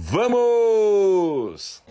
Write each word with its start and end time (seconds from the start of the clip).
Vamos! 0.00 1.82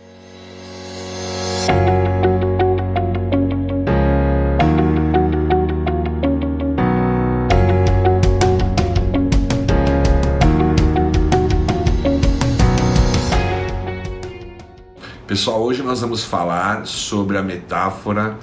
Pessoal, 15.26 15.60
hoje 15.62 15.82
nós 15.82 16.00
vamos 16.00 16.24
falar 16.24 16.86
sobre 16.86 17.36
a 17.36 17.42
metáfora 17.42 18.38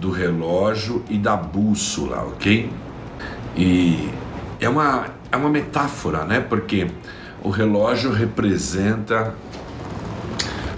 do 0.00 0.12
relógio 0.12 1.04
e 1.10 1.18
da 1.18 1.36
bússola, 1.36 2.22
ok? 2.28 2.70
E 3.56 4.08
é 4.60 4.68
uma, 4.68 5.08
é 5.32 5.36
uma 5.36 5.50
metáfora, 5.50 6.24
né? 6.24 6.38
Porque 6.38 6.86
o 7.42 7.50
relógio 7.50 8.12
representa 8.12 9.34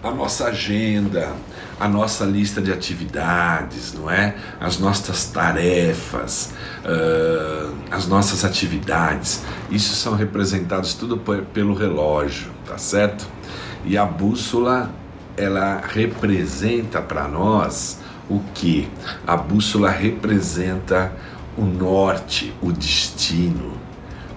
a 0.03 0.11
nossa 0.11 0.47
agenda, 0.47 1.33
a 1.79 1.89
nossa 1.89 2.25
lista 2.25 2.61
de 2.61 2.73
atividades, 2.73 3.93
não 3.93 4.11
é? 4.11 4.35
As 4.61 4.79
nossas 4.79 5.27
tarefas, 5.27 6.53
uh, 6.85 7.75
as 7.91 8.07
nossas 8.07 8.45
atividades. 8.45 9.43
Isso 9.71 9.95
são 9.95 10.15
representados 10.15 10.95
tudo 10.95 11.17
pelo 11.53 11.75
relógio, 11.75 12.51
tá 12.67 12.79
certo? 12.79 13.27
E 13.85 13.97
a 13.97 14.05
bússola, 14.05 14.91
ela 15.37 15.81
representa 15.81 17.01
para 17.01 17.27
nós 17.27 17.99
o 18.29 18.41
que? 18.55 18.89
A 19.27 19.37
bússola 19.37 19.91
representa 19.91 21.13
o 21.57 21.65
norte, 21.65 22.55
o 22.63 22.73
destino, 22.73 23.82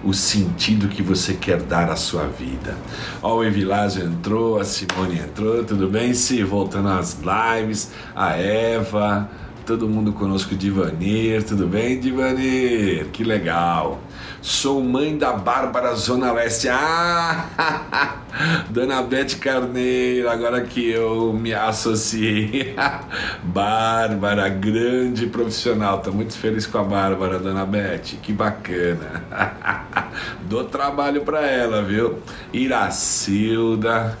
o 0.06 0.14
sentido 0.14 0.88
que 0.88 1.02
você 1.02 1.34
quer 1.34 1.60
dar 1.60 1.90
à 1.90 1.96
sua 1.96 2.28
vida. 2.28 2.76
Ó, 3.20 3.38
o 3.38 3.44
Evilásio 3.44 4.04
entrou, 4.04 4.60
a 4.60 4.64
Simone 4.64 5.18
entrou, 5.18 5.64
tudo 5.64 5.88
bem? 5.88 6.14
Se 6.14 6.44
voltando 6.44 6.88
às 6.88 7.18
lives, 7.18 7.90
a 8.14 8.36
Eva, 8.36 9.28
todo 9.66 9.88
mundo 9.88 10.12
conosco, 10.12 10.54
Divanir, 10.54 11.42
tudo 11.42 11.66
bem, 11.66 11.98
Divanir? 11.98 13.06
Que 13.06 13.24
legal. 13.24 14.00
Sou 14.46 14.80
mãe 14.80 15.18
da 15.18 15.32
Bárbara 15.32 15.92
Zona 15.96 16.30
Leste. 16.30 16.68
Ah! 16.68 18.20
Dona 18.70 19.02
Beth 19.02 19.40
Carneiro, 19.40 20.30
agora 20.30 20.60
que 20.60 20.88
eu 20.88 21.32
me 21.32 21.52
associei. 21.52 22.76
Bárbara, 23.42 24.48
grande 24.48 25.26
profissional. 25.26 25.98
Tô 26.00 26.12
muito 26.12 26.38
feliz 26.38 26.64
com 26.64 26.78
a 26.78 26.84
Bárbara, 26.84 27.40
Dona 27.40 27.66
Beth. 27.66 28.20
Que 28.22 28.32
bacana. 28.32 29.24
Dou 30.48 30.62
trabalho 30.62 31.22
para 31.22 31.44
ela, 31.44 31.82
viu? 31.82 32.20
Iracilda. 32.52 34.16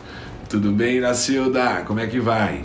Tudo 0.48 0.72
bem, 0.72 0.96
Iracilda? 0.96 1.84
Como 1.86 2.00
é 2.00 2.08
que 2.08 2.18
vai? 2.18 2.64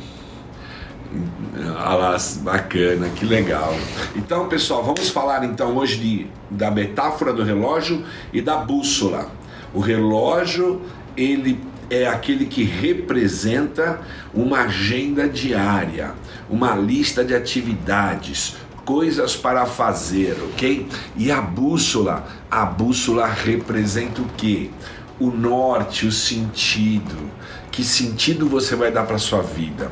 Ah 1.77 2.17
bacana, 2.41 3.09
que 3.09 3.25
legal. 3.25 3.75
Então, 4.15 4.47
pessoal, 4.47 4.83
vamos 4.83 5.09
falar 5.09 5.43
então 5.43 5.75
hoje 5.75 5.97
de, 5.97 6.27
da 6.49 6.71
metáfora 6.71 7.33
do 7.33 7.43
relógio 7.43 8.05
e 8.31 8.41
da 8.41 8.57
bússola. 8.57 9.29
O 9.73 9.79
relógio, 9.79 10.81
ele 11.17 11.59
é 11.89 12.07
aquele 12.07 12.45
que 12.45 12.63
representa 12.63 13.99
uma 14.33 14.61
agenda 14.61 15.27
diária, 15.27 16.13
uma 16.49 16.73
lista 16.75 17.23
de 17.23 17.35
atividades, 17.35 18.55
coisas 18.85 19.35
para 19.35 19.65
fazer, 19.65 20.37
ok? 20.51 20.87
E 21.17 21.29
a 21.31 21.41
bússola, 21.41 22.25
a 22.49 22.65
bússola 22.65 23.27
representa 23.27 24.21
o 24.21 24.25
que? 24.37 24.71
O 25.19 25.29
norte, 25.29 26.05
o 26.05 26.11
sentido. 26.11 27.29
Que 27.71 27.83
sentido 27.83 28.49
você 28.49 28.75
vai 28.75 28.91
dar 28.91 29.05
para 29.05 29.17
sua 29.17 29.41
vida? 29.41 29.89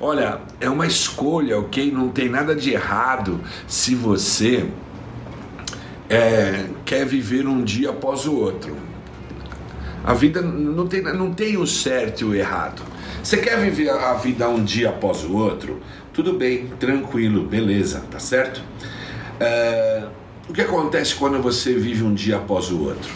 Olha, 0.00 0.40
é 0.60 0.68
uma 0.68 0.86
escolha, 0.86 1.58
ok? 1.58 1.92
Não 1.92 2.08
tem 2.08 2.28
nada 2.28 2.54
de 2.54 2.72
errado 2.72 3.40
se 3.68 3.94
você 3.94 4.68
é, 6.10 6.66
quer 6.84 7.06
viver 7.06 7.46
um 7.46 7.62
dia 7.62 7.90
após 7.90 8.26
o 8.26 8.34
outro. 8.34 8.76
A 10.04 10.12
vida 10.14 10.42
não 10.42 10.88
tem, 10.88 11.00
não 11.00 11.32
tem 11.32 11.56
o 11.56 11.66
certo 11.66 12.22
e 12.22 12.24
o 12.24 12.34
errado. 12.34 12.82
Você 13.22 13.36
quer 13.36 13.56
viver 13.60 13.88
a 13.88 14.14
vida 14.14 14.48
um 14.48 14.64
dia 14.64 14.88
após 14.88 15.22
o 15.22 15.36
outro? 15.36 15.80
Tudo 16.12 16.32
bem, 16.32 16.66
tranquilo, 16.78 17.44
beleza, 17.44 18.02
tá 18.10 18.18
certo? 18.18 18.60
É, 19.38 20.02
o 20.48 20.52
que 20.52 20.60
acontece 20.60 21.14
quando 21.14 21.40
você 21.40 21.72
vive 21.74 22.02
um 22.02 22.12
dia 22.12 22.36
após 22.36 22.70
o 22.70 22.82
outro? 22.82 23.10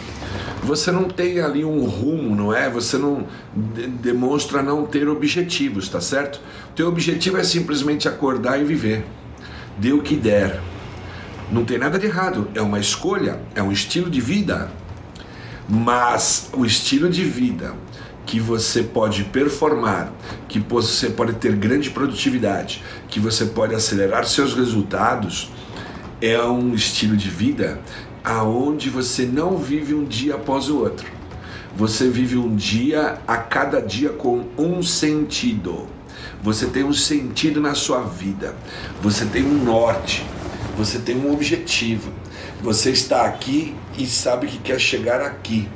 Você 0.63 0.91
não 0.91 1.05
tem 1.05 1.39
ali 1.39 1.63
um 1.63 1.85
rumo, 1.85 2.35
não 2.35 2.53
é? 2.53 2.69
Você 2.69 2.97
não 2.97 3.25
de 3.55 3.87
demonstra 3.87 4.61
não 4.61 4.85
ter 4.85 5.07
objetivos, 5.07 5.87
tá 5.87 6.01
certo? 6.01 6.39
Teu 6.75 6.87
objetivo 6.87 7.37
é 7.37 7.43
simplesmente 7.43 8.07
acordar 8.07 8.59
e 8.59 8.63
viver. 8.63 9.05
Dê 9.77 9.93
o 9.93 10.01
que 10.01 10.15
der. 10.15 10.59
Não 11.51 11.63
tem 11.63 11.77
nada 11.77 11.97
de 11.97 12.05
errado, 12.05 12.49
é 12.53 12.61
uma 12.61 12.79
escolha, 12.79 13.39
é 13.55 13.63
um 13.63 13.71
estilo 13.71 14.09
de 14.09 14.19
vida. 14.19 14.69
Mas 15.69 16.49
o 16.53 16.65
estilo 16.65 17.09
de 17.09 17.23
vida 17.23 17.73
que 18.25 18.39
você 18.39 18.83
pode 18.83 19.23
performar, 19.23 20.11
que 20.49 20.59
você 20.59 21.09
pode 21.09 21.33
ter 21.33 21.55
grande 21.55 21.89
produtividade, 21.89 22.83
que 23.07 23.19
você 23.19 23.45
pode 23.45 23.73
acelerar 23.73 24.25
seus 24.25 24.53
resultados, 24.53 25.49
é 26.21 26.41
um 26.41 26.73
estilo 26.73 27.15
de 27.15 27.29
vida 27.29 27.79
aonde 28.23 28.89
você 28.89 29.25
não 29.25 29.57
vive 29.57 29.93
um 29.93 30.03
dia 30.03 30.35
após 30.35 30.69
o 30.69 30.79
outro. 30.79 31.07
Você 31.75 32.09
vive 32.09 32.37
um 32.37 32.55
dia 32.55 33.19
a 33.27 33.37
cada 33.37 33.79
dia 33.81 34.09
com 34.09 34.45
um 34.57 34.81
sentido. 34.81 35.87
Você 36.41 36.65
tem 36.65 36.83
um 36.83 36.93
sentido 36.93 37.61
na 37.61 37.75
sua 37.75 38.01
vida. 38.01 38.55
Você 39.01 39.25
tem 39.25 39.43
um 39.43 39.63
norte. 39.63 40.25
Você 40.77 40.99
tem 40.99 41.15
um 41.15 41.31
objetivo. 41.31 42.11
Você 42.61 42.91
está 42.91 43.25
aqui 43.25 43.75
e 43.97 44.05
sabe 44.07 44.47
que 44.47 44.57
quer 44.57 44.79
chegar 44.79 45.21
aqui. 45.21 45.67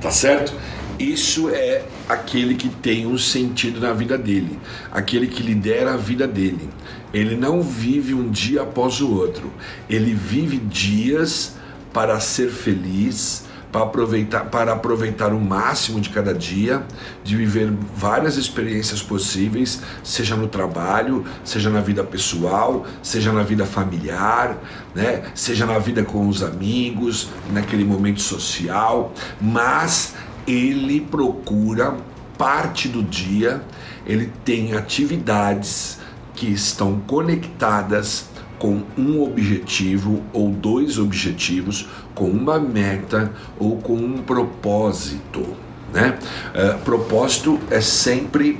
Tá 0.00 0.10
certo? 0.10 0.52
Isso 0.98 1.48
é 1.50 1.84
aquele 2.08 2.54
que 2.54 2.68
tem 2.68 3.06
um 3.06 3.18
sentido 3.18 3.80
na 3.80 3.92
vida 3.92 4.18
dele, 4.18 4.58
aquele 4.90 5.26
que 5.26 5.42
lidera 5.42 5.94
a 5.94 5.96
vida 5.96 6.26
dele. 6.26 6.68
Ele 7.12 7.36
não 7.36 7.62
vive 7.62 8.14
um 8.14 8.30
dia 8.30 8.62
após 8.62 9.00
o 9.00 9.12
outro, 9.12 9.52
ele 9.88 10.14
vive 10.14 10.56
dias 10.56 11.56
para 11.92 12.18
ser 12.20 12.50
feliz, 12.50 13.44
para 13.72 13.84
aproveitar, 13.84 14.44
para 14.44 14.72
aproveitar 14.72 15.32
o 15.32 15.40
máximo 15.40 15.98
de 15.98 16.10
cada 16.10 16.34
dia, 16.34 16.84
de 17.24 17.34
viver 17.34 17.72
várias 17.96 18.36
experiências 18.36 19.02
possíveis, 19.02 19.80
seja 20.04 20.36
no 20.36 20.46
trabalho, 20.46 21.24
seja 21.42 21.70
na 21.70 21.80
vida 21.80 22.04
pessoal, 22.04 22.86
seja 23.02 23.32
na 23.32 23.42
vida 23.42 23.64
familiar, 23.64 24.58
né? 24.94 25.22
seja 25.34 25.64
na 25.64 25.78
vida 25.78 26.04
com 26.04 26.28
os 26.28 26.42
amigos, 26.42 27.28
naquele 27.50 27.84
momento 27.84 28.20
social, 28.20 29.12
mas 29.40 30.14
ele 30.46 31.00
procura 31.00 31.96
parte 32.36 32.88
do 32.88 33.02
dia, 33.02 33.62
ele 34.06 34.30
tem 34.44 34.74
atividades 34.74 36.01
que 36.42 36.48
estão 36.48 36.98
conectadas 37.06 38.24
com 38.58 38.82
um 38.98 39.22
objetivo 39.22 40.24
ou 40.32 40.50
dois 40.50 40.98
objetivos, 40.98 41.86
com 42.16 42.28
uma 42.28 42.58
meta 42.58 43.32
ou 43.60 43.76
com 43.76 43.94
um 43.94 44.20
propósito. 44.20 45.46
Né? 45.92 46.18
Uh, 46.52 46.78
propósito 46.80 47.60
é 47.70 47.80
sempre, 47.80 48.58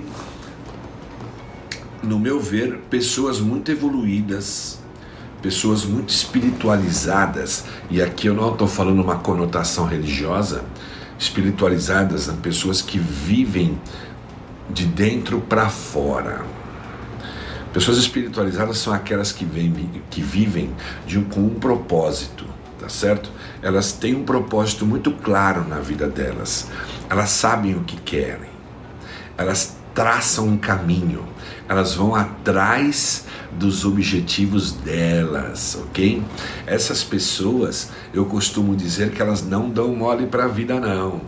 no 2.04 2.20
meu 2.20 2.38
ver, 2.38 2.78
pessoas 2.88 3.40
muito 3.40 3.72
evoluídas, 3.72 4.78
pessoas 5.42 5.84
muito 5.84 6.10
espiritualizadas, 6.10 7.64
e 7.90 8.00
aqui 8.00 8.28
eu 8.28 8.34
não 8.34 8.52
estou 8.52 8.68
falando 8.68 9.02
uma 9.02 9.16
conotação 9.16 9.86
religiosa, 9.86 10.64
espiritualizadas, 11.18 12.28
né? 12.28 12.38
pessoas 12.40 12.80
que 12.80 13.00
vivem 13.00 13.76
de 14.70 14.86
dentro 14.86 15.40
para 15.40 15.68
fora. 15.68 16.51
Pessoas 17.72 17.96
espiritualizadas 17.96 18.78
são 18.78 18.92
aquelas 18.92 19.32
que, 19.32 19.44
vem, 19.44 19.72
que 20.10 20.20
vivem 20.20 20.70
de 21.06 21.18
com 21.20 21.40
um 21.40 21.54
propósito, 21.54 22.44
tá 22.78 22.88
certo? 22.88 23.30
Elas 23.62 23.92
têm 23.92 24.14
um 24.14 24.24
propósito 24.24 24.84
muito 24.84 25.10
claro 25.10 25.66
na 25.66 25.80
vida 25.80 26.06
delas. 26.06 26.70
Elas 27.08 27.30
sabem 27.30 27.74
o 27.74 27.80
que 27.80 27.96
querem. 27.96 28.50
Elas 29.38 29.76
traçam 29.94 30.48
um 30.48 30.58
caminho. 30.58 31.24
Elas 31.68 31.94
vão 31.94 32.14
atrás 32.14 33.24
dos 33.52 33.84
objetivos 33.84 34.72
delas, 34.72 35.78
ok? 35.80 36.22
Essas 36.66 37.02
pessoas, 37.02 37.90
eu 38.12 38.26
costumo 38.26 38.76
dizer 38.76 39.10
que 39.10 39.22
elas 39.22 39.42
não 39.42 39.70
dão 39.70 39.94
mole 39.94 40.26
para 40.26 40.44
a 40.44 40.48
vida, 40.48 40.78
não. 40.78 41.20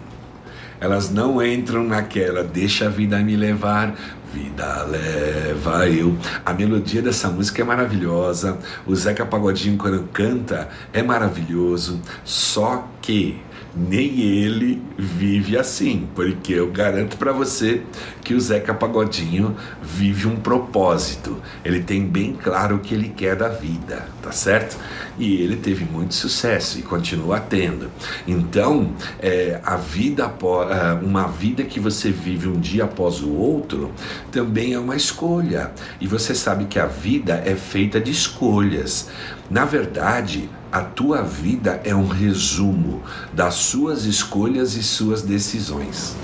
Elas 0.81 1.11
não 1.11 1.43
entram 1.43 1.85
naquela, 1.85 2.43
deixa 2.43 2.87
a 2.87 2.91
vida 2.91 3.19
me 3.21 3.37
levar, 3.37 3.95
vida 4.35 4.83
leva 4.83 5.89
eu. 5.89 6.17
A 6.45 6.53
melodia 6.53 7.01
dessa 7.01 7.29
música 7.29 7.63
é 7.63 7.65
maravilhosa. 7.65 8.59
O 8.85 8.95
Zeca 8.95 9.25
Pagodinho, 9.25 9.79
quando 9.79 10.09
canta, 10.13 10.69
é 10.93 11.03
maravilhoso. 11.03 12.01
Só 12.25 12.89
que 13.01 13.41
nem 13.77 14.21
ele 14.21 14.81
vive 14.97 15.57
assim, 15.59 16.09
porque 16.15 16.53
eu 16.53 16.71
garanto 16.71 17.17
para 17.17 17.33
você 17.33 17.83
que 18.23 18.33
o 18.33 18.41
Zeca 18.41 18.73
Pagodinho 18.73 19.57
vive 19.83 20.29
um 20.29 20.37
propósito. 20.37 21.41
Ele 21.65 21.83
tem 21.83 22.07
bem 22.07 22.35
claro 22.35 22.77
o 22.77 22.79
que 22.79 22.95
ele 22.95 23.09
quer 23.09 23.37
da 23.37 23.49
vida, 23.49 24.07
tá 24.23 24.31
certo? 24.31 24.79
E 25.19 25.43
ele 25.43 25.57
teve 25.57 25.85
muito 25.85 26.15
sucesso 26.15 26.79
e 26.79 26.83
continua 26.83 27.41
tendo. 27.41 27.91
Então, 28.27 28.93
é, 29.21 29.61
a 29.65 29.77
vida, 29.77 30.25
é, 30.25 31.05
uma 31.05 31.27
vida 31.27 31.65
que 31.65 31.81
você 31.81 32.11
vive 32.11 32.49
um 32.49 32.61
dia 32.61 32.85
após 32.85 33.23
o 33.23 33.33
outro, 33.33 33.93
também 34.31 34.75
é 34.75 34.79
uma 34.79 34.97
escolha. 34.97 35.73
E 36.01 36.07
você 36.07 36.35
sabe 36.35 36.67
que 36.67 36.79
a 36.79 36.87
vida 36.87 37.43
é 37.45 37.55
feita 37.55 38.01
de 38.01 38.11
escolhas. 38.11 39.11
Na 39.51 39.65
verdade, 39.65 40.49
a 40.75 40.81
tua 40.81 41.23
vida 41.23 41.81
é 41.85 41.95
um 41.95 42.09
resumo 42.09 43.01
das 43.33 43.55
suas 43.55 44.07
escolhas 44.07 44.75
e 44.75 44.83
suas 44.83 45.23
decisões. 45.23 46.17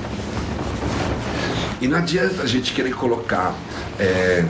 E 1.81 1.87
não 1.87 1.97
adianta 1.97 2.43
a 2.43 2.47
gente 2.49 2.73
querer 2.73 2.93
colocar, 2.97 3.55
é, 3.97 4.45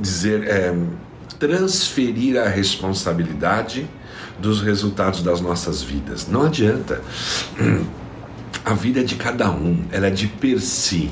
dizer, 0.00 0.48
é, 0.48 0.74
transferir 1.38 2.40
a 2.40 2.48
responsabilidade 2.48 3.86
dos 4.38 4.62
resultados 4.62 5.22
das 5.22 5.42
nossas 5.42 5.82
vidas. 5.82 6.26
Não 6.26 6.46
adianta. 6.46 7.02
A 8.64 8.72
vida 8.72 9.00
é 9.00 9.02
de 9.02 9.16
cada 9.16 9.50
um, 9.50 9.84
ela 9.90 10.06
é 10.06 10.10
de 10.10 10.28
per 10.28 10.60
si, 10.60 11.10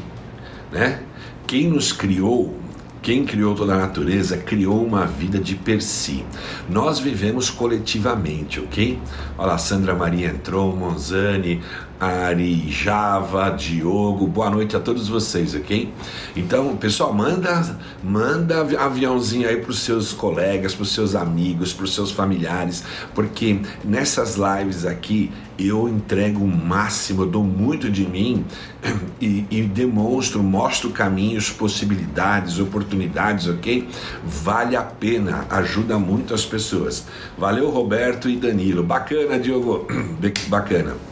né? 0.73 1.03
Quem 1.47 1.69
nos 1.69 1.93
criou 1.93 2.60
quem 3.03 3.25
criou 3.25 3.55
toda 3.55 3.75
a 3.75 3.79
natureza 3.79 4.37
criou 4.37 4.85
uma 4.85 5.07
vida 5.07 5.39
de 5.39 5.55
per 5.55 5.81
si. 5.81 6.25
Nós 6.69 6.99
vivemos 6.99 7.49
coletivamente, 7.49 8.61
ok? 8.61 8.99
Olha 9.39 9.49
lá, 9.49 9.59
Sandra 9.59 9.95
Maria 9.95 10.29
entrou, 10.29 10.77
Monzani, 10.77 11.63
Ari, 12.01 12.65
Java, 12.71 13.51
Diogo, 13.51 14.27
boa 14.27 14.49
noite 14.49 14.75
a 14.75 14.81
todos 14.81 15.07
vocês, 15.07 15.55
ok? 15.55 15.93
Então, 16.35 16.75
pessoal, 16.75 17.13
manda, 17.13 17.79
manda 18.03 18.63
aviãozinho 18.79 19.47
aí 19.47 19.59
para 19.59 19.71
os 19.71 19.81
seus 19.81 20.11
colegas, 20.11 20.75
para 20.75 20.85
os 20.85 20.93
seus 20.95 21.15
amigos, 21.15 21.75
para 21.75 21.85
os 21.85 21.95
seus 21.95 22.11
familiares, 22.11 22.83
porque 23.15 23.61
nessas 23.85 24.37
lives 24.37 24.87
aqui 24.87 25.31
eu 25.59 25.87
entrego 25.91 26.43
o 26.43 26.49
máximo, 26.49 27.25
eu 27.25 27.27
dou 27.27 27.45
muito 27.45 27.91
de 27.91 28.09
mim 28.09 28.47
e, 29.21 29.45
e 29.51 29.63
demonstro, 29.63 30.43
mostro 30.43 30.89
caminhos, 30.89 31.51
possibilidades, 31.51 32.59
oportunidades, 32.59 33.47
ok? 33.47 33.87
Vale 34.25 34.75
a 34.75 34.83
pena, 34.83 35.45
ajuda 35.51 35.99
muito 35.99 36.33
as 36.33 36.47
pessoas. 36.47 37.05
Valeu, 37.37 37.69
Roberto 37.69 38.27
e 38.27 38.37
Danilo. 38.37 38.83
Bacana, 38.83 39.39
Diogo, 39.39 39.87
bacana. 40.49 41.10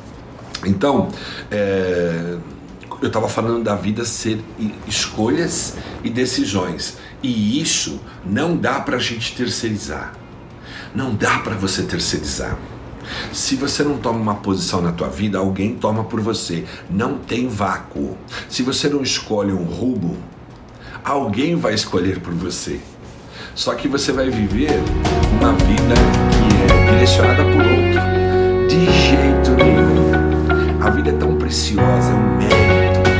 Então, 0.64 1.08
é, 1.50 2.36
eu 3.00 3.08
estava 3.08 3.28
falando 3.28 3.62
da 3.62 3.74
vida 3.74 4.04
ser 4.04 4.42
escolhas 4.86 5.76
e 6.02 6.10
decisões. 6.10 6.98
E 7.22 7.60
isso 7.60 8.00
não 8.24 8.56
dá 8.56 8.80
para 8.80 8.96
a 8.96 9.00
gente 9.00 9.34
terceirizar. 9.36 10.14
Não 10.94 11.14
dá 11.14 11.38
para 11.38 11.54
você 11.54 11.82
terceirizar. 11.82 12.58
Se 13.32 13.54
você 13.54 13.82
não 13.82 13.96
toma 13.98 14.18
uma 14.18 14.34
posição 14.34 14.82
na 14.82 14.92
tua 14.92 15.08
vida, 15.08 15.38
alguém 15.38 15.74
toma 15.74 16.04
por 16.04 16.20
você. 16.20 16.64
Não 16.90 17.18
tem 17.18 17.48
vácuo. 17.48 18.16
Se 18.48 18.62
você 18.62 18.88
não 18.88 19.02
escolhe 19.02 19.52
um 19.52 19.64
rumo, 19.64 20.16
alguém 21.04 21.56
vai 21.56 21.74
escolher 21.74 22.20
por 22.20 22.34
você. 22.34 22.80
Só 23.54 23.74
que 23.74 23.88
você 23.88 24.12
vai 24.12 24.30
viver 24.30 24.80
uma 25.32 25.52
vida 25.52 25.94
que 26.30 26.72
é 26.72 26.90
direcionada 26.92 27.42
por 27.44 27.60
outro. 27.60 28.68
De 28.68 28.84
jeito. 28.92 29.27
É 31.08 31.12
tão 31.12 31.38
preciosa, 31.38 32.10
é 32.10 32.14
um 32.14 32.36
mérito. 32.36 33.10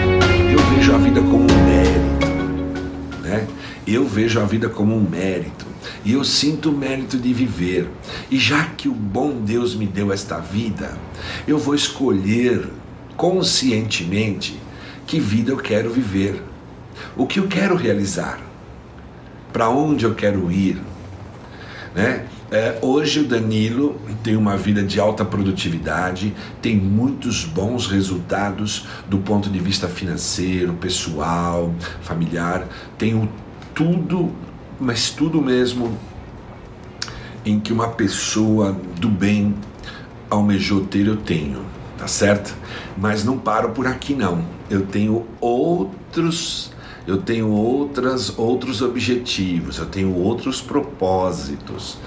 Eu 0.53 0.59
vejo 0.77 0.95
a 0.95 0.99
vida 0.99 1.23
como 1.23 1.39
um 1.39 1.65
mérito, 1.65 3.23
né? 3.23 3.47
Eu 3.87 4.07
vejo 4.07 4.39
a 4.39 4.45
vida 4.45 4.69
como 4.69 4.95
um 4.95 5.01
mérito 5.01 5.65
e 6.05 6.13
eu 6.13 6.23
sinto 6.23 6.69
o 6.69 6.77
mérito 6.77 7.17
de 7.17 7.33
viver. 7.33 7.89
E 8.31 8.39
já 8.39 8.65
que 8.65 8.91
o 8.91 8.93
bom 8.93 9.41
Deus 9.41 9.75
me 9.75 9.87
deu 9.87 10.13
esta 10.13 10.39
vida, 10.39 10.99
eu 11.47 11.57
vou 11.57 11.75
escolher 11.75 12.69
conscientemente 13.17 14.61
que 15.07 15.19
vida 15.19 15.51
eu 15.51 15.57
quero 15.57 15.91
viver, 15.91 16.43
o 17.17 17.27
que 17.27 17.41
eu 17.41 17.49
quero 17.49 17.75
realizar, 17.75 18.39
para 19.51 19.71
onde 19.71 20.05
eu 20.05 20.15
quero 20.15 20.53
ir, 20.53 20.79
né? 21.95 22.27
É, 22.51 22.79
hoje 22.81 23.21
o 23.21 23.25
Danilo 23.25 24.01
tem 24.23 24.35
uma 24.35 24.57
vida 24.57 24.83
de 24.83 24.99
alta 24.99 25.23
produtividade, 25.23 26.35
tem 26.63 26.77
muitos 26.77 27.45
bons 27.45 27.87
resultados 27.87 28.87
do 29.07 29.19
ponto 29.19 29.51
de 29.51 29.59
vista 29.59 29.87
financeiro, 29.87 30.73
pessoal, 30.73 31.75
familiar, 32.01 32.67
tem 32.97 33.29
tudo, 33.75 34.33
mas 34.81 35.11
tudo 35.11 35.43
mesmo 35.43 35.99
em 37.45 37.61
que 37.61 37.71
uma 37.71 37.89
pessoa 37.89 38.75
do 38.99 39.11
bem 39.11 39.55
almejou 40.31 40.87
ter, 40.87 41.07
eu 41.07 41.17
tenho, 41.17 41.63
tá 41.99 42.09
certo? 42.09 42.57
Mas 42.97 43.25
não 43.25 43.39
paro 43.39 43.71
por 43.71 43.87
aqui 43.87 44.15
não. 44.15 44.43
Eu 44.71 44.87
tenho 44.87 45.27
outros 45.39 46.73
eu 47.09 47.17
tenho 47.17 47.51
outras, 47.51 48.39
outros 48.39 48.83
objetivos, 48.83 49.79
eu 49.79 49.87
tenho 49.87 50.15
outros 50.15 50.61
propósitos 50.61 51.99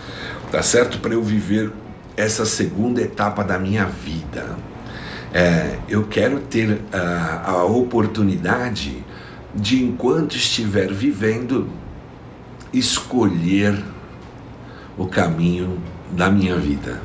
tá 0.51 0.61
certo? 0.61 0.99
Para 0.99 1.13
eu 1.13 1.23
viver 1.23 1.71
essa 2.17 2.45
segunda 2.45 3.01
etapa 3.01 3.43
da 3.43 3.57
minha 3.57 3.85
vida. 3.85 4.57
É, 5.33 5.79
eu 5.87 6.03
quero 6.03 6.41
ter 6.41 6.81
a, 6.91 7.51
a 7.51 7.63
oportunidade 7.63 9.01
de, 9.55 9.81
enquanto 9.81 10.35
estiver 10.35 10.91
vivendo, 10.91 11.69
escolher 12.73 13.81
o 14.97 15.07
caminho 15.07 15.81
da 16.11 16.29
minha 16.29 16.57
vida. 16.57 17.01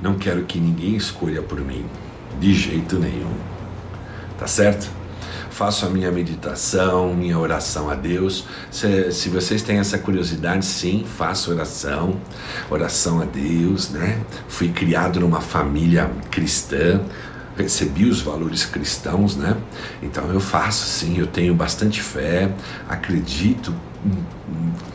Não 0.00 0.14
quero 0.14 0.44
que 0.44 0.60
ninguém 0.60 0.94
escolha 0.94 1.42
por 1.42 1.60
mim, 1.60 1.84
de 2.38 2.54
jeito 2.54 2.96
nenhum. 2.96 3.34
Tá 4.38 4.46
certo? 4.46 4.88
Faço 5.58 5.84
a 5.86 5.88
minha 5.90 6.12
meditação, 6.12 7.12
minha 7.12 7.36
oração 7.36 7.90
a 7.90 7.96
Deus. 7.96 8.44
Se, 8.70 9.10
se 9.10 9.28
vocês 9.28 9.60
têm 9.60 9.78
essa 9.78 9.98
curiosidade, 9.98 10.64
sim, 10.64 11.04
faço 11.04 11.50
oração, 11.50 12.20
oração 12.70 13.20
a 13.20 13.24
Deus, 13.24 13.90
né? 13.90 14.22
Fui 14.46 14.68
criado 14.68 15.18
numa 15.18 15.40
família 15.40 16.12
cristã, 16.30 17.00
recebi 17.56 18.04
os 18.04 18.20
valores 18.20 18.64
cristãos, 18.64 19.34
né? 19.34 19.56
Então 20.00 20.32
eu 20.32 20.38
faço 20.38 20.86
sim, 20.86 21.18
eu 21.18 21.26
tenho 21.26 21.52
bastante 21.56 22.00
fé, 22.00 22.52
acredito 22.88 23.74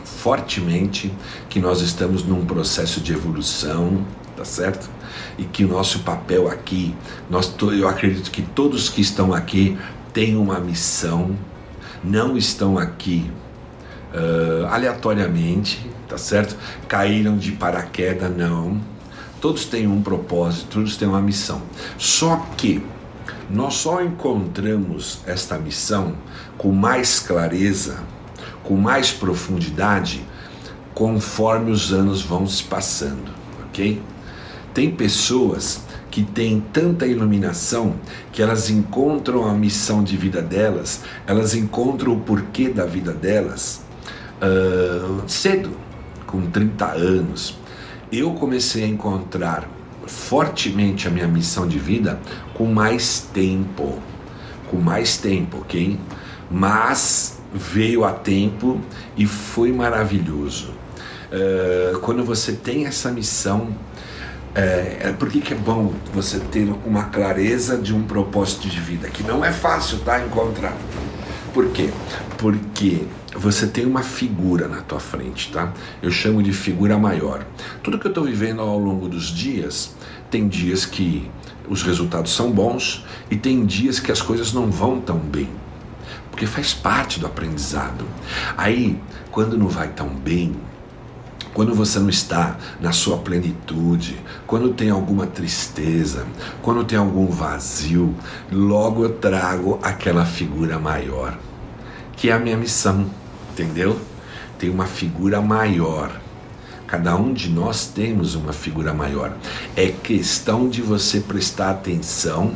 fortemente 0.02 1.12
que 1.50 1.60
nós 1.60 1.82
estamos 1.82 2.24
num 2.24 2.42
processo 2.46 3.02
de 3.02 3.12
evolução, 3.12 4.02
tá 4.34 4.46
certo? 4.46 4.88
E 5.36 5.44
que 5.44 5.62
o 5.62 5.68
nosso 5.68 5.98
papel 5.98 6.48
aqui, 6.48 6.94
nós, 7.28 7.54
eu 7.60 7.86
acredito 7.86 8.30
que 8.30 8.40
todos 8.40 8.88
que 8.88 9.02
estão 9.02 9.34
aqui 9.34 9.76
têm 10.14 10.36
uma 10.36 10.60
missão, 10.60 11.36
não 12.02 12.38
estão 12.38 12.78
aqui 12.78 13.30
uh, 14.14 14.66
aleatoriamente, 14.66 15.90
tá 16.08 16.16
certo? 16.16 16.56
Caíram 16.88 17.36
de 17.36 17.52
paraquedas, 17.52 18.34
não. 18.34 18.80
Todos 19.40 19.66
têm 19.66 19.88
um 19.88 20.00
propósito, 20.00 20.68
todos 20.70 20.96
têm 20.96 21.08
uma 21.08 21.20
missão. 21.20 21.60
Só 21.98 22.36
que 22.56 22.82
nós 23.50 23.74
só 23.74 24.02
encontramos 24.02 25.18
esta 25.26 25.58
missão 25.58 26.14
com 26.56 26.70
mais 26.70 27.18
clareza, 27.18 27.98
com 28.62 28.76
mais 28.76 29.10
profundidade, 29.10 30.24
conforme 30.94 31.72
os 31.72 31.92
anos 31.92 32.22
vão 32.22 32.46
se 32.46 32.62
passando, 32.62 33.30
ok? 33.66 34.00
Tem 34.72 34.90
pessoas 34.90 35.83
que 36.14 36.22
têm 36.22 36.60
tanta 36.72 37.08
iluminação 37.08 37.96
que 38.30 38.40
elas 38.40 38.70
encontram 38.70 39.48
a 39.48 39.52
missão 39.52 40.04
de 40.04 40.16
vida 40.16 40.40
delas, 40.40 41.02
elas 41.26 41.56
encontram 41.56 42.12
o 42.12 42.20
porquê 42.20 42.68
da 42.68 42.86
vida 42.86 43.12
delas 43.12 43.82
uh, 44.40 45.28
cedo, 45.28 45.72
com 46.24 46.42
30 46.42 46.86
anos. 46.86 47.58
Eu 48.12 48.32
comecei 48.34 48.84
a 48.84 48.86
encontrar 48.86 49.68
fortemente 50.06 51.08
a 51.08 51.10
minha 51.10 51.26
missão 51.26 51.66
de 51.66 51.80
vida 51.80 52.20
com 52.54 52.66
mais 52.66 53.28
tempo, 53.34 53.98
com 54.70 54.76
mais 54.76 55.16
tempo, 55.16 55.62
ok? 55.62 55.98
Mas 56.48 57.40
veio 57.52 58.04
a 58.04 58.12
tempo 58.12 58.80
e 59.16 59.26
foi 59.26 59.72
maravilhoso. 59.72 60.70
Uh, 61.32 61.98
quando 61.98 62.24
você 62.24 62.52
tem 62.52 62.86
essa 62.86 63.10
missão, 63.10 63.74
é, 64.54 65.08
é 65.08 65.12
por 65.12 65.28
que 65.30 65.52
é 65.52 65.56
bom 65.56 65.92
você 66.12 66.38
ter 66.38 66.72
uma 66.86 67.04
clareza 67.04 67.76
de 67.76 67.94
um 67.94 68.02
propósito 68.04 68.68
de 68.68 68.80
vida, 68.80 69.08
que 69.08 69.22
não 69.22 69.44
é 69.44 69.52
fácil 69.52 69.98
tá, 69.98 70.20
encontrar. 70.20 70.76
Por 71.52 71.68
quê? 71.70 71.90
Porque 72.38 73.04
você 73.34 73.66
tem 73.66 73.84
uma 73.84 74.02
figura 74.02 74.68
na 74.68 74.80
tua 74.80 75.00
frente, 75.00 75.50
tá? 75.52 75.72
Eu 76.02 76.10
chamo 76.10 76.42
de 76.42 76.52
figura 76.52 76.96
maior. 76.96 77.44
Tudo 77.82 77.98
que 77.98 78.06
eu 78.06 78.10
estou 78.10 78.24
vivendo 78.24 78.60
ao 78.60 78.78
longo 78.78 79.08
dos 79.08 79.26
dias, 79.26 79.94
tem 80.30 80.48
dias 80.48 80.84
que 80.86 81.30
os 81.68 81.82
resultados 81.82 82.34
são 82.34 82.50
bons 82.50 83.04
e 83.30 83.36
tem 83.36 83.64
dias 83.64 83.98
que 83.98 84.12
as 84.12 84.20
coisas 84.20 84.52
não 84.52 84.70
vão 84.70 85.00
tão 85.00 85.18
bem. 85.18 85.48
Porque 86.30 86.46
faz 86.46 86.74
parte 86.74 87.20
do 87.20 87.26
aprendizado. 87.26 88.04
Aí, 88.56 89.00
quando 89.30 89.56
não 89.56 89.68
vai 89.68 89.88
tão 89.88 90.08
bem, 90.08 90.54
quando 91.54 91.72
você 91.72 92.00
não 92.00 92.08
está 92.10 92.58
na 92.80 92.90
sua 92.90 93.18
plenitude, 93.18 94.18
quando 94.44 94.74
tem 94.74 94.90
alguma 94.90 95.24
tristeza, 95.24 96.26
quando 96.60 96.84
tem 96.84 96.98
algum 96.98 97.28
vazio, 97.28 98.12
logo 98.50 99.04
eu 99.04 99.10
trago 99.10 99.78
aquela 99.80 100.26
figura 100.26 100.80
maior, 100.80 101.38
que 102.16 102.28
é 102.28 102.32
a 102.32 102.40
minha 102.40 102.56
missão, 102.56 103.06
entendeu? 103.52 103.98
Tem 104.58 104.68
uma 104.68 104.86
figura 104.86 105.40
maior. 105.40 106.20
Cada 106.88 107.14
um 107.16 107.32
de 107.32 107.48
nós 107.48 107.86
temos 107.86 108.34
uma 108.34 108.52
figura 108.52 108.92
maior. 108.92 109.36
É 109.76 109.88
questão 109.88 110.68
de 110.68 110.82
você 110.82 111.20
prestar 111.20 111.70
atenção 111.70 112.52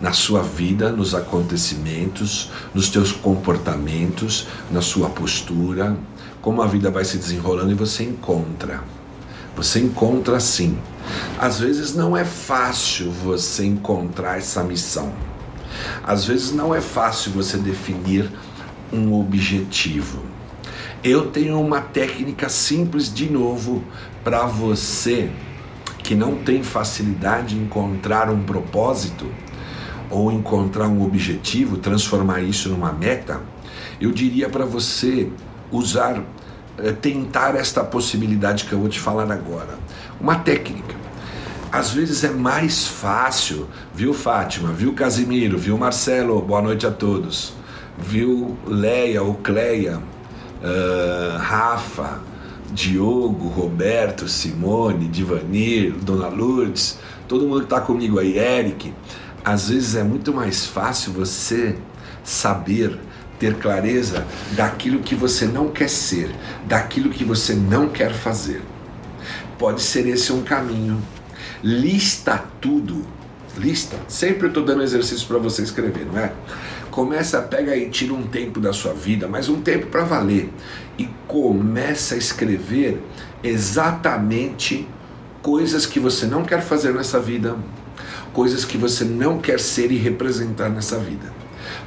na 0.00 0.12
sua 0.12 0.42
vida, 0.42 0.90
nos 0.90 1.14
acontecimentos, 1.14 2.50
nos 2.74 2.88
teus 2.88 3.12
comportamentos, 3.12 4.48
na 4.70 4.80
sua 4.80 5.08
postura, 5.08 5.96
como 6.42 6.60
a 6.60 6.66
vida 6.66 6.90
vai 6.90 7.04
se 7.04 7.16
desenrolando 7.16 7.70
e 7.70 7.74
você 7.74 8.02
encontra. 8.02 8.82
Você 9.56 9.78
encontra 9.78 10.40
sim. 10.40 10.76
Às 11.38 11.60
vezes 11.60 11.94
não 11.94 12.16
é 12.16 12.24
fácil 12.24 13.10
você 13.10 13.64
encontrar 13.64 14.38
essa 14.38 14.62
missão. 14.64 15.12
Às 16.02 16.24
vezes 16.24 16.52
não 16.52 16.74
é 16.74 16.80
fácil 16.80 17.30
você 17.32 17.56
definir 17.56 18.30
um 18.92 19.18
objetivo. 19.18 20.22
Eu 21.02 21.30
tenho 21.30 21.60
uma 21.60 21.80
técnica 21.80 22.48
simples 22.48 23.12
de 23.12 23.30
novo 23.30 23.82
para 24.24 24.44
você 24.44 25.30
que 25.98 26.14
não 26.14 26.36
tem 26.36 26.62
facilidade 26.62 27.56
em 27.56 27.62
encontrar 27.62 28.28
um 28.30 28.42
propósito 28.42 29.26
ou 30.10 30.30
encontrar 30.30 30.88
um 30.88 31.02
objetivo, 31.04 31.76
transformar 31.76 32.40
isso 32.40 32.68
numa 32.68 32.92
meta. 32.92 33.40
Eu 34.00 34.10
diria 34.10 34.48
para 34.48 34.64
você 34.64 35.30
usar, 35.72 36.22
é, 36.78 36.92
tentar 36.92 37.56
esta 37.56 37.82
possibilidade 37.82 38.64
que 38.64 38.72
eu 38.72 38.78
vou 38.78 38.88
te 38.88 39.00
falar 39.00 39.30
agora. 39.32 39.78
Uma 40.20 40.36
técnica. 40.36 40.94
Às 41.72 41.90
vezes 41.90 42.22
é 42.22 42.30
mais 42.30 42.86
fácil, 42.86 43.66
viu 43.94 44.12
Fátima, 44.12 44.72
viu 44.72 44.92
Casimiro, 44.92 45.56
viu 45.56 45.78
Marcelo, 45.78 46.40
boa 46.42 46.60
noite 46.60 46.86
a 46.86 46.90
todos, 46.90 47.54
viu 47.98 48.58
Leia 48.66 49.22
ou 49.22 49.36
Cleia, 49.36 49.96
uh, 49.98 51.38
Rafa, 51.38 52.20
Diogo, 52.72 53.48
Roberto, 53.48 54.28
Simone, 54.28 55.08
Divanir, 55.08 55.94
Dona 55.94 56.28
Lourdes, 56.28 56.98
todo 57.26 57.46
mundo 57.46 57.60
que 57.60 57.66
está 57.74 57.80
comigo 57.80 58.18
aí, 58.18 58.38
Eric. 58.38 58.92
Às 59.42 59.70
vezes 59.70 59.94
é 59.94 60.02
muito 60.02 60.32
mais 60.32 60.66
fácil 60.66 61.12
você 61.12 61.76
saber 62.22 62.98
ter 63.42 63.54
clareza 63.54 64.24
daquilo 64.52 65.00
que 65.00 65.16
você 65.16 65.46
não 65.46 65.68
quer 65.68 65.90
ser, 65.90 66.30
daquilo 66.64 67.10
que 67.10 67.24
você 67.24 67.54
não 67.54 67.88
quer 67.88 68.14
fazer. 68.14 68.62
Pode 69.58 69.82
ser 69.82 70.06
esse 70.06 70.32
um 70.32 70.42
caminho. 70.42 71.02
Lista 71.60 72.38
tudo. 72.60 73.04
Lista. 73.58 73.96
Sempre 74.06 74.44
eu 74.44 74.48
estou 74.48 74.64
dando 74.64 74.84
exercício 74.84 75.26
para 75.26 75.38
você 75.38 75.62
escrever, 75.62 76.06
não 76.06 76.20
é? 76.20 76.32
Começa, 76.88 77.42
pega 77.42 77.76
e 77.76 77.90
tira 77.90 78.14
um 78.14 78.22
tempo 78.22 78.60
da 78.60 78.72
sua 78.72 78.92
vida, 78.92 79.26
mas 79.26 79.48
um 79.48 79.60
tempo 79.60 79.88
para 79.88 80.04
valer. 80.04 80.48
E 80.96 81.08
começa 81.26 82.14
a 82.14 82.18
escrever 82.18 83.02
exatamente 83.42 84.86
coisas 85.42 85.84
que 85.84 85.98
você 85.98 86.26
não 86.26 86.44
quer 86.44 86.62
fazer 86.62 86.94
nessa 86.94 87.18
vida, 87.18 87.56
coisas 88.32 88.64
que 88.64 88.78
você 88.78 89.04
não 89.04 89.40
quer 89.40 89.58
ser 89.58 89.90
e 89.90 89.96
representar 89.96 90.68
nessa 90.68 90.96
vida. 90.96 91.41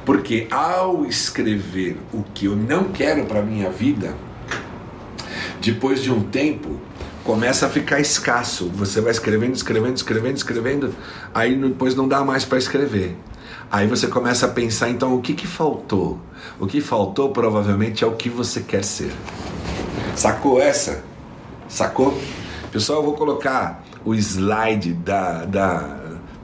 Porque 0.06 0.46
ao 0.52 1.04
escrever 1.04 1.98
o 2.14 2.22
que 2.22 2.46
eu 2.46 2.54
não 2.56 2.84
quero 2.84 3.26
para 3.26 3.42
minha 3.42 3.68
vida, 3.68 4.14
depois 5.60 6.00
de 6.00 6.12
um 6.12 6.22
tempo, 6.22 6.80
começa 7.24 7.66
a 7.66 7.68
ficar 7.68 7.98
escasso. 7.98 8.70
Você 8.76 9.00
vai 9.00 9.10
escrevendo, 9.10 9.54
escrevendo, 9.54 9.96
escrevendo, 9.96 10.36
escrevendo, 10.36 10.94
aí 11.34 11.56
depois 11.56 11.96
não 11.96 12.06
dá 12.06 12.24
mais 12.24 12.44
para 12.44 12.56
escrever. 12.56 13.16
Aí 13.70 13.88
você 13.88 14.06
começa 14.06 14.46
a 14.46 14.48
pensar, 14.48 14.88
então, 14.90 15.16
o 15.16 15.20
que, 15.20 15.34
que 15.34 15.46
faltou? 15.46 16.20
O 16.60 16.68
que 16.68 16.80
faltou 16.80 17.30
provavelmente 17.30 18.04
é 18.04 18.06
o 18.06 18.12
que 18.12 18.30
você 18.30 18.60
quer 18.60 18.84
ser. 18.84 19.12
Sacou 20.14 20.62
essa? 20.62 21.02
Sacou? 21.68 22.16
Pessoal, 22.70 23.00
eu 23.00 23.04
vou 23.04 23.14
colocar 23.14 23.82
o 24.04 24.14
slide 24.14 24.92
da, 24.92 25.44
da, 25.44 25.78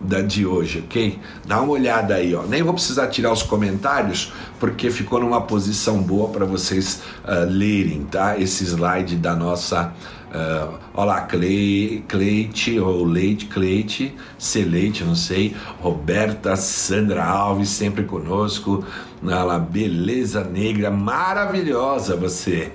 da 0.02 0.21
de 0.21 0.44
hoje, 0.44 0.85
ok? 0.87 1.18
Dá 1.47 1.61
uma 1.61 1.73
olhada 1.73 2.14
aí, 2.14 2.35
ó. 2.35 2.42
Nem 2.42 2.62
vou 2.62 2.75
precisar 2.75 3.06
tirar 3.09 3.32
os 3.32 3.42
comentários 3.42 4.32
porque 4.59 4.90
ficou 4.90 5.21
numa 5.21 5.40
posição 5.40 6.02
boa 6.02 6.28
para 6.28 6.44
vocês 6.44 7.02
uh, 7.25 7.49
lerem, 7.49 8.04
tá? 8.04 8.38
Esse 8.38 8.64
slide 8.64 9.16
da 9.16 9.35
nossa 9.35 9.92
Uh, 10.33 10.79
olá, 10.95 11.21
Cle, 11.27 12.03
Cleite, 12.09 12.81
ou 12.81 13.05
Leite, 13.05 13.45
Cleite, 13.45 14.15
Celeite, 14.39 15.05
não 15.05 15.15
sei, 15.15 15.55
Roberta 15.79 16.57
Sandra 16.57 17.23
Alves, 17.23 17.69
sempre 17.69 18.05
conosco. 18.05 18.83
Olha 19.23 19.59
beleza 19.59 20.43
negra, 20.43 20.91
maravilhosa 20.91 22.17
você. 22.17 22.73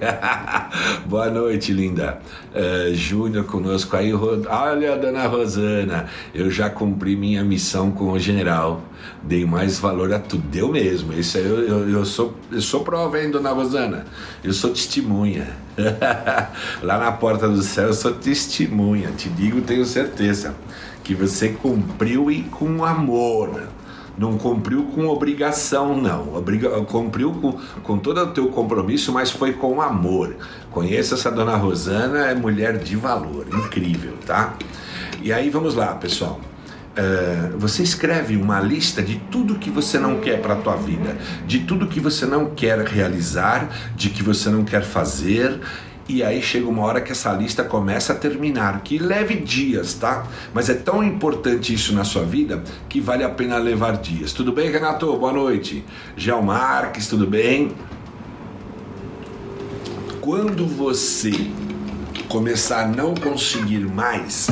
Boa 1.08 1.32
noite, 1.32 1.74
linda. 1.74 2.20
Uh, 2.54 2.94
Júnior 2.94 3.46
conosco 3.46 3.98
aí. 3.98 4.14
Olha, 4.14 4.96
dona 4.96 5.26
Rosana, 5.26 6.06
eu 6.36 6.52
já 6.52 6.70
cumpri 6.70 7.16
minha 7.16 7.44
missão 7.44 7.90
com 7.90 8.12
o 8.12 8.20
general. 8.20 8.84
Dei 9.24 9.46
mais 9.46 9.80
valor 9.80 10.14
a 10.14 10.20
tudo. 10.20 10.44
Deu 10.48 10.72
mesmo. 10.72 11.14
Isso 11.14 11.38
eu, 11.38 11.60
eu, 11.60 11.90
eu, 11.90 12.06
sou, 12.06 12.34
eu 12.52 12.62
sou 12.62 12.84
prova, 12.84 13.22
hein, 13.22 13.32
dona 13.32 13.52
Rosana? 13.52 14.06
Eu 14.44 14.54
sou 14.54 14.72
testemunha. 14.72 15.48
Lá 16.82 16.98
na 16.98 17.12
porta 17.12 17.48
do 17.48 17.62
céu 17.62 17.88
eu 17.88 17.94
sou 17.94 18.14
testemunha. 18.14 19.12
Te 19.12 19.30
digo, 19.30 19.62
tenho 19.62 19.86
certeza 19.86 20.56
que 21.04 21.14
você 21.14 21.50
cumpriu 21.50 22.32
e 22.32 22.44
com 22.44 22.84
amor. 22.84 23.68
Não 24.18 24.36
cumpriu 24.36 24.84
com 24.86 25.08
obrigação, 25.08 25.96
não. 25.96 26.36
Obriga, 26.36 26.70
cumpriu 26.86 27.32
com, 27.34 27.52
com 27.84 28.00
todo 28.00 28.20
o 28.20 28.28
teu 28.28 28.48
compromisso, 28.48 29.12
mas 29.12 29.30
foi 29.30 29.54
com 29.54 29.80
amor. 29.80 30.36
Conheça 30.72 31.14
essa 31.14 31.30
dona 31.30 31.56
Rosana, 31.56 32.26
é 32.26 32.34
mulher 32.34 32.80
de 32.80 32.96
valor, 32.96 33.46
incrível, 33.54 34.14
tá? 34.26 34.56
E 35.22 35.32
aí 35.32 35.50
vamos 35.50 35.76
lá, 35.76 35.94
pessoal. 35.94 36.40
Uh, 36.98 37.56
você 37.60 37.84
escreve 37.84 38.36
uma 38.36 38.60
lista 38.60 39.04
de 39.04 39.20
tudo 39.30 39.60
que 39.60 39.70
você 39.70 40.00
não 40.00 40.20
quer 40.20 40.42
para 40.42 40.56
a 40.56 40.58
tua 40.58 40.75
vida, 40.75 41.16
de 41.46 41.60
tudo 41.60 41.88
que 41.88 42.00
você 42.00 42.25
não 42.25 42.48
quer 42.48 42.80
realizar, 42.80 43.70
de 43.96 44.10
que 44.10 44.24
você 44.24 44.50
não 44.50 44.63
quer 44.63 44.84
fazer. 44.84 45.60
E 46.10 46.24
aí 46.24 46.42
chega 46.42 46.68
uma 46.68 46.84
hora 46.84 47.01
que 47.01 47.12
essa 47.12 47.34
lista 47.34 47.63
começa 47.63 48.13
a 48.13 48.16
terminar, 48.16 48.82
que 48.82 48.98
leve 48.98 49.36
dias, 49.36 49.94
tá? 49.94 50.25
Mas 50.54 50.70
é 50.70 50.74
tão 50.74 51.04
importante 51.04 51.74
isso 51.74 51.94
na 51.94 52.06
sua 52.06 52.24
vida 52.24 52.63
que 52.88 53.01
vale 53.01 53.24
a 53.24 53.30
pena 53.30 53.58
levar 53.58 53.98
dias. 53.98 54.32
Tudo 54.32 54.54
bem, 54.54 54.72
Renato? 54.72 55.16
Boa 55.18 55.34
noite. 55.34 55.84
Gel 56.16 56.42
Marques, 56.42 57.08
tudo 57.08 57.27
bem? 57.27 57.75
Quando 60.22 60.66
você 60.66 61.32
começar 62.30 62.86
a 62.86 62.88
não 62.88 63.13
conseguir 63.13 63.82
mais, 63.82 64.50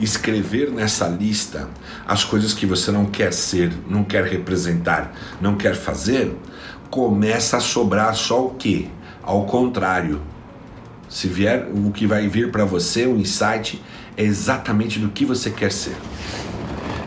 escrever 0.00 0.70
nessa 0.70 1.08
lista 1.08 1.68
as 2.06 2.24
coisas 2.24 2.52
que 2.52 2.66
você 2.66 2.90
não 2.90 3.06
quer 3.06 3.32
ser, 3.32 3.72
não 3.88 4.04
quer 4.04 4.24
representar, 4.24 5.12
não 5.40 5.56
quer 5.56 5.74
fazer, 5.74 6.34
começa 6.90 7.56
a 7.56 7.60
sobrar 7.60 8.14
só 8.14 8.46
o 8.46 8.50
que? 8.50 8.90
Ao 9.22 9.44
contrário. 9.44 10.20
Se 11.08 11.26
vier 11.26 11.68
o 11.72 11.90
que 11.90 12.06
vai 12.06 12.28
vir 12.28 12.50
para 12.50 12.64
você, 12.64 13.06
o 13.06 13.14
um 13.14 13.18
insight, 13.18 13.82
é 14.16 14.22
exatamente 14.22 14.98
do 14.98 15.08
que 15.08 15.24
você 15.24 15.50
quer 15.50 15.72
ser. 15.72 15.96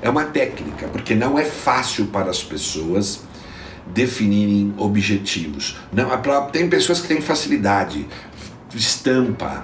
É 0.02 0.10
uma 0.10 0.26
técnica, 0.26 0.88
porque 0.88 1.14
não 1.14 1.38
é 1.38 1.46
fácil 1.46 2.08
para 2.08 2.32
as 2.32 2.44
pessoas 2.44 3.24
definirem 3.94 4.74
objetivos. 4.78 5.78
Não, 5.92 6.10
tem 6.52 6.68
pessoas 6.68 7.00
que 7.00 7.08
têm 7.08 7.22
facilidade, 7.22 8.08
estampa, 8.74 9.64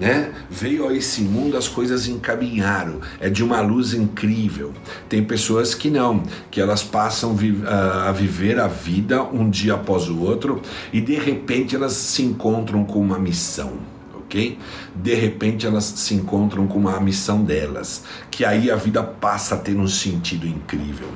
né? 0.00 0.32
Veio 0.48 0.88
a 0.88 0.94
esse 0.94 1.20
mundo, 1.20 1.56
as 1.56 1.68
coisas 1.68 2.08
encaminharam, 2.08 3.00
é 3.20 3.28
de 3.28 3.44
uma 3.44 3.60
luz 3.60 3.92
incrível. 3.92 4.72
Tem 5.08 5.22
pessoas 5.22 5.74
que 5.74 5.90
não, 5.90 6.22
que 6.50 6.60
elas 6.60 6.82
passam 6.82 7.36
a 7.68 8.10
viver 8.10 8.58
a 8.58 8.66
vida 8.66 9.22
um 9.22 9.48
dia 9.50 9.74
após 9.74 10.08
o 10.08 10.18
outro 10.20 10.62
e 10.92 11.00
de 11.00 11.16
repente 11.16 11.76
elas 11.76 11.92
se 11.92 12.22
encontram 12.22 12.84
com 12.84 12.98
uma 13.00 13.18
missão. 13.18 13.74
ok? 14.16 14.58
De 14.96 15.14
repente 15.14 15.66
elas 15.66 15.84
se 15.84 16.14
encontram 16.14 16.66
com 16.66 16.78
uma 16.78 16.98
missão 16.98 17.44
delas, 17.44 18.04
que 18.30 18.44
aí 18.44 18.70
a 18.70 18.76
vida 18.76 19.02
passa 19.02 19.54
a 19.54 19.58
ter 19.58 19.76
um 19.76 19.86
sentido 19.86 20.46
incrível. 20.46 21.08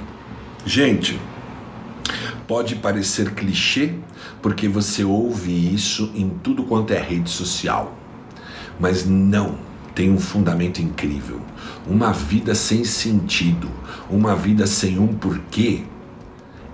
Gente, 0.66 1.18
Pode 2.46 2.76
parecer 2.76 3.30
clichê, 3.34 3.94
porque 4.42 4.68
você 4.68 5.02
ouve 5.02 5.74
isso 5.74 6.12
em 6.14 6.28
tudo 6.28 6.64
quanto 6.64 6.92
é 6.92 7.00
rede 7.00 7.30
social. 7.30 7.96
Mas 8.78 9.06
não, 9.06 9.56
tem 9.94 10.10
um 10.10 10.18
fundamento 10.18 10.80
incrível. 10.80 11.40
Uma 11.86 12.12
vida 12.12 12.54
sem 12.54 12.84
sentido, 12.84 13.70
uma 14.10 14.34
vida 14.34 14.66
sem 14.66 14.98
um 14.98 15.08
porquê, 15.08 15.84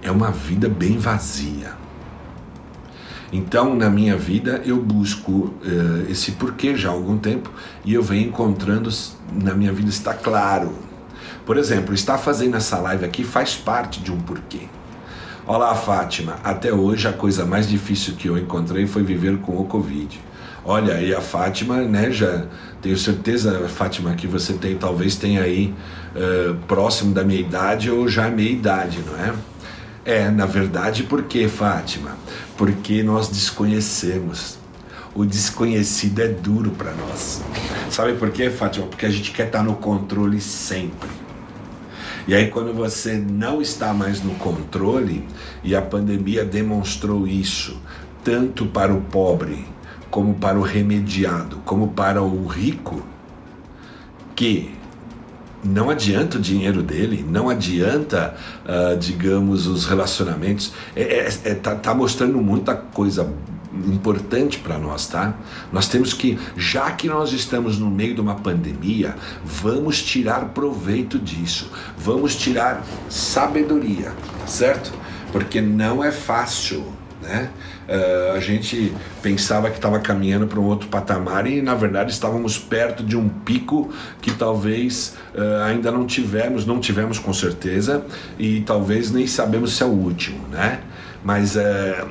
é 0.02 0.10
uma 0.10 0.30
vida 0.30 0.68
bem 0.68 0.98
vazia. 0.98 1.78
Então, 3.32 3.76
na 3.76 3.88
minha 3.88 4.16
vida, 4.16 4.60
eu 4.64 4.82
busco 4.82 5.32
uh, 5.32 6.10
esse 6.10 6.32
porquê 6.32 6.74
já 6.74 6.88
há 6.88 6.92
algum 6.92 7.16
tempo 7.16 7.52
e 7.84 7.94
eu 7.94 8.02
venho 8.02 8.28
encontrando 8.28 8.90
na 9.32 9.54
minha 9.54 9.72
vida 9.72 9.88
está 9.88 10.12
claro. 10.14 10.72
Por 11.46 11.56
exemplo, 11.56 11.94
estar 11.94 12.18
fazendo 12.18 12.56
essa 12.56 12.78
live 12.78 13.04
aqui 13.04 13.22
faz 13.22 13.54
parte 13.54 14.00
de 14.00 14.10
um 14.10 14.18
porquê. 14.20 14.62
Olá, 15.46 15.74
Fátima. 15.74 16.36
Até 16.42 16.72
hoje 16.72 17.06
a 17.06 17.12
coisa 17.12 17.44
mais 17.44 17.68
difícil 17.68 18.14
que 18.14 18.28
eu 18.28 18.36
encontrei 18.36 18.86
foi 18.86 19.02
viver 19.02 19.38
com 19.38 19.56
o 19.56 19.64
Covid. 19.64 20.20
Olha, 20.64 20.94
aí 20.94 21.14
a 21.14 21.20
Fátima, 21.20 21.82
né, 21.82 22.10
já 22.10 22.44
tenho 22.82 22.96
certeza, 22.96 23.68
Fátima, 23.68 24.14
que 24.14 24.26
você 24.26 24.52
tem, 24.54 24.76
talvez 24.76 25.16
tenha 25.16 25.42
aí 25.42 25.74
uh, 26.14 26.54
próximo 26.66 27.14
da 27.14 27.24
minha 27.24 27.40
idade 27.40 27.90
ou 27.90 28.06
já 28.08 28.30
meia 28.30 28.50
idade, 28.50 28.98
não 29.06 29.16
é? 29.16 29.34
É, 30.04 30.30
na 30.30 30.46
verdade, 30.46 31.02
por 31.02 31.24
que, 31.24 31.46
Fátima? 31.46 32.16
Porque 32.56 33.02
nós 33.02 33.28
desconhecemos. 33.28 34.58
O 35.14 35.24
desconhecido 35.24 36.20
é 36.20 36.28
duro 36.28 36.70
para 36.70 36.92
nós. 36.92 37.42
Sabe 37.90 38.14
por 38.14 38.30
quê, 38.30 38.48
Fátima? 38.48 38.86
Porque 38.86 39.04
a 39.04 39.10
gente 39.10 39.32
quer 39.32 39.46
estar 39.46 39.62
no 39.62 39.74
controle 39.74 40.40
sempre. 40.40 41.08
E 42.26 42.34
aí, 42.34 42.48
quando 42.48 42.72
você 42.72 43.14
não 43.16 43.60
está 43.60 43.92
mais 43.92 44.22
no 44.22 44.34
controle, 44.36 45.26
e 45.64 45.74
a 45.74 45.82
pandemia 45.82 46.44
demonstrou 46.44 47.26
isso, 47.26 47.80
tanto 48.22 48.66
para 48.66 48.94
o 48.94 49.00
pobre, 49.00 49.66
como 50.10 50.34
para 50.34 50.58
o 50.58 50.62
remediado, 50.62 51.58
como 51.64 51.88
para 51.88 52.22
o 52.22 52.46
rico, 52.46 53.02
que 54.34 54.74
não 55.62 55.90
adianta 55.90 56.38
o 56.38 56.40
dinheiro 56.40 56.82
dele, 56.82 57.24
não 57.28 57.48
adianta, 57.48 58.34
uh, 58.64 58.96
digamos, 58.96 59.66
os 59.66 59.84
relacionamentos. 59.86 60.72
É, 60.96 61.02
é, 61.02 61.28
é, 61.44 61.54
tá, 61.54 61.74
tá 61.74 61.94
mostrando 61.94 62.38
muita 62.38 62.74
coisa 62.74 63.30
importante 63.86 64.58
para 64.58 64.78
nós, 64.78 65.06
tá? 65.06 65.34
Nós 65.72 65.86
temos 65.86 66.12
que, 66.12 66.38
já 66.56 66.90
que 66.90 67.08
nós 67.08 67.32
estamos 67.32 67.78
no 67.78 67.88
meio 67.88 68.14
de 68.14 68.20
uma 68.20 68.34
pandemia, 68.34 69.14
vamos 69.44 70.02
tirar 70.02 70.46
proveito 70.46 71.18
disso, 71.18 71.70
vamos 71.96 72.34
tirar 72.34 72.84
sabedoria, 73.08 74.12
tá 74.40 74.46
certo? 74.46 74.92
Porque 75.30 75.60
não 75.60 76.02
é 76.02 76.10
fácil, 76.10 76.84
né? 77.22 77.50
Uh, 77.90 78.36
a 78.36 78.38
gente 78.38 78.94
pensava 79.20 79.68
que 79.68 79.74
estava 79.74 79.98
caminhando 79.98 80.46
para 80.46 80.60
um 80.60 80.64
outro 80.64 80.86
patamar 80.86 81.44
e 81.44 81.60
na 81.60 81.74
verdade 81.74 82.12
estávamos 82.12 82.56
perto 82.56 83.02
de 83.02 83.16
um 83.16 83.28
pico 83.28 83.92
que 84.22 84.30
talvez 84.30 85.16
uh, 85.34 85.64
ainda 85.64 85.90
não 85.90 86.06
tivemos, 86.06 86.64
não 86.64 86.78
tivemos 86.78 87.18
com 87.18 87.32
certeza 87.32 88.04
e 88.38 88.60
talvez 88.60 89.10
nem 89.10 89.26
sabemos 89.26 89.72
se 89.72 89.82
é 89.82 89.86
o 89.86 89.88
último, 89.88 90.46
né? 90.52 90.82
mas 91.22 91.56
é, 91.56 92.06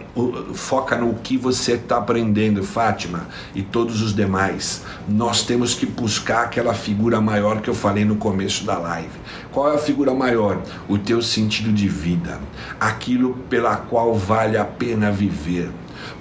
foca 0.53 0.95
no 0.95 1.15
que 1.15 1.35
você 1.35 1.73
está 1.73 1.97
aprendendo, 1.97 2.63
Fátima, 2.63 3.27
e 3.55 3.61
todos 3.61 4.01
os 4.01 4.13
demais. 4.13 4.83
Nós 5.07 5.43
temos 5.43 5.73
que 5.73 5.85
buscar 5.85 6.43
aquela 6.43 6.73
figura 6.73 7.19
maior 7.19 7.61
que 7.61 7.69
eu 7.69 7.73
falei 7.73 8.05
no 8.05 8.17
começo 8.17 8.63
da 8.65 8.77
live. 8.77 9.09
Qual 9.51 9.71
é 9.71 9.75
a 9.75 9.79
figura 9.79 10.13
maior? 10.13 10.61
O 10.87 10.97
teu 10.97 11.21
sentido 11.21 11.71
de 11.71 11.87
vida, 11.87 12.39
aquilo 12.79 13.33
pela 13.49 13.75
qual 13.77 14.13
vale 14.13 14.57
a 14.57 14.65
pena 14.65 15.11
viver. 15.11 15.69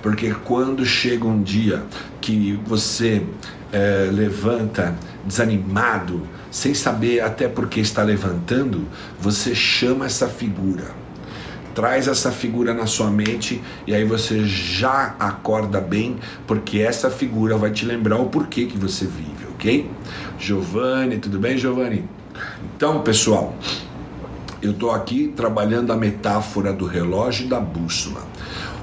Porque 0.03 0.35
quando 0.45 0.85
chega 0.85 1.27
um 1.27 1.43
dia 1.43 1.83
que 2.21 2.59
você 2.67 3.23
é, 3.71 4.09
levanta 4.11 4.95
desanimado, 5.25 6.23
sem 6.51 6.73
saber 6.73 7.21
até 7.21 7.47
por 7.47 7.69
que 7.69 7.81
está 7.81 8.03
levantando, 8.03 8.87
você 9.21 9.55
chama 9.55 10.07
essa 10.07 10.27
figura 10.27 11.09
traz 11.79 12.09
essa 12.09 12.33
figura 12.33 12.75
na 12.75 12.87
sua 12.87 13.09
mente 13.09 13.63
e 13.87 13.95
aí 13.95 14.03
você 14.03 14.45
já 14.45 15.15
acorda 15.17 15.81
bem, 15.81 16.17
porque 16.45 16.81
essa 16.81 17.09
figura 17.09 17.57
vai 17.57 17.71
te 17.71 17.85
lembrar 17.85 18.17
o 18.17 18.27
porquê 18.27 18.67
que 18.67 18.77
você 18.77 19.07
vive, 19.07 19.47
ok? 19.55 19.89
Giovanni, 20.41 21.19
tudo 21.19 21.39
bem, 21.39 21.57
Giovanni? 21.57 22.18
Então, 22.77 23.03
pessoal, 23.03 23.55
eu 24.61 24.73
estou 24.73 24.91
aqui 24.91 25.33
trabalhando 25.37 25.93
a 25.93 25.97
metáfora 25.97 26.73
do 26.73 26.85
relógio 26.85 27.47
e 27.47 27.49
da 27.49 27.61
bússola. 27.61 28.27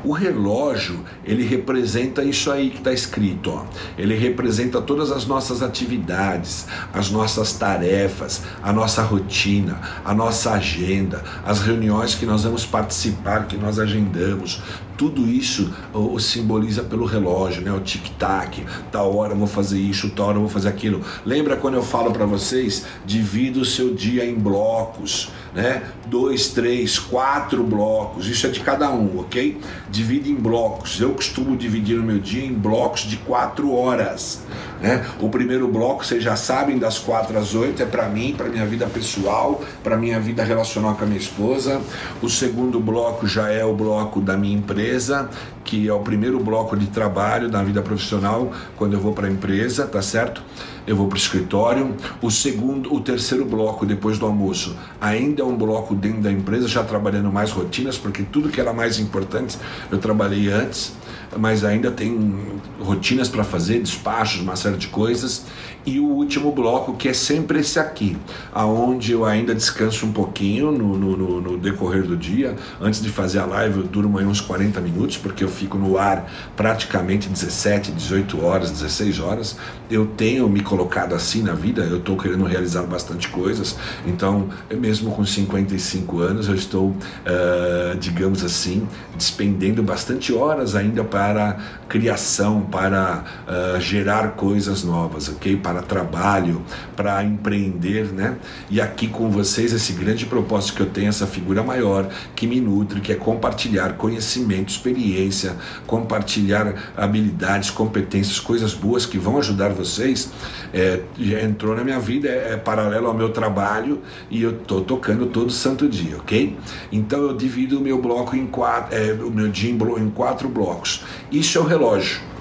O 0.05 0.11
relógio, 0.11 1.03
ele 1.23 1.43
representa 1.43 2.23
isso 2.23 2.51
aí 2.51 2.69
que 2.69 2.77
está 2.77 2.93
escrito, 2.93 3.49
ó. 3.49 3.65
Ele 3.97 4.15
representa 4.15 4.79
todas 4.79 5.11
as 5.11 5.25
nossas 5.25 5.63
atividades, 5.63 6.67
as 6.93 7.09
nossas 7.09 7.53
tarefas, 7.53 8.43
a 8.61 8.71
nossa 8.71 9.01
rotina, 9.01 9.81
a 10.05 10.13
nossa 10.13 10.51
agenda, 10.51 11.23
as 11.43 11.59
reuniões 11.61 12.13
que 12.13 12.25
nós 12.25 12.43
vamos 12.43 12.65
participar, 12.67 13.47
que 13.47 13.57
nós 13.57 13.79
agendamos, 13.79 14.61
tudo 14.97 15.27
isso 15.27 15.73
o, 15.93 16.19
simboliza 16.19 16.83
pelo 16.83 17.05
relógio, 17.05 17.61
né? 17.61 17.71
O 17.71 17.79
tic-tac, 17.79 18.65
tal 18.91 19.15
hora 19.15 19.33
eu 19.33 19.37
vou 19.37 19.47
fazer 19.47 19.79
isso, 19.79 20.09
tal 20.11 20.27
hora 20.27 20.37
eu 20.37 20.41
vou 20.41 20.49
fazer 20.49 20.69
aquilo. 20.69 21.01
Lembra 21.25 21.57
quando 21.57 21.75
eu 21.75 21.83
falo 21.83 22.11
para 22.11 22.25
vocês? 22.25 22.85
Divida 23.05 23.59
o 23.59 23.65
seu 23.65 23.93
dia 23.93 24.25
em 24.25 24.35
blocos, 24.35 25.29
né? 25.53 25.83
Dois, 26.07 26.49
três, 26.49 26.99
quatro 26.99 27.63
blocos. 27.63 28.27
Isso 28.27 28.45
é 28.47 28.49
de 28.49 28.59
cada 28.59 28.91
um, 28.91 29.19
ok? 29.19 29.59
Divide 29.89 30.29
em 30.29 30.35
blocos. 30.35 30.99
Eu 30.99 31.13
costumo 31.13 31.55
dividir 31.55 31.99
o 31.99 32.03
meu 32.03 32.19
dia 32.19 32.45
em 32.45 32.53
blocos 32.53 33.01
de 33.01 33.17
quatro 33.17 33.73
horas. 33.73 34.43
Né? 34.81 35.05
O 35.19 35.29
primeiro 35.29 35.67
bloco, 35.67 36.05
vocês 36.05 36.23
já 36.23 36.35
sabem, 36.35 36.77
das 36.77 36.99
quatro 36.99 37.37
às 37.37 37.55
oito, 37.55 37.81
é 37.81 37.85
para 37.85 38.07
mim, 38.07 38.35
para 38.37 38.47
minha 38.49 38.65
vida 38.65 38.85
pessoal, 38.87 39.61
para 39.83 39.97
minha 39.97 40.19
vida 40.19 40.43
relacional 40.43 40.95
com 40.95 41.03
a 41.03 41.07
minha 41.07 41.19
esposa. 41.19 41.81
O 42.21 42.29
segundo 42.29 42.79
bloco 42.79 43.25
já 43.25 43.49
é 43.49 43.63
o 43.63 43.73
bloco 43.73 44.19
da 44.19 44.37
minha 44.37 44.57
empresa, 44.85 45.29
que 45.63 45.87
é 45.87 45.93
o 45.93 45.99
primeiro 45.99 46.39
bloco 46.39 46.77
de 46.77 46.87
trabalho 46.87 47.49
da 47.49 47.63
vida 47.63 47.81
profissional, 47.81 48.51
quando 48.77 48.93
eu 48.93 48.99
vou 48.99 49.13
para 49.13 49.27
a 49.27 49.31
empresa, 49.31 49.87
tá 49.87 50.01
certo? 50.01 50.43
Eu 50.85 50.95
vou 50.95 51.07
para 51.07 51.15
o 51.15 51.17
escritório. 51.17 51.95
O 52.21 52.29
segundo, 52.29 52.93
o 52.93 52.99
terceiro 53.01 53.43
bloco 53.45 53.85
depois 53.85 54.19
do 54.19 54.27
almoço, 54.27 54.77
ainda 55.01 55.41
é 55.41 55.45
um 55.45 55.55
bloco 55.55 55.95
dentro 55.95 56.21
da 56.21 56.31
empresa, 56.31 56.67
já 56.67 56.83
trabalhando 56.83 57.31
mais 57.31 57.51
rotinas, 57.51 57.97
porque 57.97 58.21
tudo 58.21 58.49
que 58.49 58.61
era 58.61 58.71
mais 58.73 58.99
importante 58.99 59.57
eu 59.91 59.97
trabalhei 59.97 60.51
antes 60.51 60.93
mas 61.37 61.63
ainda 61.63 61.91
tem 61.91 62.33
rotinas 62.79 63.27
para 63.27 63.43
fazer, 63.43 63.79
despachos, 63.79 64.41
uma 64.41 64.55
série 64.55 64.77
de 64.77 64.87
coisas. 64.87 65.45
E 65.85 65.99
o 65.99 66.05
último 66.05 66.51
bloco, 66.51 66.95
que 66.95 67.07
é 67.07 67.13
sempre 67.13 67.59
esse 67.59 67.77
aqui, 67.77 68.17
aonde 68.51 69.11
eu 69.11 69.23
ainda 69.23 69.53
descanso 69.53 70.07
um 70.07 70.11
pouquinho 70.11 70.71
no, 70.71 70.97
no, 70.97 71.41
no, 71.41 71.57
decorrer 71.59 72.03
do 72.03 72.17
dia. 72.17 72.55
Antes 72.81 73.01
de 73.01 73.09
fazer 73.09 73.37
a 73.37 73.45
live, 73.45 73.81
eu 73.81 73.83
durmo 73.83 74.17
aí 74.17 74.25
uns 74.25 74.41
40 74.41 74.81
minutos, 74.81 75.17
porque 75.17 75.43
eu 75.43 75.47
fico 75.47 75.77
no 75.77 75.97
ar 75.99 76.27
praticamente 76.55 77.29
17, 77.29 77.91
18 77.91 78.43
horas, 78.43 78.71
16 78.71 79.19
horas. 79.19 79.57
Eu 79.89 80.07
tenho 80.07 80.49
me 80.49 80.61
colocado 80.61 81.13
assim 81.13 81.43
na 81.43 81.53
vida, 81.53 81.83
eu 81.83 81.97
estou 81.97 82.17
querendo 82.17 82.45
realizar 82.45 82.81
bastante 82.83 83.29
coisas. 83.29 83.75
Então, 84.07 84.49
mesmo 84.71 85.11
com 85.11 85.23
55 85.23 86.19
anos, 86.19 86.47
eu 86.47 86.55
estou, 86.55 86.89
uh, 86.89 87.95
digamos 87.99 88.43
assim, 88.43 88.87
despendendo 89.15 89.83
bastante 89.83 90.33
horas 90.33 90.75
ainda 90.75 91.03
para 91.03 91.57
criação, 91.87 92.61
para 92.61 93.23
uh, 93.47 93.79
gerar 93.79 94.29
coisas 94.31 94.83
novas, 94.83 95.29
ok? 95.29 95.55
Para 95.57 95.74
trabalho, 95.81 96.61
para 96.95 97.23
empreender, 97.23 98.05
né? 98.13 98.37
E 98.69 98.79
aqui 98.81 99.07
com 99.07 99.29
vocês 99.29 99.73
esse 99.73 99.93
grande 99.93 100.25
propósito 100.25 100.75
que 100.75 100.81
eu 100.81 100.85
tenho, 100.87 101.09
essa 101.09 101.27
figura 101.27 101.63
maior 101.63 102.09
que 102.35 102.47
me 102.47 102.59
nutre, 102.59 103.01
que 103.01 103.11
é 103.11 103.15
compartilhar 103.15 103.93
conhecimento, 103.93 104.69
experiência, 104.69 105.55
compartilhar 105.87 106.93
habilidades, 106.95 107.69
competências, 107.69 108.39
coisas 108.39 108.73
boas 108.73 109.05
que 109.05 109.17
vão 109.17 109.37
ajudar 109.37 109.69
vocês. 109.69 110.31
É, 110.73 111.01
já 111.17 111.41
entrou 111.41 111.75
na 111.75 111.83
minha 111.83 111.99
vida, 111.99 112.27
é, 112.27 112.53
é 112.53 112.57
paralelo 112.57 113.07
ao 113.07 113.13
meu 113.13 113.29
trabalho 113.29 114.01
e 114.29 114.41
eu 114.41 114.53
tô 114.59 114.81
tocando 114.81 115.27
todo 115.27 115.51
santo 115.51 115.87
dia, 115.87 116.17
ok? 116.17 116.57
Então 116.91 117.21
eu 117.21 117.35
divido 117.35 117.79
o 117.79 117.81
meu 117.81 118.01
bloco 118.01 118.35
em 118.35 118.45
quatro, 118.45 118.95
é, 118.95 119.13
o 119.13 119.31
meu 119.31 119.49
dia 119.49 119.71
em 119.71 120.09
quatro 120.09 120.49
blocos. 120.49 121.03
Isso 121.31 121.57
é 121.57 121.61
o 121.61 121.65
relógio. 121.65 122.34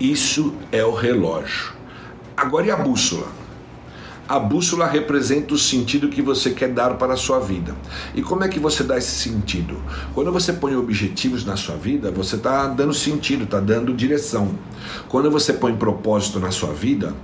Isso 0.00 0.54
é 0.70 0.84
o 0.84 0.94
relógio. 0.94 1.72
Agora 2.36 2.66
e 2.66 2.70
a 2.70 2.76
bússola? 2.76 3.26
A 4.28 4.38
bússola 4.38 4.86
representa 4.86 5.54
o 5.54 5.58
sentido 5.58 6.08
que 6.08 6.22
você 6.22 6.50
quer 6.50 6.68
dar 6.68 6.94
para 6.94 7.14
a 7.14 7.16
sua 7.16 7.40
vida. 7.40 7.74
E 8.14 8.22
como 8.22 8.44
é 8.44 8.48
que 8.48 8.60
você 8.60 8.84
dá 8.84 8.96
esse 8.96 9.10
sentido? 9.10 9.82
Quando 10.14 10.30
você 10.30 10.52
põe 10.52 10.76
objetivos 10.76 11.44
na 11.44 11.56
sua 11.56 11.76
vida, 11.76 12.10
você 12.12 12.36
está 12.36 12.66
dando 12.66 12.92
sentido, 12.92 13.44
está 13.44 13.58
dando 13.58 13.92
direção. 13.94 14.54
Quando 15.08 15.30
você 15.30 15.52
põe 15.52 15.74
propósito 15.74 16.38
na 16.38 16.50
sua 16.50 16.72
vida, 16.72 17.14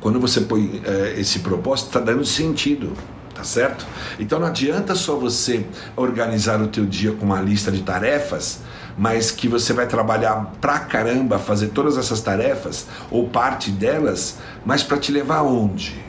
quando 0.00 0.20
você 0.20 0.40
põe 0.40 0.82
é, 0.84 1.20
esse 1.20 1.38
propósito, 1.38 1.86
está 1.86 2.00
dando 2.00 2.24
sentido 2.24 2.92
tá 3.40 3.44
certo? 3.44 3.86
Então 4.18 4.38
não 4.38 4.48
adianta 4.48 4.94
só 4.94 5.16
você 5.16 5.64
organizar 5.96 6.60
o 6.60 6.68
teu 6.68 6.84
dia 6.84 7.12
com 7.12 7.24
uma 7.24 7.40
lista 7.40 7.72
de 7.72 7.80
tarefas, 7.82 8.60
mas 8.96 9.30
que 9.30 9.48
você 9.48 9.72
vai 9.72 9.86
trabalhar 9.86 10.52
pra 10.60 10.78
caramba 10.80 11.38
fazer 11.38 11.68
todas 11.68 11.96
essas 11.96 12.20
tarefas 12.20 12.86
ou 13.10 13.28
parte 13.28 13.70
delas, 13.70 14.38
mas 14.64 14.82
para 14.82 14.98
te 14.98 15.12
levar 15.12 15.38
aonde? 15.38 16.00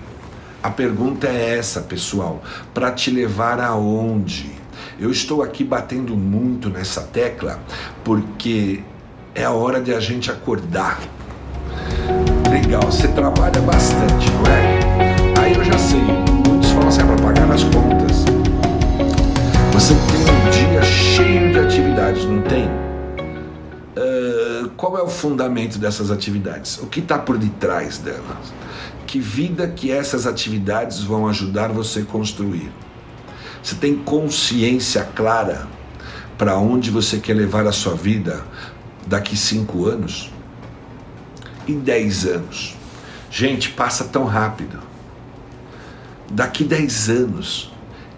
A 0.63 0.69
pergunta 0.69 1.27
é 1.27 1.57
essa, 1.57 1.81
pessoal, 1.81 2.41
para 2.73 2.91
te 2.91 3.09
levar 3.09 3.59
aonde? 3.59 4.51
Eu 4.99 5.09
estou 5.09 5.41
aqui 5.41 5.63
batendo 5.63 6.15
muito 6.15 6.69
nessa 6.69 7.01
tecla 7.01 7.59
porque 8.03 8.83
é 9.33 9.43
a 9.43 9.51
hora 9.51 9.81
de 9.81 9.93
a 9.93 9.99
gente 9.99 10.29
acordar. 10.29 10.99
Legal, 12.49 12.83
você 12.83 13.07
trabalha 13.07 13.59
bastante, 13.61 14.29
não 14.31 14.45
é? 14.45 15.41
Aí 15.41 15.53
eu 15.55 15.63
já 15.63 15.77
sei, 15.77 16.01
muitos 16.47 16.69
falam 16.71 16.89
assim, 16.89 17.01
é 17.01 17.05
para 17.05 17.15
pagar 17.15 17.51
as 17.51 17.63
contas. 17.63 18.30
Você 19.81 19.95
tem 19.95 20.21
um 20.21 20.69
dia 20.69 20.83
cheio 20.83 21.51
de 21.51 21.59
atividades, 21.59 22.23
não 22.25 22.39
tem? 22.43 22.65
Uh, 23.97 24.69
qual 24.77 24.95
é 24.95 25.01
o 25.01 25.07
fundamento 25.07 25.79
dessas 25.79 26.11
atividades? 26.11 26.77
O 26.77 26.85
que 26.85 26.99
está 26.99 27.17
por 27.17 27.35
detrás 27.35 27.97
delas? 27.97 28.53
Que 29.07 29.19
vida 29.19 29.67
que 29.67 29.91
essas 29.91 30.27
atividades 30.27 31.01
vão 31.01 31.27
ajudar 31.27 31.69
você 31.69 32.01
a 32.01 32.05
construir? 32.05 32.71
Você 33.63 33.73
tem 33.73 33.97
consciência 33.97 35.03
clara 35.15 35.67
para 36.37 36.55
onde 36.59 36.91
você 36.91 37.17
quer 37.17 37.33
levar 37.33 37.65
a 37.65 37.71
sua 37.71 37.95
vida 37.95 38.45
daqui 39.07 39.35
cinco 39.35 39.87
anos? 39.87 40.31
E 41.67 41.73
dez 41.73 42.23
anos? 42.27 42.75
Gente, 43.31 43.71
passa 43.71 44.03
tão 44.03 44.25
rápido. 44.25 44.77
Daqui 46.29 46.63
dez 46.63 47.09
anos, 47.09 47.71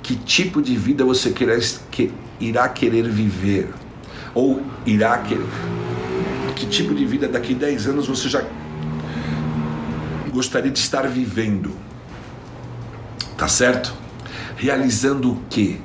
que 0.04 0.16
tipo 0.16 0.62
de 0.62 0.76
vida 0.76 1.04
você 1.04 1.32
querer, 1.32 1.60
que, 1.90 2.12
irá 2.40 2.70
querer 2.70 3.10
viver? 3.10 3.74
Ou 4.36 4.62
irá 4.86 5.18
querer. 5.18 5.48
Que 6.56 6.68
tipo 6.68 6.94
de 6.94 7.06
vida 7.06 7.28
daqui 7.28 7.56
dez 7.56 7.88
anos 7.88 8.08
você 8.08 8.30
já 8.30 8.44
gostaria 10.32 10.70
de 10.70 10.78
estar 10.78 11.08
vivendo? 11.08 11.72
Tá 13.38 13.48
certo? 13.48 14.04
realizando 14.64 15.32
o 15.32 15.42
quê? 15.50 15.78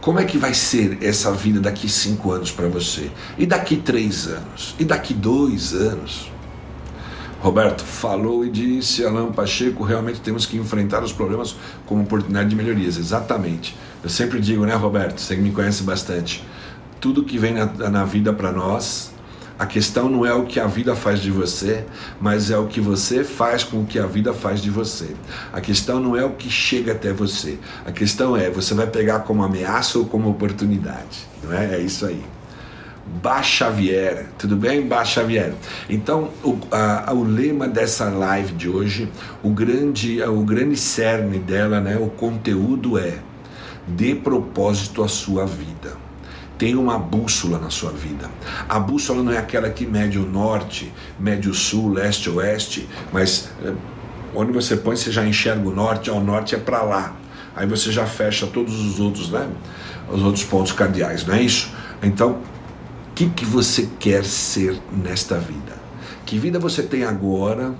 Como 0.00 0.18
é 0.18 0.24
que 0.24 0.36
vai 0.36 0.52
ser 0.54 0.98
essa 1.02 1.32
vida 1.32 1.60
daqui 1.60 1.88
cinco 1.88 2.32
anos 2.32 2.50
para 2.50 2.68
você? 2.68 3.10
E 3.38 3.46
daqui 3.46 3.76
três 3.76 4.26
anos? 4.26 4.74
E 4.78 4.84
daqui 4.84 5.14
dois 5.14 5.72
anos? 5.72 6.30
Roberto 7.40 7.82
falou 7.82 8.44
e 8.44 8.50
disse, 8.50 9.04
Alain 9.04 9.32
Pacheco, 9.32 9.82
realmente 9.82 10.20
temos 10.20 10.46
que 10.46 10.56
enfrentar 10.56 11.02
os 11.02 11.12
problemas 11.12 11.56
como 11.86 12.02
oportunidade 12.02 12.50
de 12.50 12.56
melhorias. 12.56 12.96
Exatamente. 12.96 13.76
Eu 14.02 14.10
sempre 14.10 14.40
digo, 14.40 14.64
né, 14.66 14.74
Roberto? 14.74 15.20
Você 15.20 15.36
me 15.36 15.50
conhece 15.50 15.82
bastante. 15.82 16.44
Tudo 17.00 17.24
que 17.24 17.38
vem 17.38 17.54
na, 17.54 17.66
na 17.66 18.04
vida 18.04 18.32
para 18.32 18.52
nós 18.52 19.10
a 19.60 19.66
questão 19.66 20.08
não 20.08 20.24
é 20.24 20.32
o 20.32 20.46
que 20.46 20.58
a 20.58 20.66
vida 20.66 20.96
faz 20.96 21.20
de 21.20 21.30
você, 21.30 21.84
mas 22.18 22.50
é 22.50 22.56
o 22.56 22.66
que 22.66 22.80
você 22.80 23.22
faz 23.22 23.62
com 23.62 23.82
o 23.82 23.84
que 23.84 23.98
a 23.98 24.06
vida 24.06 24.32
faz 24.32 24.62
de 24.62 24.70
você. 24.70 25.14
A 25.52 25.60
questão 25.60 26.00
não 26.00 26.16
é 26.16 26.24
o 26.24 26.30
que 26.30 26.48
chega 26.48 26.92
até 26.92 27.12
você. 27.12 27.58
A 27.84 27.92
questão 27.92 28.34
é, 28.34 28.48
você 28.48 28.72
vai 28.72 28.86
pegar 28.86 29.18
como 29.18 29.44
ameaça 29.44 29.98
ou 29.98 30.06
como 30.06 30.30
oportunidade. 30.30 31.28
Não 31.44 31.52
é? 31.52 31.74
É 31.74 31.78
isso 31.78 32.06
aí. 32.06 32.24
Bá 33.22 33.42
Xavier, 33.42 34.26
tudo 34.38 34.54
bem? 34.56 34.86
Bá 34.86 35.04
Xavier. 35.04 35.52
Então, 35.88 36.30
o, 36.44 36.56
a, 36.70 37.12
o 37.12 37.24
lema 37.24 37.66
dessa 37.66 38.08
live 38.08 38.52
de 38.52 38.68
hoje, 38.68 39.10
o 39.42 39.50
grande, 39.50 40.22
o 40.22 40.42
grande 40.44 40.76
cerne 40.76 41.38
dela, 41.38 41.80
né, 41.80 41.98
o 42.00 42.08
conteúdo 42.08 42.96
é: 42.96 43.18
dê 43.86 44.14
propósito 44.14 45.02
à 45.02 45.08
sua 45.08 45.44
vida 45.44 45.98
tem 46.60 46.76
uma 46.76 46.98
bússola 46.98 47.58
na 47.58 47.70
sua 47.70 47.90
vida. 47.90 48.30
A 48.68 48.78
bússola 48.78 49.22
não 49.22 49.32
é 49.32 49.38
aquela 49.38 49.70
que 49.70 49.86
mede 49.86 50.18
o 50.18 50.26
norte, 50.28 50.92
mede 51.18 51.48
o 51.48 51.54
sul, 51.54 51.90
leste, 51.90 52.28
oeste, 52.28 52.86
mas 53.10 53.50
é, 53.64 53.72
onde 54.34 54.52
você 54.52 54.76
põe 54.76 54.94
você 54.94 55.10
já 55.10 55.24
enxerga 55.24 55.66
o 55.66 55.74
norte, 55.74 56.10
ao 56.10 56.20
norte 56.20 56.54
é 56.54 56.58
para 56.58 56.82
lá. 56.82 57.16
Aí 57.56 57.66
você 57.66 57.90
já 57.90 58.04
fecha 58.04 58.46
todos 58.46 58.78
os 58.78 59.00
outros, 59.00 59.30
né? 59.30 59.48
Os 60.12 60.22
outros 60.22 60.44
pontos 60.44 60.72
cardeais, 60.72 61.24
não 61.24 61.34
é 61.34 61.40
isso? 61.40 61.72
Então, 62.02 62.40
que, 63.20 63.28
que 63.28 63.44
você 63.44 63.86
quer 63.98 64.24
ser 64.24 64.80
nesta 64.90 65.36
vida? 65.36 65.78
Que 66.24 66.38
vida 66.38 66.58
você 66.58 66.82
tem 66.82 67.04
agora 67.04 67.74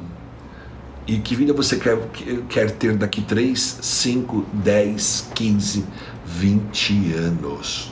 e 1.06 1.16
que 1.16 1.34
vida 1.34 1.54
você 1.54 1.78
quer, 1.78 1.98
quer 2.46 2.70
ter 2.72 2.94
daqui 2.94 3.22
3, 3.22 3.78
5, 3.80 4.46
10, 4.52 5.28
15, 5.34 5.84
20 6.26 7.12
anos? 7.14 7.90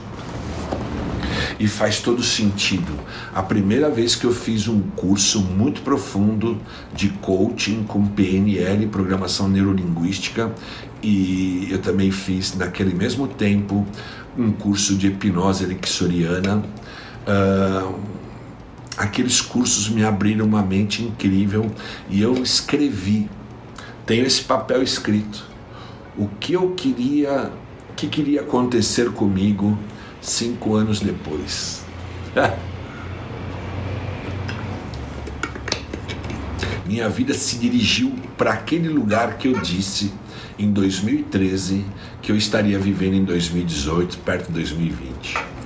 e 1.60 1.66
faz 1.66 1.98
todo 1.98 2.22
sentido. 2.22 2.92
A 3.34 3.42
primeira 3.42 3.90
vez 3.90 4.14
que 4.14 4.24
eu 4.24 4.32
fiz 4.32 4.68
um 4.68 4.80
curso 4.80 5.40
muito 5.40 5.82
profundo 5.82 6.56
de 6.94 7.08
coaching 7.08 7.82
com 7.82 8.06
PNL, 8.06 8.86
programação 8.86 9.48
neurolinguística, 9.48 10.54
e 11.02 11.66
eu 11.68 11.78
também 11.78 12.12
fiz 12.12 12.54
naquele 12.54 12.94
mesmo 12.94 13.26
tempo 13.26 13.84
um 14.36 14.52
curso 14.52 14.94
de 14.94 15.08
hipnose 15.08 15.64
elixoriana. 15.64 16.62
Uh, 17.26 17.98
aqueles 18.96 19.40
cursos 19.40 19.88
me 19.88 20.04
abriram 20.04 20.44
uma 20.44 20.62
mente 20.62 21.02
incrível 21.02 21.70
e 22.10 22.20
eu 22.20 22.34
escrevi, 22.34 23.30
tenho 24.04 24.26
esse 24.26 24.42
papel 24.42 24.82
escrito, 24.82 25.46
o 26.16 26.26
que 26.26 26.54
eu 26.54 26.70
queria, 26.72 27.52
o 27.90 27.94
que 27.94 28.08
queria 28.08 28.40
acontecer 28.40 29.10
comigo 29.12 29.78
cinco 30.20 30.74
anos 30.74 31.00
depois. 31.00 31.84
Minha 36.84 37.08
vida 37.08 37.34
se 37.34 37.58
dirigiu 37.58 38.14
para 38.36 38.52
aquele 38.52 38.88
lugar 38.88 39.36
que 39.36 39.46
eu 39.46 39.60
disse 39.60 40.12
em 40.58 40.72
2013 40.72 41.84
que 42.22 42.32
eu 42.32 42.36
estaria 42.36 42.78
vivendo 42.78 43.14
em 43.14 43.24
2018, 43.24 44.18
perto 44.18 44.46
de 44.46 44.54
2020. 44.54 45.57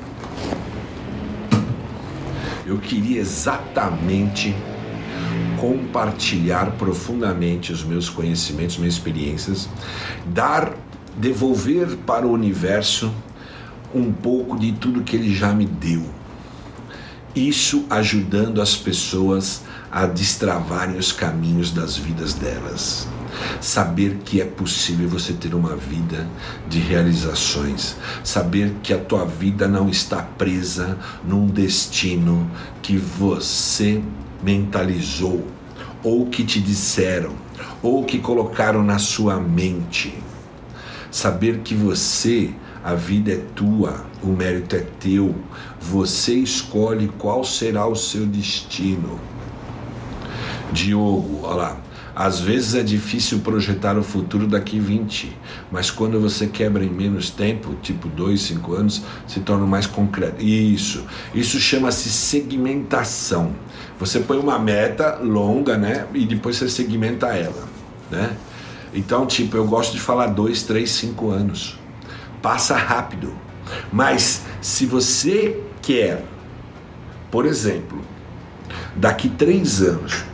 Eu 2.72 2.78
queria 2.78 3.20
exatamente 3.20 4.56
compartilhar 5.60 6.70
profundamente 6.78 7.70
os 7.70 7.84
meus 7.84 8.08
conhecimentos, 8.08 8.78
minhas 8.78 8.94
experiências, 8.94 9.68
dar, 10.24 10.72
devolver 11.14 11.98
para 12.06 12.26
o 12.26 12.32
universo 12.32 13.12
um 13.94 14.10
pouco 14.10 14.58
de 14.58 14.72
tudo 14.72 15.02
que 15.02 15.14
ele 15.14 15.34
já 15.34 15.52
me 15.52 15.66
deu. 15.66 16.02
Isso 17.36 17.84
ajudando 17.90 18.62
as 18.62 18.74
pessoas 18.74 19.64
a 19.90 20.06
destravarem 20.06 20.96
os 20.96 21.12
caminhos 21.12 21.72
das 21.72 21.98
vidas 21.98 22.32
delas. 22.32 23.06
Saber 23.60 24.18
que 24.24 24.40
é 24.40 24.44
possível 24.44 25.08
você 25.08 25.32
ter 25.32 25.54
uma 25.54 25.76
vida 25.76 26.26
de 26.68 26.78
realizações. 26.78 27.96
Saber 28.24 28.74
que 28.82 28.92
a 28.92 28.98
tua 28.98 29.24
vida 29.24 29.66
não 29.68 29.88
está 29.88 30.22
presa 30.22 30.98
num 31.24 31.46
destino 31.46 32.50
que 32.82 32.96
você 32.96 34.02
mentalizou, 34.42 35.46
ou 36.02 36.26
que 36.26 36.44
te 36.44 36.60
disseram, 36.60 37.32
ou 37.82 38.04
que 38.04 38.18
colocaram 38.18 38.82
na 38.82 38.98
sua 38.98 39.38
mente. 39.38 40.14
Saber 41.10 41.58
que 41.58 41.74
você 41.74 42.54
a 42.84 42.94
vida 42.94 43.32
é 43.32 43.40
tua, 43.54 44.04
o 44.20 44.26
mérito 44.28 44.74
é 44.74 44.84
teu. 44.98 45.36
Você 45.80 46.34
escolhe 46.34 47.08
qual 47.16 47.44
será 47.44 47.86
o 47.86 47.94
seu 47.94 48.26
destino. 48.26 49.20
Diogo, 50.72 51.40
olha 51.44 51.54
lá. 51.54 51.76
Às 52.14 52.40
vezes 52.40 52.74
é 52.74 52.82
difícil 52.82 53.40
projetar 53.40 53.96
o 53.96 54.02
futuro 54.02 54.46
daqui 54.46 54.78
20, 54.78 55.36
mas 55.70 55.90
quando 55.90 56.20
você 56.20 56.46
quebra 56.46 56.84
em 56.84 56.90
menos 56.90 57.30
tempo, 57.30 57.74
tipo 57.82 58.08
2, 58.08 58.40
5 58.40 58.74
anos, 58.74 59.02
se 59.26 59.40
torna 59.40 59.66
mais 59.66 59.86
concreto. 59.86 60.42
Isso, 60.42 61.04
isso 61.34 61.58
chama-se 61.58 62.10
segmentação. 62.10 63.52
Você 63.98 64.20
põe 64.20 64.38
uma 64.38 64.58
meta 64.58 65.18
longa, 65.22 65.78
né? 65.78 66.06
E 66.12 66.26
depois 66.26 66.56
você 66.56 66.68
segmenta 66.68 67.28
ela, 67.28 67.68
né? 68.10 68.36
Então, 68.92 69.26
tipo, 69.26 69.56
eu 69.56 69.66
gosto 69.66 69.92
de 69.92 70.00
falar 70.00 70.26
2, 70.26 70.62
3, 70.64 70.90
5 70.90 71.30
anos 71.30 71.82
passa 72.42 72.76
rápido. 72.76 73.32
Mas 73.90 74.42
se 74.60 74.84
você 74.84 75.62
quer, 75.80 76.24
por 77.30 77.46
exemplo, 77.46 78.02
daqui 78.96 79.28
três 79.28 79.80
anos, 79.80 80.24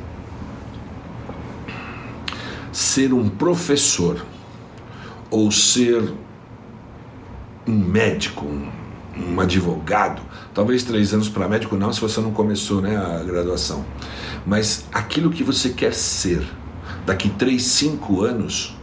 ser 2.78 3.12
um 3.12 3.28
professor 3.28 4.24
ou 5.28 5.50
ser 5.50 6.14
um 7.66 7.76
médico, 7.76 8.46
um, 8.46 8.70
um 9.16 9.40
advogado, 9.40 10.22
talvez 10.54 10.84
três 10.84 11.12
anos 11.12 11.28
para 11.28 11.48
médico 11.48 11.74
não, 11.76 11.92
se 11.92 12.00
você 12.00 12.20
não 12.20 12.30
começou 12.30 12.80
né, 12.80 12.96
a 12.96 13.24
graduação, 13.24 13.84
mas 14.46 14.86
aquilo 14.92 15.28
que 15.28 15.42
você 15.42 15.70
quer 15.70 15.92
ser 15.92 16.40
daqui 17.04 17.28
três, 17.30 17.64
cinco 17.64 18.22
anos, 18.22 18.76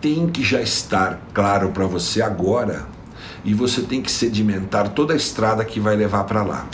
tem 0.00 0.26
que 0.26 0.42
já 0.42 0.60
estar 0.60 1.20
claro 1.32 1.68
para 1.68 1.86
você 1.86 2.20
agora 2.20 2.88
e 3.44 3.54
você 3.54 3.82
tem 3.82 4.02
que 4.02 4.10
sedimentar 4.10 4.88
toda 4.88 5.14
a 5.14 5.16
estrada 5.16 5.64
que 5.64 5.78
vai 5.78 5.94
levar 5.94 6.24
para 6.24 6.42
lá. 6.42 6.66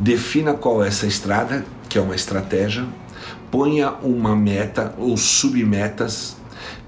Defina 0.00 0.54
qual 0.54 0.82
é 0.82 0.88
essa 0.88 1.06
estrada, 1.06 1.64
que 1.88 1.96
é 1.96 2.00
uma 2.00 2.16
estratégia, 2.16 2.84
ponha 3.54 3.92
uma 4.02 4.34
meta 4.34 4.92
ou 4.98 5.16
submetas 5.16 6.36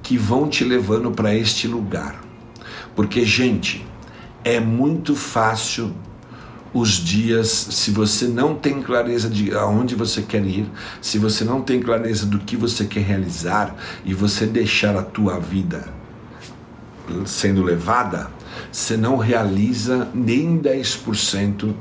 que 0.02 0.18
vão 0.18 0.48
te 0.48 0.64
levando 0.64 1.12
para 1.12 1.32
este 1.32 1.68
lugar. 1.68 2.20
Porque, 2.96 3.24
gente, 3.24 3.86
é 4.42 4.58
muito 4.58 5.14
fácil 5.14 5.94
os 6.74 6.90
dias, 6.90 7.48
se 7.70 7.92
você 7.92 8.26
não 8.26 8.56
tem 8.56 8.82
clareza 8.82 9.30
de 9.30 9.54
aonde 9.54 9.94
você 9.94 10.22
quer 10.22 10.44
ir, 10.44 10.68
se 11.00 11.18
você 11.18 11.44
não 11.44 11.62
tem 11.62 11.78
clareza 11.78 12.26
do 12.26 12.40
que 12.40 12.56
você 12.56 12.84
quer 12.84 13.04
realizar 13.04 13.72
e 14.04 14.12
você 14.12 14.44
deixar 14.44 14.96
a 14.96 15.04
tua 15.04 15.38
vida 15.38 15.84
sendo 17.26 17.62
levada, 17.62 18.28
você 18.72 18.96
não 18.96 19.18
realiza 19.18 20.08
nem 20.12 20.58
10% 20.58 21.72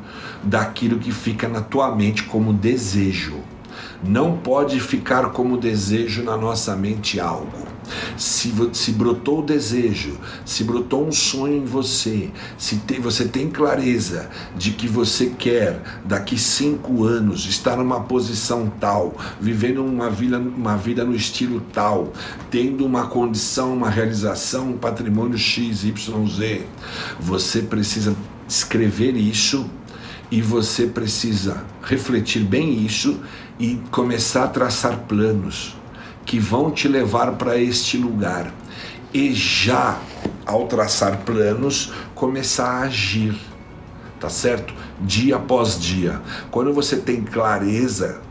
daquilo 0.44 1.00
que 1.00 1.12
fica 1.12 1.48
na 1.48 1.62
tua 1.62 1.96
mente 1.96 2.22
como 2.26 2.54
desejo. 2.54 3.55
Não 4.04 4.38
pode 4.38 4.80
ficar 4.80 5.30
como 5.32 5.58
desejo 5.58 6.24
na 6.24 6.38
nossa 6.38 6.76
mente 6.76 7.20
algo. 7.20 7.76
Se, 8.18 8.52
se 8.74 8.92
brotou 8.92 9.40
o 9.40 9.46
desejo, 9.46 10.18
se 10.44 10.64
brotou 10.64 11.08
um 11.08 11.12
sonho 11.12 11.58
em 11.58 11.66
você, 11.66 12.32
se 12.58 12.82
você 13.00 13.26
tem 13.26 13.48
clareza 13.48 14.28
de 14.56 14.72
que 14.72 14.88
você 14.88 15.28
quer, 15.38 15.80
daqui 16.04 16.36
cinco 16.36 17.04
anos, 17.04 17.46
estar 17.46 17.78
numa 17.78 18.02
posição 18.02 18.72
tal, 18.80 19.16
vivendo 19.40 19.86
uma 19.86 20.10
vida, 20.10 20.40
uma 20.40 20.76
vida 20.76 21.06
no 21.06 21.16
estilo 21.16 21.62
tal, 21.72 22.12
tendo 22.50 22.84
uma 22.86 23.06
condição, 23.06 23.74
uma 23.74 23.90
realização, 23.90 24.72
um 24.72 24.78
patrimônio 24.78 25.38
X, 25.38 25.84
Y, 25.84 26.28
Z, 26.28 26.66
você 27.20 27.62
precisa 27.62 28.16
escrever 28.48 29.16
isso 29.16 29.70
e 30.32 30.42
você 30.42 30.88
precisa 30.88 31.64
refletir 31.84 32.44
bem 32.44 32.84
isso 32.86 33.20
e 33.60 33.80
começar 33.92 34.46
a 34.46 34.48
traçar 34.48 35.00
planos 35.08 35.76
que 36.26 36.40
vão 36.40 36.72
te 36.72 36.88
levar 36.88 37.34
para 37.34 37.58
este 37.58 37.98
lugar. 37.98 38.52
E 39.14 39.34
já 39.34 40.00
ao 40.46 40.68
traçar 40.68 41.20
planos, 41.20 41.94
começar 42.14 42.68
a 42.68 42.80
agir. 42.82 43.36
Tá 44.20 44.30
certo? 44.30 44.74
Dia 45.02 45.36
após 45.36 45.80
dia. 45.80 46.22
Quando 46.50 46.74
você 46.74 46.98
tem 46.98 47.22
clareza 47.22 48.22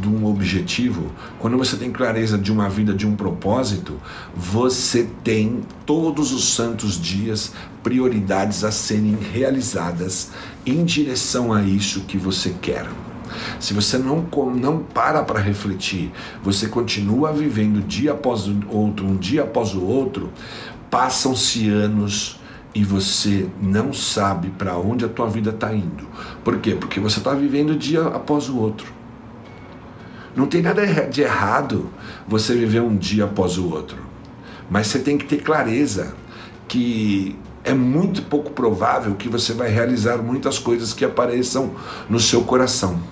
de 0.00 0.08
um 0.08 0.26
objetivo, 0.26 1.10
quando 1.38 1.56
você 1.56 1.76
tem 1.76 1.90
clareza 1.90 2.38
de 2.38 2.52
uma 2.52 2.68
vida, 2.68 2.94
de 2.94 3.06
um 3.06 3.16
propósito, 3.16 4.00
você 4.34 5.08
tem 5.22 5.60
todos 5.84 6.32
os 6.32 6.54
santos 6.54 7.00
dias 7.00 7.52
prioridades 7.82 8.64
a 8.64 8.70
serem 8.70 9.16
realizadas 9.16 10.30
em 10.64 10.84
direção 10.84 11.52
a 11.52 11.62
isso 11.62 12.02
que 12.02 12.16
você 12.16 12.54
quer. 12.60 12.86
Se 13.60 13.74
você 13.74 13.98
não, 13.98 14.26
não 14.54 14.78
para 14.78 15.22
para 15.22 15.40
refletir, 15.40 16.10
você 16.42 16.66
continua 16.66 17.32
vivendo 17.32 17.86
dia 17.86 18.12
após 18.12 18.46
o 18.46 18.56
outro, 18.68 19.06
um 19.06 19.16
dia 19.16 19.42
após 19.42 19.74
o 19.74 19.84
outro, 19.84 20.30
passam-se 20.90 21.68
anos 21.68 22.40
e 22.74 22.84
você 22.84 23.48
não 23.60 23.92
sabe 23.92 24.50
para 24.50 24.76
onde 24.76 25.04
a 25.04 25.08
tua 25.08 25.28
vida 25.28 25.50
está 25.50 25.74
indo. 25.74 26.06
Por 26.44 26.58
quê? 26.58 26.74
Porque 26.74 27.00
você 27.00 27.18
está 27.18 27.34
vivendo 27.34 27.76
dia 27.76 28.02
após 28.02 28.48
o 28.48 28.58
outro. 28.58 28.97
Não 30.38 30.46
tem 30.46 30.62
nada 30.62 30.86
de 30.86 31.20
errado 31.20 31.90
você 32.28 32.54
viver 32.54 32.80
um 32.80 32.96
dia 32.96 33.24
após 33.24 33.58
o 33.58 33.68
outro, 33.70 33.98
mas 34.70 34.86
você 34.86 35.00
tem 35.00 35.18
que 35.18 35.24
ter 35.24 35.38
clareza 35.38 36.14
que 36.68 37.36
é 37.64 37.74
muito 37.74 38.22
pouco 38.22 38.52
provável 38.52 39.16
que 39.16 39.28
você 39.28 39.52
vai 39.52 39.68
realizar 39.68 40.18
muitas 40.18 40.56
coisas 40.56 40.92
que 40.92 41.04
apareçam 41.04 41.72
no 42.08 42.20
seu 42.20 42.44
coração. 42.44 43.02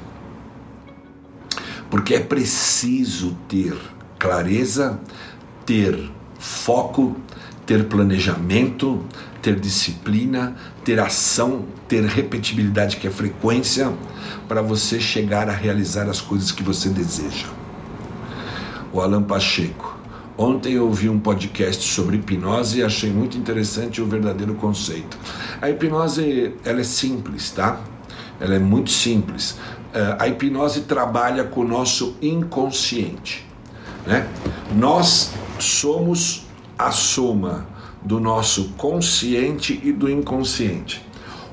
Porque 1.90 2.14
é 2.14 2.20
preciso 2.20 3.36
ter 3.48 3.76
clareza, 4.20 5.00
ter 5.64 6.08
foco, 6.38 7.16
ter 7.66 7.86
planejamento, 7.86 9.04
ter 9.42 9.58
disciplina, 9.58 10.54
ter 10.84 11.00
ação, 11.00 11.64
ter 11.88 12.04
repetibilidade, 12.04 12.96
que 12.96 13.06
é 13.06 13.10
frequência, 13.10 13.92
para 14.48 14.62
você 14.62 15.00
chegar 15.00 15.48
a 15.48 15.52
realizar 15.52 16.08
as 16.08 16.20
coisas 16.20 16.50
que 16.50 16.62
você 16.62 16.88
deseja. 16.88 17.46
O 18.92 19.00
Alan 19.00 19.22
Pacheco. 19.22 19.96
Ontem 20.38 20.74
eu 20.74 20.86
ouvi 20.86 21.08
um 21.08 21.18
podcast 21.18 21.82
sobre 21.82 22.16
hipnose 22.16 22.80
e 22.80 22.84
achei 22.84 23.10
muito 23.10 23.38
interessante 23.38 24.02
o 24.02 24.06
verdadeiro 24.06 24.54
conceito. 24.54 25.16
A 25.62 25.70
hipnose 25.70 26.54
ela 26.62 26.80
é 26.80 26.84
simples, 26.84 27.50
tá? 27.50 27.80
Ela 28.38 28.56
é 28.56 28.58
muito 28.58 28.90
simples. 28.90 29.56
É, 29.94 30.16
a 30.18 30.28
hipnose 30.28 30.82
trabalha 30.82 31.44
com 31.44 31.62
o 31.62 31.66
nosso 31.66 32.16
inconsciente. 32.20 33.46
Né? 34.06 34.28
Nós 34.74 35.32
somos 35.58 36.44
a 36.78 36.90
soma 36.90 37.66
do 38.02 38.20
nosso 38.20 38.68
consciente 38.76 39.80
e 39.82 39.90
do 39.90 40.10
inconsciente. 40.10 41.05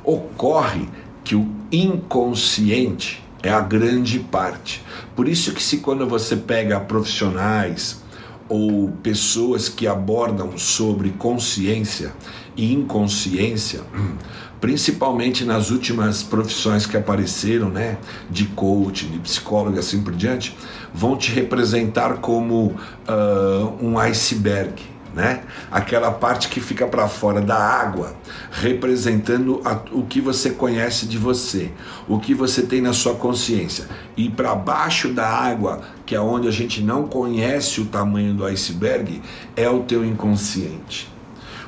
Ocorre 0.03 0.87
que 1.23 1.35
o 1.35 1.47
inconsciente 1.71 3.23
é 3.41 3.49
a 3.49 3.59
grande 3.59 4.19
parte. 4.19 4.81
Por 5.15 5.27
isso 5.27 5.53
que 5.53 5.61
se 5.61 5.77
quando 5.77 6.07
você 6.07 6.35
pega 6.35 6.79
profissionais 6.79 8.01
ou 8.47 8.89
pessoas 9.01 9.69
que 9.69 9.87
abordam 9.87 10.57
sobre 10.57 11.11
consciência 11.11 12.13
e 12.55 12.73
inconsciência, 12.73 13.81
principalmente 14.61 15.43
nas 15.43 15.71
últimas 15.71 16.23
profissões 16.23 16.85
que 16.85 16.95
apareceram, 16.95 17.69
né, 17.69 17.97
de 18.29 18.45
coach, 18.45 19.05
de 19.07 19.19
psicólogo, 19.19 19.77
assim 19.77 20.01
por 20.01 20.13
diante, 20.13 20.55
vão 20.93 21.17
te 21.17 21.31
representar 21.31 22.17
como 22.17 22.67
uh, 23.07 23.85
um 23.85 23.99
iceberg, 23.99 24.81
né? 25.13 25.43
Aquela 25.71 26.12
parte 26.12 26.49
que 26.49 26.60
fica 26.60 26.88
para 26.88 27.08
fora 27.08 27.39
da 27.39 27.56
água, 27.56 28.15
representando 28.52 29.62
a, 29.63 29.80
o 29.91 30.04
que 30.04 30.19
você 30.19 30.52
conhece 30.52 31.06
de 31.06 31.17
você, 31.17 31.71
o 32.08 32.19
que 32.19 32.34
você 32.34 32.63
tem 32.63 32.82
na 32.82 32.93
sua 32.93 33.15
consciência. 33.15 33.88
E 34.17 34.30
para 34.30 34.56
baixo 34.56 35.10
da 35.10 35.28
água, 35.28 35.82
que 36.06 36.15
é 36.15 36.19
onde 36.19 36.47
a 36.47 36.52
gente 36.52 36.82
não 36.82 37.08
conhece 37.08 37.82
o 37.82 37.86
tamanho 37.86 38.34
do 38.34 38.45
iceberg, 38.45 39.21
é 39.56 39.69
o 39.69 39.82
teu 39.82 40.04
inconsciente. 40.04 41.12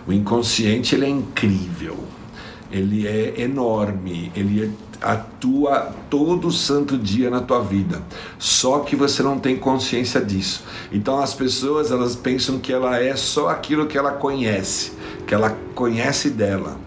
O 0.08 0.14
inconsciente 0.14 0.96
ele 0.96 1.06
é 1.06 1.10
incrível 1.10 2.16
ele 2.72 3.08
é 3.08 3.42
enorme, 3.42 4.32
ele 4.36 4.72
atua 5.02 5.94
todo 6.10 6.52
santo 6.52 6.98
dia 6.98 7.30
na 7.30 7.42
tua 7.42 7.62
vida. 7.62 8.02
Só 8.38 8.80
que 8.80 8.96
você 8.96 9.22
não 9.22 9.40
tem 9.40 9.58
consciência 9.58 10.22
disso. 10.22 10.64
Então 10.92 11.20
as 11.20 11.34
pessoas 11.34 11.92
elas 11.92 12.16
pensam 12.16 12.60
que 12.60 12.72
ela 12.72 13.00
é 13.00 13.16
só 13.16 13.50
aquilo 13.50 13.88
que 13.88 13.98
ela 13.98 14.12
conhece, 14.12 14.94
que 15.28 15.34
ela 15.34 15.58
conhece 15.74 16.30
dela. 16.30 16.78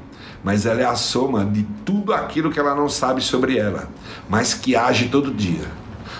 Mas 0.42 0.66
ela 0.66 0.80
é 0.80 0.84
a 0.84 0.94
soma 0.94 1.44
de 1.44 1.66
tudo 1.84 2.12
aquilo 2.12 2.50
que 2.50 2.60
ela 2.60 2.74
não 2.74 2.88
sabe 2.88 3.20
sobre 3.20 3.58
ela, 3.58 3.88
mas 4.28 4.54
que 4.54 4.76
age 4.76 5.08
todo 5.08 5.34
dia. 5.34 5.68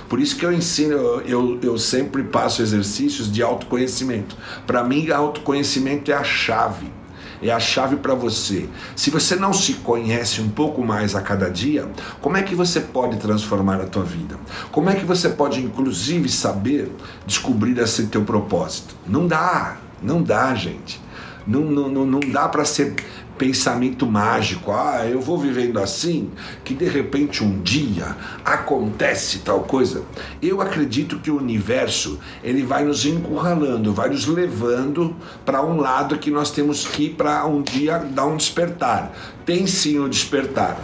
Por 0.08 0.18
isso 0.18 0.36
que 0.36 0.44
eu 0.44 0.52
ensino, 0.52 0.96
eu, 1.26 1.58
eu 1.62 1.78
sempre 1.78 2.24
passo 2.24 2.62
exercícios 2.62 3.30
de 3.30 3.42
autoconhecimento. 3.42 4.36
Para 4.66 4.82
mim, 4.82 5.10
autoconhecimento 5.10 6.10
é 6.10 6.14
a 6.14 6.24
chave 6.24 6.97
é 7.42 7.50
a 7.50 7.60
chave 7.60 7.96
para 7.96 8.14
você. 8.14 8.68
Se 8.96 9.10
você 9.10 9.36
não 9.36 9.52
se 9.52 9.74
conhece 9.74 10.40
um 10.40 10.48
pouco 10.48 10.84
mais 10.84 11.14
a 11.14 11.20
cada 11.20 11.50
dia, 11.50 11.88
como 12.20 12.36
é 12.36 12.42
que 12.42 12.54
você 12.54 12.80
pode 12.80 13.18
transformar 13.18 13.80
a 13.80 13.86
tua 13.86 14.04
vida? 14.04 14.38
Como 14.70 14.90
é 14.90 14.94
que 14.94 15.04
você 15.04 15.28
pode 15.28 15.60
inclusive 15.60 16.28
saber 16.28 16.90
descobrir 17.26 17.78
esse 17.78 18.06
teu 18.06 18.24
propósito? 18.24 18.94
Não 19.06 19.26
dá, 19.26 19.76
não 20.02 20.22
dá, 20.22 20.54
gente. 20.54 21.00
Não, 21.46 21.62
não, 21.62 21.88
não, 21.88 22.04
não 22.04 22.20
dá 22.20 22.48
para 22.48 22.64
ser 22.64 22.94
pensamento 23.38 24.04
mágico, 24.04 24.72
ah, 24.72 25.06
eu 25.06 25.20
vou 25.20 25.38
vivendo 25.38 25.78
assim, 25.78 26.30
que 26.64 26.74
de 26.74 26.84
repente 26.86 27.42
um 27.42 27.62
dia 27.62 28.16
acontece 28.44 29.38
tal 29.38 29.60
coisa. 29.60 30.02
Eu 30.42 30.60
acredito 30.60 31.20
que 31.20 31.30
o 31.30 31.38
universo 31.38 32.18
ele 32.42 32.62
vai 32.62 32.84
nos 32.84 33.06
encurralando, 33.06 33.94
vai 33.94 34.10
nos 34.10 34.26
levando 34.26 35.14
para 35.46 35.64
um 35.64 35.76
lado 35.80 36.18
que 36.18 36.30
nós 36.30 36.50
temos 36.50 36.86
que 36.86 37.04
ir 37.04 37.10
para 37.10 37.46
um 37.46 37.62
dia 37.62 37.98
dar 37.98 38.26
um 38.26 38.36
despertar. 38.36 39.12
Tem 39.46 39.66
sim 39.66 39.98
o 40.00 40.08
despertar, 40.08 40.78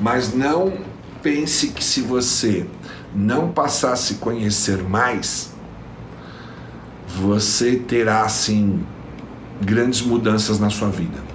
mas 0.00 0.32
não 0.32 0.72
pense 1.20 1.68
que 1.68 1.84
se 1.84 2.00
você 2.00 2.66
não 3.14 3.50
passar 3.50 3.92
a 3.92 3.96
se 3.96 4.14
conhecer 4.14 4.82
mais, 4.84 5.52
você 7.08 7.74
terá 7.74 8.22
assim 8.22 8.80
grandes 9.60 10.00
mudanças 10.00 10.60
na 10.60 10.70
sua 10.70 10.88
vida 10.88 11.29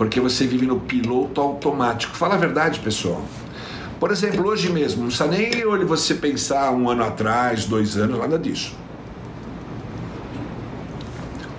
porque 0.00 0.18
você 0.18 0.46
vive 0.46 0.64
no 0.64 0.80
piloto 0.80 1.42
automático. 1.42 2.16
Fala 2.16 2.34
a 2.34 2.38
verdade, 2.38 2.80
pessoal. 2.80 3.22
Por 4.00 4.10
exemplo, 4.10 4.48
hoje 4.48 4.72
mesmo, 4.72 5.02
não 5.02 5.08
precisa 5.08 5.28
nem 5.28 5.84
você 5.84 6.14
pensar 6.14 6.70
um 6.70 6.88
ano 6.88 7.04
atrás, 7.04 7.66
dois 7.66 7.98
anos, 7.98 8.18
nada 8.18 8.38
disso. 8.38 8.74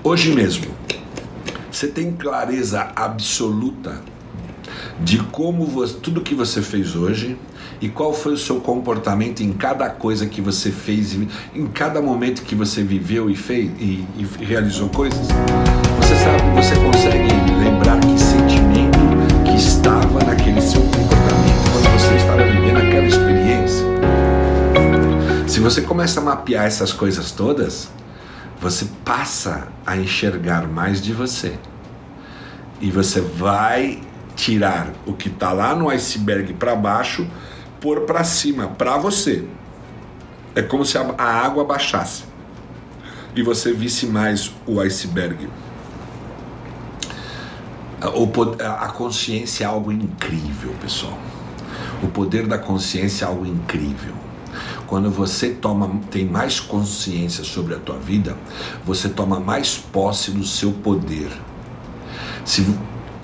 Hoje 0.03 0.33
mesmo, 0.33 0.65
você 1.71 1.85
tem 1.85 2.13
clareza 2.13 2.91
absoluta 2.95 4.01
de 4.99 5.19
como 5.19 5.67
você, 5.67 5.97
tudo 6.01 6.21
que 6.21 6.33
você 6.33 6.63
fez 6.63 6.95
hoje 6.95 7.37
e 7.79 7.89
qual 7.89 8.11
foi 8.11 8.33
o 8.33 8.37
seu 8.39 8.59
comportamento 8.59 9.41
em 9.41 9.53
cada 9.53 9.87
coisa 9.87 10.25
que 10.25 10.41
você 10.41 10.71
fez, 10.71 11.15
em 11.53 11.67
cada 11.67 12.01
momento 12.01 12.41
que 12.41 12.55
você 12.55 12.81
viveu 12.81 13.29
e 13.29 13.35
fez 13.35 13.69
e, 13.79 14.03
e 14.17 14.27
realizou 14.43 14.89
coisas. 14.89 15.27
Você 15.99 16.15
sabe, 16.15 16.55
você 16.55 16.73
consegue 16.83 17.50
aquela 23.01 23.07
experiência. 23.07 23.85
Se 25.47 25.59
você 25.59 25.81
começa 25.81 26.19
a 26.19 26.23
mapear 26.23 26.65
essas 26.65 26.93
coisas 26.93 27.31
todas, 27.31 27.89
você 28.59 28.85
passa 29.03 29.67
a 29.85 29.97
enxergar 29.97 30.67
mais 30.67 31.01
de 31.01 31.13
você. 31.13 31.57
E 32.79 32.91
você 32.91 33.21
vai 33.21 34.01
tirar 34.35 34.91
o 35.05 35.13
que 35.13 35.27
está 35.27 35.51
lá 35.51 35.75
no 35.75 35.89
iceberg 35.89 36.53
para 36.53 36.75
baixo, 36.75 37.27
pôr 37.79 38.01
para 38.01 38.23
cima, 38.23 38.67
para 38.67 38.97
você. 38.97 39.45
É 40.55 40.61
como 40.61 40.85
se 40.85 40.97
a, 40.97 41.23
água 41.23 41.63
baixasse 41.63 42.23
e 43.35 43.41
você 43.41 43.71
visse 43.71 44.05
mais 44.05 44.51
o 44.67 44.79
iceberg. 44.81 45.47
A 48.01 48.87
consciência 48.89 49.63
é 49.63 49.67
algo 49.67 49.91
incrível, 49.91 50.73
pessoal. 50.81 51.17
O 52.01 52.07
poder 52.07 52.47
da 52.47 52.57
consciência 52.57 53.25
é 53.25 53.27
algo 53.27 53.45
incrível. 53.45 54.13
Quando 54.87 55.09
você 55.09 55.49
toma, 55.49 56.01
tem 56.09 56.25
mais 56.25 56.59
consciência 56.59 57.43
sobre 57.43 57.73
a 57.73 57.79
tua 57.79 57.97
vida, 57.97 58.35
você 58.85 59.07
toma 59.07 59.39
mais 59.39 59.77
posse 59.77 60.31
do 60.31 60.45
seu 60.45 60.71
poder. 60.73 61.31
Se 62.43 62.65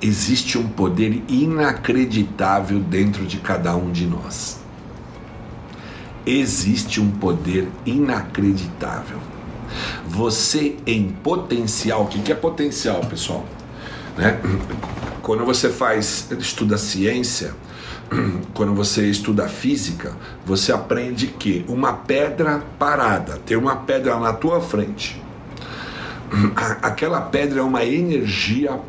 existe 0.02 0.58
um 0.58 0.68
poder 0.68 1.24
inacreditável 1.28 2.80
dentro 2.80 3.26
de 3.26 3.38
cada 3.38 3.76
um 3.76 3.92
de 3.92 4.06
nós. 4.06 4.60
Existe 6.26 7.02
um 7.02 7.10
poder 7.10 7.68
inacreditável. 7.86 9.20
Você 10.08 10.78
em 10.86 11.10
potencial, 11.10 12.04
o 12.04 12.08
que 12.08 12.32
é 12.32 12.36
potencial, 12.36 13.02
pessoal? 13.02 13.46
Né? 14.18 14.40
Quando 15.22 15.46
você 15.46 15.70
faz, 15.70 16.30
estuda 16.40 16.78
ciência, 16.78 17.54
quando 18.54 18.74
você 18.74 19.10
estuda 19.10 19.48
física, 19.48 20.16
você 20.46 20.72
aprende 20.72 21.28
que 21.28 21.66
uma 21.68 21.94
pedra 21.94 22.64
parada, 22.80 23.40
tem 23.46 23.58
uma 23.58 23.76
pedra 23.78 24.20
na 24.20 24.34
tua 24.34 24.62
frente. 24.62 25.22
Aquela 26.82 27.22
pedra 27.22 27.60
é 27.60 27.64
uma 27.64 27.84
energia 27.86 28.80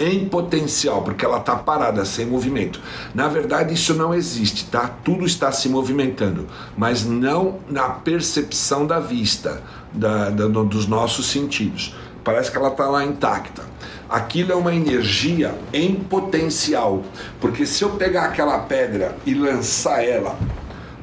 em 0.00 0.28
potencial, 0.28 1.02
porque 1.02 1.24
ela 1.24 1.38
está 1.38 1.54
parada, 1.54 2.04
sem 2.04 2.26
movimento. 2.26 2.80
Na 3.14 3.28
verdade, 3.28 3.74
isso 3.74 3.94
não 3.94 4.12
existe, 4.12 4.64
tá? 4.66 4.90
Tudo 5.04 5.24
está 5.24 5.52
se 5.52 5.68
movimentando, 5.68 6.48
mas 6.76 7.04
não 7.04 7.58
na 7.68 7.88
percepção 7.88 8.86
da 8.86 8.98
vista, 8.98 9.62
da, 9.92 10.30
da 10.30 10.48
dos 10.48 10.86
nossos 10.86 11.26
sentidos. 11.26 11.94
Parece 12.24 12.50
que 12.50 12.56
ela 12.56 12.68
está 12.68 12.86
lá 12.86 13.04
intacta 13.04 13.71
aquilo 14.12 14.52
é 14.52 14.54
uma 14.54 14.74
energia 14.74 15.54
em 15.72 15.94
potencial. 15.94 17.02
Porque 17.40 17.64
se 17.64 17.82
eu 17.82 17.90
pegar 17.90 18.24
aquela 18.26 18.58
pedra 18.58 19.16
e 19.24 19.34
lançar 19.34 20.04
ela 20.04 20.38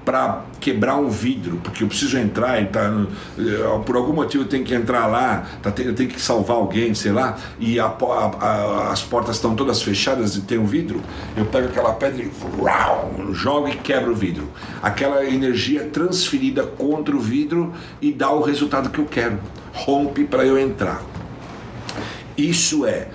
para 0.05 0.43
quebrar 0.59 0.95
um 0.97 1.09
vidro, 1.09 1.57
porque 1.63 1.83
eu 1.83 1.87
preciso 1.87 2.17
entrar 2.17 2.61
e 2.61 2.65
tá, 2.65 2.91
eh, 3.37 3.79
por 3.85 3.95
algum 3.95 4.13
motivo 4.13 4.43
eu 4.43 4.47
tenho 4.47 4.63
que 4.63 4.73
entrar 4.73 5.05
lá, 5.05 5.45
tá, 5.61 5.71
eu 5.77 5.93
tenho 5.93 6.09
que 6.09 6.19
salvar 6.19 6.57
alguém, 6.57 6.95
sei 6.95 7.11
lá, 7.11 7.37
e 7.59 7.79
a, 7.79 7.85
a, 7.85 8.25
a, 8.39 8.91
as 8.91 9.03
portas 9.03 9.35
estão 9.35 9.55
todas 9.55 9.81
fechadas 9.83 10.35
e 10.35 10.41
tem 10.41 10.57
um 10.57 10.65
vidro, 10.65 10.99
eu 11.37 11.45
pego 11.45 11.67
aquela 11.67 11.93
pedra 11.93 12.23
e 12.23 12.31
uau, 12.57 13.13
jogo 13.33 13.67
e 13.67 13.75
quebro 13.75 14.13
o 14.13 14.15
vidro. 14.15 14.49
Aquela 14.81 15.23
energia 15.25 15.85
transferida 15.85 16.63
contra 16.63 17.15
o 17.15 17.19
vidro 17.19 17.71
e 18.01 18.11
dá 18.11 18.31
o 18.31 18.41
resultado 18.41 18.89
que 18.89 18.99
eu 18.99 19.05
quero. 19.05 19.39
Rompe 19.73 20.23
para 20.23 20.43
eu 20.43 20.57
entrar. 20.57 21.03
Isso 22.39 22.85
é, 22.85 23.09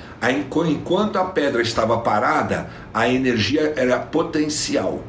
enquanto 0.69 1.17
a 1.17 1.25
pedra 1.25 1.63
estava 1.63 1.97
parada, 1.99 2.69
a 2.93 3.09
energia 3.09 3.73
era 3.75 3.99
potencial. 3.99 5.03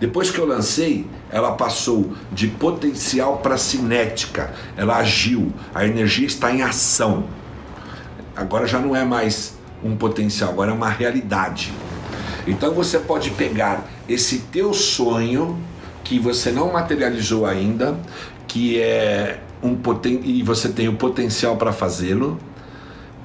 Depois 0.00 0.32
que 0.32 0.38
eu 0.40 0.44
lancei, 0.44 1.06
ela 1.30 1.52
passou 1.52 2.12
de 2.32 2.48
potencial 2.48 3.38
para 3.38 3.56
cinética. 3.56 4.52
Ela 4.76 4.96
agiu, 4.96 5.52
a 5.72 5.86
energia 5.86 6.26
está 6.26 6.52
em 6.52 6.60
ação. 6.60 7.26
Agora 8.34 8.66
já 8.66 8.80
não 8.80 8.96
é 8.96 9.04
mais 9.04 9.56
um 9.84 9.94
potencial, 9.94 10.50
agora 10.50 10.72
é 10.72 10.74
uma 10.74 10.88
realidade. 10.88 11.72
Então 12.44 12.74
você 12.74 12.98
pode 12.98 13.30
pegar 13.30 13.88
esse 14.08 14.38
teu 14.50 14.74
sonho 14.74 15.56
que 16.02 16.18
você 16.18 16.50
não 16.50 16.72
materializou 16.72 17.46
ainda, 17.46 17.96
que 18.48 18.80
é 18.80 19.38
um 19.62 19.76
poten 19.76 20.20
e 20.24 20.42
você 20.42 20.68
tem 20.68 20.88
o 20.88 20.94
potencial 20.96 21.56
para 21.56 21.72
fazê-lo 21.72 22.40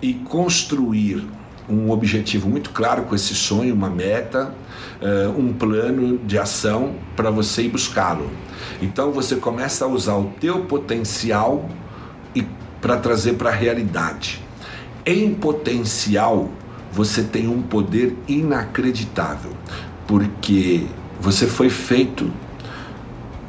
e 0.02 0.14
construir 0.14 1.28
um 1.70 1.92
objetivo 1.92 2.48
muito 2.48 2.70
claro 2.70 3.04
com 3.04 3.16
esse 3.16 3.36
sonho, 3.36 3.74
uma 3.74 3.90
meta, 3.90 4.54
uh, 5.02 5.40
um 5.40 5.54
plano 5.54 6.18
de 6.20 6.38
ação 6.38 6.96
para 7.16 7.30
você 7.30 7.64
ir 7.64 7.70
buscá-lo. 7.70 8.30
Então 8.82 9.12
você 9.12 9.36
começa 9.36 9.86
a 9.86 9.88
usar 9.88 10.16
o 10.16 10.32
teu 10.40 10.62
potencial 10.62 11.68
e 12.34 12.46
para 12.82 12.98
trazer 12.98 13.34
para 13.34 13.50
a 13.50 13.54
realidade. 13.54 14.42
Em 15.06 15.34
potencial, 15.34 16.50
você 16.92 17.24
tem 17.24 17.48
um 17.48 17.62
poder 17.62 18.16
inacreditável, 18.28 19.52
porque 20.08 20.86
você 21.20 21.48
foi 21.48 21.70
feito, 21.70 22.26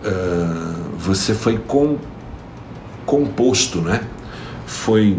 uh, 0.05 0.97
você 0.99 1.35
foi 1.35 1.59
com, 1.59 1.99
composto, 3.07 3.81
né? 3.81 4.05
Foi 4.67 5.17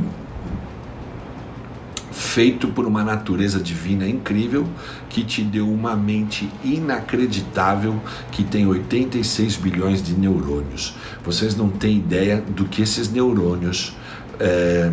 feito 2.19 2.67
por 2.67 2.86
uma 2.86 3.01
natureza 3.01 3.62
divina 3.62 4.05
incrível 4.05 4.67
que 5.08 5.23
te 5.23 5.41
deu 5.41 5.71
uma 5.71 5.95
mente 5.95 6.49
inacreditável 6.62 7.99
que 8.29 8.43
tem 8.43 8.67
86 8.67 9.55
bilhões 9.55 10.03
de 10.03 10.13
neurônios. 10.13 10.95
Vocês 11.23 11.55
não 11.55 11.69
têm 11.69 11.95
ideia 11.97 12.41
do 12.41 12.65
que 12.65 12.82
esses 12.82 13.10
neurônios 13.10 13.95
é, 14.38 14.91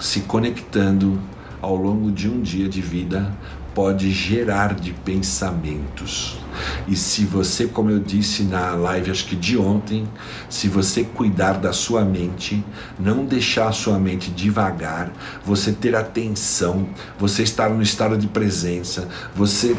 se 0.00 0.22
conectando 0.22 1.20
ao 1.62 1.76
longo 1.76 2.10
de 2.10 2.28
um 2.28 2.40
dia 2.40 2.68
de 2.68 2.80
vida 2.80 3.32
pode 3.74 4.10
gerar 4.10 4.74
de 4.74 4.92
pensamentos. 4.92 6.38
E 6.86 6.96
se 6.96 7.24
você, 7.24 7.66
como 7.66 7.90
eu 7.90 7.98
disse 7.98 8.42
na 8.42 8.74
live, 8.74 9.10
acho 9.10 9.26
que 9.26 9.36
de 9.36 9.56
ontem, 9.56 10.06
se 10.48 10.68
você 10.68 11.04
cuidar 11.04 11.54
da 11.54 11.72
sua 11.72 12.04
mente, 12.04 12.64
não 12.98 13.24
deixar 13.24 13.68
a 13.68 13.72
sua 13.72 13.98
mente 13.98 14.30
devagar, 14.30 15.12
você 15.44 15.72
ter 15.72 15.94
atenção, 15.94 16.88
você 17.18 17.42
estar 17.42 17.70
no 17.70 17.82
estado 17.82 18.16
de 18.18 18.26
presença, 18.26 19.08
você 19.34 19.76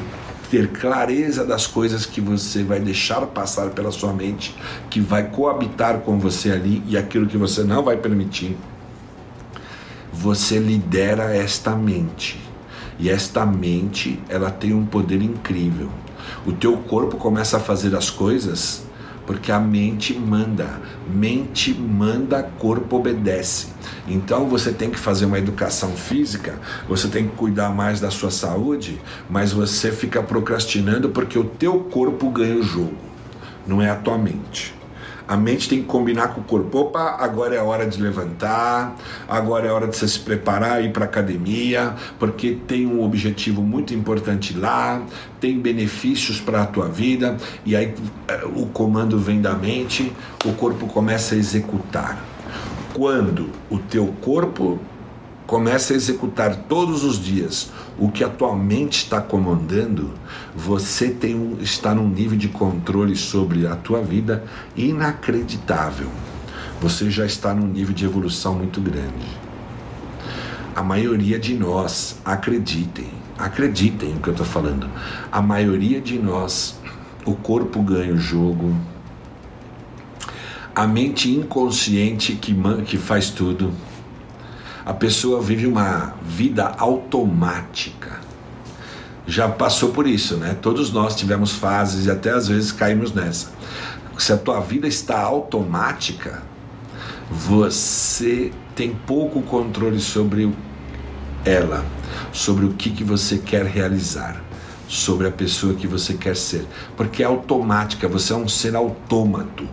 ter 0.49 0.67
clareza 0.67 1.45
das 1.45 1.65
coisas 1.65 2.05
que 2.05 2.19
você 2.19 2.61
vai 2.61 2.79
deixar 2.79 3.25
passar 3.27 3.69
pela 3.69 3.89
sua 3.89 4.11
mente, 4.11 4.53
que 4.89 4.99
vai 4.99 5.29
coabitar 5.29 5.99
com 5.99 6.19
você 6.19 6.51
ali 6.51 6.83
e 6.87 6.97
aquilo 6.97 7.25
que 7.25 7.37
você 7.37 7.63
não 7.63 7.83
vai 7.83 7.95
permitir. 7.95 8.57
Você 10.11 10.59
lidera 10.59 11.33
esta 11.33 11.73
mente. 11.73 12.50
E 13.01 13.09
esta 13.09 13.45
mente, 13.47 14.21
ela 14.29 14.51
tem 14.51 14.75
um 14.75 14.85
poder 14.85 15.23
incrível. 15.23 15.89
O 16.45 16.51
teu 16.51 16.77
corpo 16.77 17.17
começa 17.17 17.57
a 17.57 17.59
fazer 17.59 17.95
as 17.95 18.11
coisas 18.11 18.83
porque 19.25 19.51
a 19.51 19.59
mente 19.59 20.13
manda. 20.13 20.79
Mente 21.09 21.73
manda, 21.73 22.43
corpo 22.43 22.97
obedece. 22.97 23.67
Então 24.07 24.47
você 24.47 24.71
tem 24.71 24.91
que 24.91 24.99
fazer 24.99 25.25
uma 25.25 25.39
educação 25.39 25.95
física, 25.95 26.59
você 26.87 27.07
tem 27.07 27.27
que 27.27 27.35
cuidar 27.35 27.69
mais 27.69 27.99
da 27.99 28.11
sua 28.11 28.29
saúde, 28.29 29.01
mas 29.29 29.51
você 29.51 29.91
fica 29.91 30.21
procrastinando 30.21 31.09
porque 31.09 31.39
o 31.39 31.43
teu 31.43 31.79
corpo 31.79 32.29
ganha 32.29 32.55
o 32.55 32.63
jogo, 32.63 32.97
não 33.65 33.81
é 33.81 33.89
a 33.89 33.95
tua 33.95 34.17
mente. 34.17 34.75
A 35.31 35.37
mente 35.37 35.69
tem 35.69 35.79
que 35.79 35.85
combinar 35.85 36.33
com 36.33 36.41
o 36.41 36.43
corpo. 36.43 36.77
Opa, 36.77 37.15
agora 37.17 37.55
é 37.55 37.57
a 37.57 37.63
hora 37.63 37.87
de 37.87 38.01
levantar, 38.01 38.97
agora 39.29 39.65
é 39.65 39.69
a 39.69 39.73
hora 39.73 39.87
de 39.87 39.95
você 39.95 40.05
se 40.05 40.19
preparar, 40.19 40.83
ir 40.83 40.91
para 40.91 41.05
academia, 41.05 41.95
porque 42.19 42.57
tem 42.67 42.85
um 42.85 43.01
objetivo 43.01 43.61
muito 43.61 43.93
importante 43.93 44.53
lá, 44.53 45.01
tem 45.39 45.57
benefícios 45.57 46.41
para 46.41 46.63
a 46.63 46.65
tua 46.65 46.89
vida, 46.89 47.37
e 47.65 47.77
aí 47.77 47.95
eh, 48.27 48.41
o 48.53 48.65
comando 48.65 49.17
vem 49.17 49.39
da 49.39 49.53
mente, 49.53 50.11
o 50.43 50.51
corpo 50.51 50.85
começa 50.87 51.33
a 51.33 51.37
executar. 51.37 52.21
Quando 52.93 53.51
o 53.69 53.79
teu 53.79 54.07
corpo 54.19 54.81
começa 55.45 55.93
a 55.93 55.95
executar 55.95 56.55
todos 56.67 57.03
os 57.03 57.19
dias 57.19 57.71
o 57.97 58.09
que 58.09 58.23
a 58.23 58.29
tua 58.29 58.55
mente 58.55 59.03
está 59.03 59.21
comandando, 59.21 60.11
você 60.55 61.09
tem 61.09 61.35
um, 61.35 61.57
está 61.59 61.93
num 61.93 62.07
nível 62.07 62.37
de 62.37 62.47
controle 62.47 63.15
sobre 63.15 63.67
a 63.67 63.75
tua 63.75 64.01
vida 64.01 64.43
inacreditável. 64.75 66.09
Você 66.81 67.11
já 67.11 67.25
está 67.25 67.53
num 67.53 67.67
nível 67.67 67.93
de 67.93 68.05
evolução 68.05 68.55
muito 68.55 68.81
grande. 68.81 69.27
A 70.75 70.81
maioria 70.81 71.37
de 71.37 71.53
nós, 71.53 72.19
acreditem, 72.23 73.09
acreditem 73.37 74.13
no 74.13 74.19
que 74.19 74.29
eu 74.29 74.33
estou 74.33 74.47
falando, 74.47 74.89
a 75.31 75.41
maioria 75.41 75.99
de 75.99 76.17
nós, 76.17 76.79
o 77.25 77.35
corpo 77.35 77.83
ganha 77.83 78.13
o 78.13 78.17
jogo, 78.17 78.73
a 80.73 80.87
mente 80.87 81.29
inconsciente 81.29 82.33
que, 82.33 82.55
que 82.85 82.97
faz 82.97 83.29
tudo, 83.29 83.71
a 84.85 84.93
pessoa 84.93 85.41
vive 85.41 85.67
uma 85.67 86.13
vida 86.23 86.73
automática. 86.77 88.19
Já 89.27 89.47
passou 89.47 89.89
por 89.89 90.07
isso, 90.07 90.37
né? 90.37 90.57
Todos 90.61 90.91
nós 90.91 91.15
tivemos 91.15 91.53
fases 91.53 92.05
e 92.05 92.11
até 92.11 92.31
às 92.31 92.47
vezes 92.47 92.71
caímos 92.71 93.13
nessa. 93.13 93.51
Se 94.17 94.33
a 94.33 94.37
tua 94.37 94.59
vida 94.59 94.87
está 94.87 95.19
automática, 95.19 96.43
você 97.29 98.51
tem 98.75 98.93
pouco 98.93 99.41
controle 99.43 99.99
sobre 99.99 100.53
ela, 101.45 101.85
sobre 102.31 102.65
o 102.65 102.73
que, 102.73 102.89
que 102.89 103.03
você 103.03 103.37
quer 103.37 103.65
realizar, 103.65 104.41
sobre 104.87 105.27
a 105.27 105.31
pessoa 105.31 105.73
que 105.73 105.87
você 105.87 106.13
quer 106.15 106.35
ser, 106.35 106.67
porque 106.97 107.23
é 107.23 107.25
automática, 107.25 108.07
você 108.07 108.33
é 108.33 108.35
um 108.35 108.47
ser 108.47 108.75
autômato. 108.75 109.67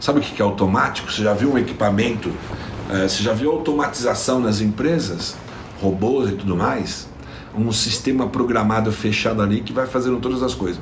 Sabe 0.00 0.20
o 0.20 0.22
que 0.22 0.40
é 0.40 0.44
automático? 0.44 1.10
Você 1.10 1.22
já 1.22 1.32
viu 1.34 1.52
um 1.52 1.58
equipamento? 1.58 2.32
Eh, 2.90 3.08
você 3.08 3.22
já 3.22 3.32
viu 3.32 3.50
automatização 3.52 4.40
nas 4.40 4.60
empresas? 4.60 5.34
Robôs 5.80 6.30
e 6.30 6.32
tudo 6.32 6.56
mais? 6.56 7.08
Um 7.56 7.72
sistema 7.72 8.28
programado 8.28 8.92
fechado 8.92 9.40
ali 9.40 9.60
que 9.60 9.72
vai 9.72 9.86
fazendo 9.86 10.18
todas 10.18 10.42
as 10.42 10.54
coisas. 10.54 10.80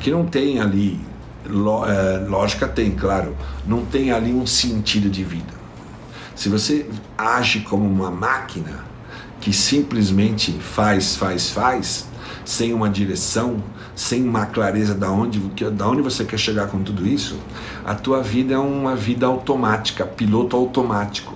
Que 0.00 0.10
não 0.10 0.26
tem 0.26 0.60
ali, 0.60 1.00
eh, 1.46 2.26
lógica 2.28 2.66
tem, 2.66 2.92
claro, 2.92 3.36
não 3.66 3.84
tem 3.84 4.10
ali 4.10 4.32
um 4.32 4.46
sentido 4.46 5.08
de 5.08 5.22
vida. 5.22 5.60
Se 6.34 6.48
você 6.48 6.86
age 7.16 7.60
como 7.60 7.86
uma 7.86 8.10
máquina 8.10 8.84
que 9.40 9.52
simplesmente 9.52 10.52
faz, 10.52 11.14
faz, 11.16 11.50
faz, 11.50 12.06
sem 12.44 12.72
uma 12.72 12.88
direção, 12.88 13.62
sem 14.00 14.26
uma 14.26 14.46
clareza 14.46 14.94
da 14.94 15.10
onde, 15.10 15.38
da 15.72 15.86
onde 15.86 16.00
você 16.00 16.24
quer 16.24 16.38
chegar 16.38 16.68
com 16.68 16.82
tudo 16.82 17.06
isso, 17.06 17.38
a 17.84 17.94
tua 17.94 18.22
vida 18.22 18.54
é 18.54 18.58
uma 18.58 18.96
vida 18.96 19.26
automática, 19.26 20.06
piloto 20.06 20.56
automático. 20.56 21.34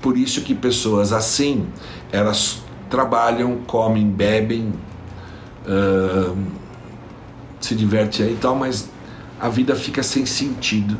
Por 0.00 0.16
isso 0.16 0.42
que 0.42 0.54
pessoas 0.54 1.12
assim, 1.12 1.66
elas 2.12 2.62
trabalham, 2.88 3.56
comem, 3.66 4.08
bebem, 4.08 4.72
uh, 5.66 6.38
se 7.60 7.74
diverte 7.74 8.22
aí 8.22 8.34
e 8.34 8.36
tal, 8.36 8.54
mas 8.54 8.88
a 9.40 9.48
vida 9.48 9.74
fica 9.74 10.00
sem 10.00 10.24
sentido 10.24 10.96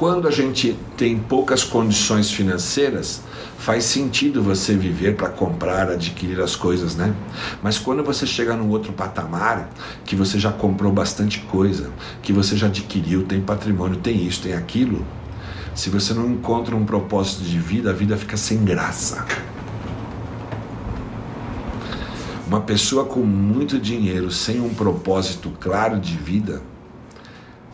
quando 0.00 0.26
a 0.26 0.30
gente 0.30 0.74
tem 0.96 1.18
poucas 1.18 1.62
condições 1.62 2.30
financeiras, 2.30 3.20
faz 3.58 3.84
sentido 3.84 4.42
você 4.42 4.74
viver 4.74 5.14
para 5.14 5.28
comprar, 5.28 5.90
adquirir 5.90 6.40
as 6.40 6.56
coisas, 6.56 6.96
né? 6.96 7.14
Mas 7.62 7.78
quando 7.78 8.02
você 8.02 8.26
chega 8.26 8.56
num 8.56 8.70
outro 8.70 8.94
patamar, 8.94 9.68
que 10.06 10.16
você 10.16 10.38
já 10.38 10.50
comprou 10.50 10.90
bastante 10.90 11.40
coisa, 11.40 11.90
que 12.22 12.32
você 12.32 12.56
já 12.56 12.66
adquiriu, 12.66 13.24
tem 13.24 13.42
patrimônio, 13.42 13.98
tem 13.98 14.26
isso, 14.26 14.40
tem 14.40 14.54
aquilo, 14.54 15.04
se 15.74 15.90
você 15.90 16.14
não 16.14 16.30
encontra 16.30 16.74
um 16.74 16.86
propósito 16.86 17.42
de 17.42 17.58
vida, 17.58 17.90
a 17.90 17.92
vida 17.92 18.16
fica 18.16 18.38
sem 18.38 18.64
graça. 18.64 19.26
Uma 22.46 22.62
pessoa 22.62 23.04
com 23.04 23.20
muito 23.20 23.78
dinheiro, 23.78 24.30
sem 24.30 24.62
um 24.62 24.72
propósito 24.72 25.52
claro 25.60 26.00
de 26.00 26.16
vida, 26.16 26.62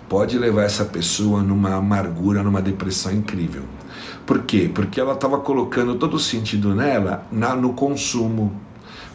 pode 0.08 0.38
levar 0.38 0.64
essa 0.64 0.84
pessoa 0.84 1.42
numa 1.42 1.74
amargura, 1.74 2.42
numa 2.42 2.62
depressão 2.62 3.12
incrível. 3.12 3.62
Por 4.24 4.42
quê? 4.42 4.70
Porque 4.72 5.00
ela 5.00 5.12
estava 5.14 5.38
colocando 5.38 5.94
todo 5.96 6.14
o 6.14 6.20
sentido 6.20 6.74
nela 6.74 7.26
na, 7.30 7.54
no 7.54 7.72
consumo. 7.72 8.52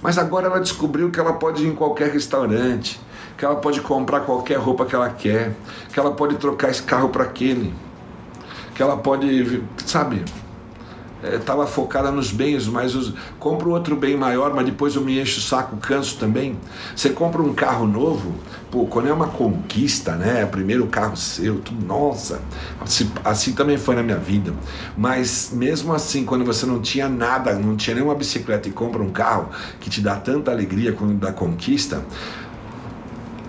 Mas 0.01 0.17
agora 0.17 0.47
ela 0.47 0.59
descobriu 0.59 1.11
que 1.11 1.19
ela 1.19 1.33
pode 1.33 1.63
ir 1.63 1.67
em 1.67 1.75
qualquer 1.75 2.11
restaurante, 2.11 2.99
que 3.37 3.45
ela 3.45 3.55
pode 3.55 3.81
comprar 3.81 4.21
qualquer 4.21 4.57
roupa 4.57 4.85
que 4.85 4.95
ela 4.95 5.09
quer, 5.09 5.55
que 5.93 5.99
ela 5.99 6.11
pode 6.11 6.37
trocar 6.37 6.71
esse 6.71 6.81
carro 6.81 7.09
para 7.09 7.23
aquele, 7.23 7.73
que 8.73 8.81
ela 8.81 8.97
pode, 8.97 9.63
sabe, 9.85 10.23
estava 11.23 11.63
é, 11.63 11.67
focada 11.67 12.11
nos 12.11 12.31
bens, 12.31 12.67
mas 12.67 12.95
os, 12.95 13.13
compra 13.39 13.69
outro 13.69 13.95
bem 13.95 14.17
maior, 14.17 14.53
mas 14.53 14.65
depois 14.65 14.95
eu 14.95 15.01
me 15.01 15.19
encho 15.19 15.39
o 15.39 15.41
saco, 15.41 15.77
canso 15.77 16.17
também. 16.17 16.57
Você 16.95 17.09
compra 17.09 17.41
um 17.41 17.53
carro 17.53 17.87
novo, 17.87 18.33
pô, 18.69 18.85
quando 18.85 19.09
é 19.09 19.13
uma 19.13 19.27
conquista, 19.27 20.15
né? 20.15 20.45
Primeiro 20.45 20.87
carro 20.87 21.15
seu, 21.15 21.59
tudo, 21.59 21.85
nossa, 21.85 22.41
assim, 22.79 23.11
assim 23.23 23.53
também 23.53 23.77
foi 23.77 23.95
na 23.95 24.03
minha 24.03 24.17
vida. 24.17 24.53
Mas 24.97 25.51
mesmo 25.53 25.93
assim, 25.93 26.25
quando 26.25 26.43
você 26.43 26.65
não 26.65 26.81
tinha 26.81 27.07
nada, 27.07 27.53
não 27.53 27.75
tinha 27.75 27.95
nenhuma 27.95 28.15
bicicleta 28.15 28.67
e 28.67 28.71
compra 28.71 29.01
um 29.01 29.11
carro 29.11 29.49
que 29.79 29.89
te 29.89 30.01
dá 30.01 30.15
tanta 30.15 30.51
alegria 30.51 30.93
quando 30.93 31.13
da 31.13 31.31
conquista, 31.31 32.03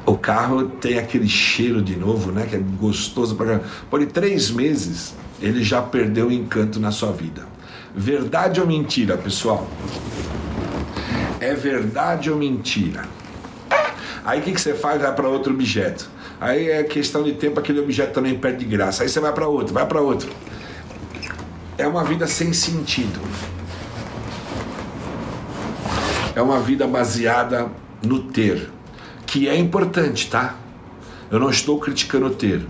o 0.04 0.16
carro 0.18 0.64
tem 0.64 0.98
aquele 0.98 1.28
cheiro 1.28 1.80
de 1.80 1.96
novo, 1.96 2.32
né? 2.32 2.46
Que 2.46 2.56
é 2.56 2.58
gostoso 2.58 3.36
para 3.36 3.60
Por 3.88 4.04
três 4.06 4.50
meses 4.50 5.14
ele 5.40 5.62
já 5.62 5.82
perdeu 5.82 6.28
o 6.28 6.32
encanto 6.32 6.78
na 6.78 6.90
sua 6.90 7.12
vida. 7.12 7.46
Verdade 7.94 8.60
ou 8.60 8.66
mentira, 8.66 9.16
pessoal? 9.16 9.66
É 11.40 11.54
verdade 11.54 12.30
ou 12.30 12.36
mentira? 12.36 13.04
Aí 14.24 14.40
o 14.40 14.42
que, 14.42 14.52
que 14.52 14.60
você 14.60 14.74
faz? 14.74 15.00
Vai 15.00 15.14
para 15.14 15.28
outro 15.28 15.52
objeto. 15.52 16.08
Aí 16.40 16.70
é 16.70 16.82
questão 16.82 17.22
de 17.22 17.32
tempo, 17.32 17.60
aquele 17.60 17.80
objeto 17.80 18.12
também 18.12 18.36
perde 18.38 18.64
graça. 18.64 19.02
Aí 19.02 19.08
você 19.08 19.20
vai 19.20 19.32
para 19.32 19.46
outro, 19.46 19.74
vai 19.74 19.86
para 19.86 20.00
outro. 20.00 20.30
É 21.76 21.86
uma 21.86 22.04
vida 22.04 22.26
sem 22.26 22.52
sentido. 22.52 23.20
É 26.34 26.40
uma 26.40 26.60
vida 26.60 26.86
baseada 26.86 27.68
no 28.02 28.24
ter, 28.24 28.70
que 29.26 29.48
é 29.48 29.56
importante, 29.56 30.30
tá? 30.30 30.56
Eu 31.32 31.40
não 31.40 31.48
estou 31.48 31.78
criticando 31.80 32.26
o 32.26 32.30
ter, 32.30 32.60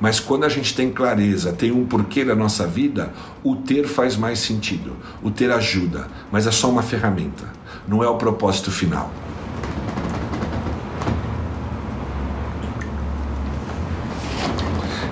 mas 0.00 0.18
quando 0.18 0.42
a 0.42 0.48
gente 0.48 0.74
tem 0.74 0.90
clareza, 0.90 1.52
tem 1.52 1.70
um 1.70 1.86
porquê 1.86 2.24
na 2.24 2.34
nossa 2.34 2.66
vida, 2.66 3.12
o 3.44 3.54
ter 3.54 3.86
faz 3.86 4.16
mais 4.16 4.40
sentido. 4.40 4.96
O 5.22 5.30
ter 5.30 5.52
ajuda, 5.52 6.08
mas 6.32 6.44
é 6.44 6.50
só 6.50 6.68
uma 6.68 6.82
ferramenta, 6.82 7.44
não 7.86 8.02
é 8.02 8.08
o 8.08 8.16
propósito 8.16 8.72
final. 8.72 9.12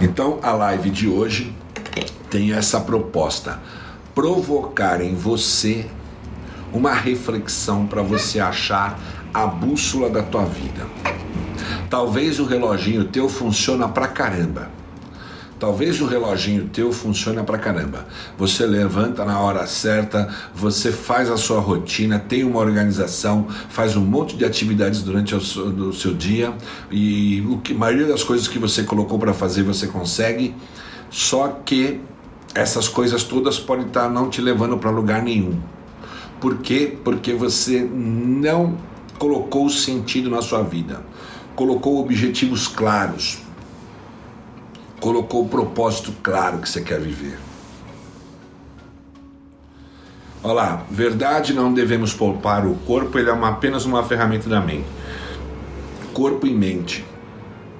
Então 0.01 0.41
a 0.43 0.51
live 0.51 0.91
de 0.91 1.07
hoje 1.07 1.55
tem 2.29 2.55
essa 2.55 2.81
proposta: 2.81 3.61
provocar 4.17 5.01
em 5.01 5.15
você 5.15 5.87
uma 6.73 6.93
reflexão 6.93 7.87
para 7.87 8.03
você 8.03 8.41
achar 8.41 8.99
a 9.33 9.47
bússola 9.47 10.11
da 10.11 10.25
tua 10.25 10.45
vida. 10.45 10.85
Talvez 11.89 12.41
o 12.41 12.45
reloginho 12.45 13.05
teu 13.05 13.29
funciona 13.29 13.89
pra 13.89 14.09
caramba. 14.09 14.71
Talvez 15.59 16.03
o 16.03 16.07
reloginho 16.07 16.69
teu 16.69 16.93
funcione 16.93 17.43
pra 17.43 17.57
caramba. 17.57 18.07
Você 18.37 18.67
levanta 18.67 19.25
na 19.25 19.41
hora 19.41 19.67
certa, 19.67 20.29
você 20.55 20.93
faz 20.93 21.31
a 21.31 21.37
sua 21.39 21.61
rotina, 21.61 22.19
tem 22.19 22.45
uma 22.45 22.61
organização, 22.61 23.47
faz 23.71 23.97
um 23.97 24.05
monte 24.05 24.37
de 24.37 24.45
atividades 24.45 25.03
durante 25.03 25.35
o 25.35 25.41
seu, 25.41 25.93
seu 25.95 26.13
dia 26.13 26.53
e 26.91 27.43
o 27.49 27.59
que, 27.59 27.73
a 27.73 27.77
maioria 27.77 28.07
das 28.07 28.23
coisas 28.23 28.47
que 28.47 28.59
você 28.59 28.83
colocou 28.83 29.19
para 29.19 29.33
fazer 29.33 29.63
você 29.63 29.87
consegue. 29.87 30.55
Só 31.09 31.49
que 31.65 32.01
essas 32.55 32.87
coisas 32.87 33.25
todas 33.25 33.59
podem 33.59 33.87
estar 33.87 34.11
não 34.11 34.29
te 34.29 34.43
levando 34.43 34.77
para 34.77 34.91
lugar 34.91 35.23
nenhum. 35.23 35.59
Por 36.39 36.59
quê? 36.59 36.99
Porque 37.03 37.33
você 37.33 37.81
não 37.81 38.77
colocou 39.19 39.71
sentido 39.71 40.29
na 40.29 40.43
sua 40.43 40.63
vida, 40.63 41.03
colocou 41.57 41.99
objetivos 41.99 42.69
claros, 42.69 43.39
colocou 45.01 45.47
o 45.47 45.49
propósito 45.49 46.13
claro 46.23 46.59
que 46.59 46.69
você 46.69 46.83
quer 46.83 47.01
viver. 47.01 47.39
Olha 50.45 50.53
lá, 50.53 50.87
verdade 50.91 51.55
não 51.55 51.73
devemos 51.73 52.13
poupar 52.13 52.67
o 52.67 52.75
corpo, 52.87 53.19
ele 53.19 53.31
é 53.31 53.33
uma, 53.33 53.49
apenas 53.49 53.87
uma 53.87 54.05
ferramenta 54.05 54.49
da 54.49 54.61
mente. 54.61 54.87
Corpo 56.13 56.47
e 56.47 56.55
mente. 56.55 57.05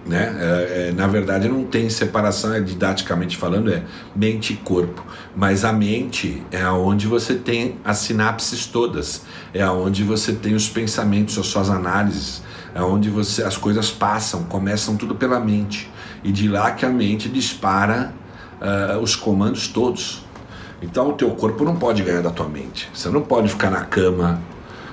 Né? 0.07 0.37
É, 0.39 0.89
é, 0.89 0.93
na 0.93 1.07
verdade 1.07 1.49
não 1.49 1.65
tem 1.65 1.91
separação, 1.91 2.55
é 2.55 2.61
didaticamente 2.61 3.37
falando, 3.37 3.73
é 3.73 3.83
mente 4.15 4.53
e 4.53 4.57
corpo. 4.57 5.05
Mas 5.35 5.65
a 5.65 5.73
mente 5.73 6.43
é 6.51 6.63
aonde 6.63 7.07
você 7.07 7.35
tem 7.35 7.77
as 7.85 7.99
sinapses 7.99 8.67
todas, 8.67 9.23
é 9.53 9.63
aonde 9.63 10.03
você 10.03 10.33
tem 10.33 10.55
os 10.55 10.69
pensamentos, 10.69 11.37
as 11.39 11.47
suas 11.47 11.69
análises, 11.69 12.43
onde 12.85 13.09
você 13.11 13.43
as 13.43 13.57
coisas 13.57 13.91
passam, 13.91 14.45
começam 14.45 14.97
tudo 14.97 15.15
pela 15.15 15.41
mente 15.41 15.91
e 16.23 16.33
de 16.33 16.49
lá 16.49 16.73
que 16.73 16.85
a 16.85 16.91
mente 16.91 17.29
dispara 17.29 18.13
uh, 18.61 18.99
os 19.01 19.15
comandos 19.15 19.69
todos. 19.69 20.25
Então 20.83 21.11
o 21.11 21.13
teu 21.15 21.31
corpo 21.31 21.65
não 21.65 21.77
pode 21.77 22.03
ganhar 22.03 22.23
da 22.23 22.31
tua 22.31 22.49
mente. 22.49 22.89
Você 22.93 23.09
não 23.09 23.23
pode 23.23 23.49
ficar 23.49 23.71
na 23.71 23.85
cama 23.85 24.41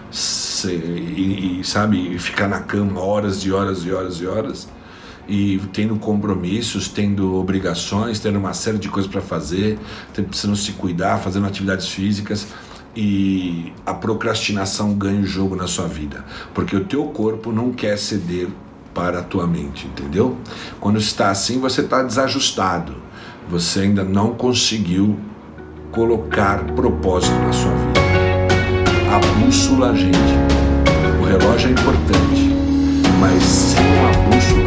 se, 0.10 0.72
e, 0.72 1.60
e, 1.60 1.64
sabe, 1.64 2.18
ficar 2.20 2.48
na 2.48 2.62
cama 2.62 3.02
horas 3.02 3.44
e 3.44 3.52
horas 3.52 3.84
e 3.84 3.92
horas 3.92 4.22
e 4.22 4.28
horas 4.28 4.68
e 5.28 5.58
tendo 5.72 5.96
compromissos, 5.96 6.90
tendo 6.90 7.36
obrigações, 7.36 8.20
tendo 8.20 8.38
uma 8.38 8.54
série 8.54 8.78
de 8.78 8.90
coisas 8.90 9.10
para 9.10 9.22
fazer, 9.22 9.80
precisando 10.14 10.56
se 10.56 10.74
cuidar, 10.74 11.18
fazendo 11.18 11.48
atividades 11.48 11.88
físicas 11.88 12.48
e 12.96 13.74
a 13.86 13.94
procrastinação 13.94 14.94
ganha 14.94 15.22
o 15.22 15.26
jogo 15.26 15.56
na 15.56 15.68
sua 15.68 15.88
vida, 15.88 16.24
porque 16.54 16.76
o 16.76 16.86
teu 16.86 17.06
corpo 17.06 17.52
não 17.52 17.72
quer 17.72 17.98
ceder 17.98 18.48
para 18.94 19.20
a 19.20 19.24
tua 19.24 19.48
mente, 19.48 19.88
entendeu? 19.88 20.38
Quando 20.80 21.00
está 21.00 21.32
assim, 21.32 21.60
você 21.60 21.82
está 21.82 22.04
desajustado, 22.04 22.96
você 23.50 23.82
ainda 23.82 24.04
não 24.04 24.36
conseguiu 24.36 25.20
colocar 25.92 26.64
propósito 26.76 27.36
na 27.40 27.52
sua 27.52 27.72
vida. 27.72 28.02
A 29.12 29.44
bússola, 29.44 29.96
gente, 29.96 30.16
o 31.20 31.26
relógio 31.26 31.70
é 31.70 31.72
importante, 31.72 32.56
mas 33.20 33.44
sem 33.44 33.82
uma 33.82 34.12
bússola, 34.30 34.66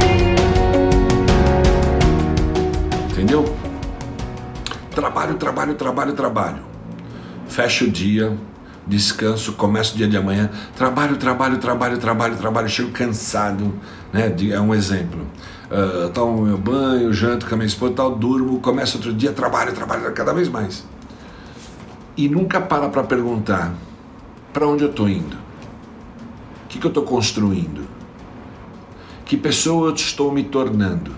entendeu? 3.11 3.45
Trabalho, 4.91 5.35
trabalho, 5.35 5.74
trabalho, 5.74 6.12
trabalho 6.12 6.66
fecha 7.57 7.87
o 7.87 7.91
dia, 7.91 8.37
descanso, 8.87 9.55
começa 9.55 9.95
o 9.95 9.97
dia 9.97 10.07
de 10.07 10.15
amanhã, 10.15 10.51
trabalho, 10.77 11.17
trabalho, 11.17 11.57
trabalho, 11.57 11.97
trabalho, 11.97 12.37
trabalho, 12.37 12.69
chego 12.69 12.91
cansado, 12.91 13.73
né? 14.13 14.31
É 14.51 14.61
um 14.61 14.75
exemplo. 14.75 15.27
Uh, 15.71 16.11
tomo 16.11 16.43
meu 16.43 16.59
banho, 16.59 17.11
janto 17.15 17.47
com 17.47 17.55
a 17.55 17.57
minha 17.57 17.67
esposa, 17.67 17.95
tal, 17.95 18.15
durmo, 18.15 18.61
começa 18.61 18.99
outro 18.99 19.11
dia, 19.11 19.33
trabalho, 19.33 19.73
trabalho, 19.73 20.13
cada 20.13 20.35
vez 20.35 20.51
mais. 20.51 20.85
E 22.15 22.29
nunca 22.29 22.61
para 22.61 22.91
para 22.91 23.03
perguntar 23.05 23.73
para 24.53 24.69
onde 24.69 24.85
eu 24.85 24.91
estou 24.91 25.09
indo, 25.09 25.37
o 25.37 26.69
que, 26.69 26.79
que 26.79 26.87
eu 26.87 26.91
estou 26.91 27.05
construindo, 27.05 27.89
que 29.25 29.35
pessoa 29.35 29.89
eu 29.89 29.95
estou 29.95 30.31
me 30.31 30.45
tornando. 30.45 31.11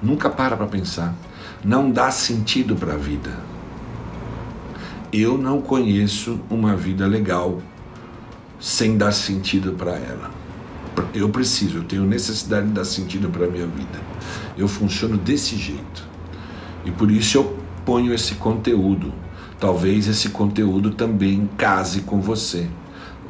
Nunca 0.00 0.30
para 0.30 0.56
para 0.56 0.66
pensar. 0.66 1.12
Não 1.64 1.90
dá 1.90 2.12
sentido 2.12 2.76
para 2.76 2.94
a 2.94 2.96
vida. 2.96 3.47
Eu 5.10 5.38
não 5.38 5.62
conheço 5.62 6.38
uma 6.50 6.76
vida 6.76 7.06
legal 7.06 7.62
sem 8.60 8.98
dar 8.98 9.12
sentido 9.12 9.72
para 9.72 9.92
ela. 9.92 10.30
Eu 11.14 11.30
preciso, 11.30 11.78
eu 11.78 11.84
tenho 11.84 12.04
necessidade 12.04 12.66
de 12.66 12.74
dar 12.74 12.84
sentido 12.84 13.30
para 13.30 13.46
a 13.46 13.48
minha 13.48 13.66
vida. 13.66 13.98
Eu 14.58 14.68
funciono 14.68 15.16
desse 15.16 15.56
jeito. 15.56 16.06
E 16.84 16.90
por 16.90 17.10
isso 17.10 17.38
eu 17.38 17.58
ponho 17.86 18.12
esse 18.12 18.34
conteúdo. 18.34 19.10
Talvez 19.58 20.06
esse 20.08 20.28
conteúdo 20.28 20.90
também 20.90 21.48
case 21.56 22.02
com 22.02 22.20
você. 22.20 22.68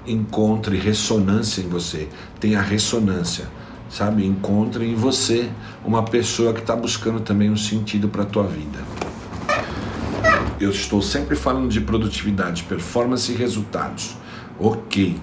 Encontre 0.04 0.76
ressonância 0.76 1.60
em 1.60 1.68
você. 1.68 2.08
Tenha 2.40 2.60
ressonância. 2.60 3.46
Sabe? 3.88 4.26
Encontre 4.26 4.84
em 4.84 4.96
você 4.96 5.48
uma 5.84 6.02
pessoa 6.02 6.52
que 6.52 6.60
está 6.60 6.74
buscando 6.74 7.20
também 7.20 7.48
um 7.48 7.56
sentido 7.56 8.08
para 8.08 8.24
a 8.24 8.26
tua 8.26 8.48
vida 8.48 8.97
eu 10.61 10.70
estou 10.70 11.00
sempre 11.00 11.36
falando 11.36 11.68
de 11.68 11.80
produtividade, 11.80 12.64
performance 12.64 13.30
e 13.30 13.34
resultados. 13.34 14.16
Ok. 14.59 15.18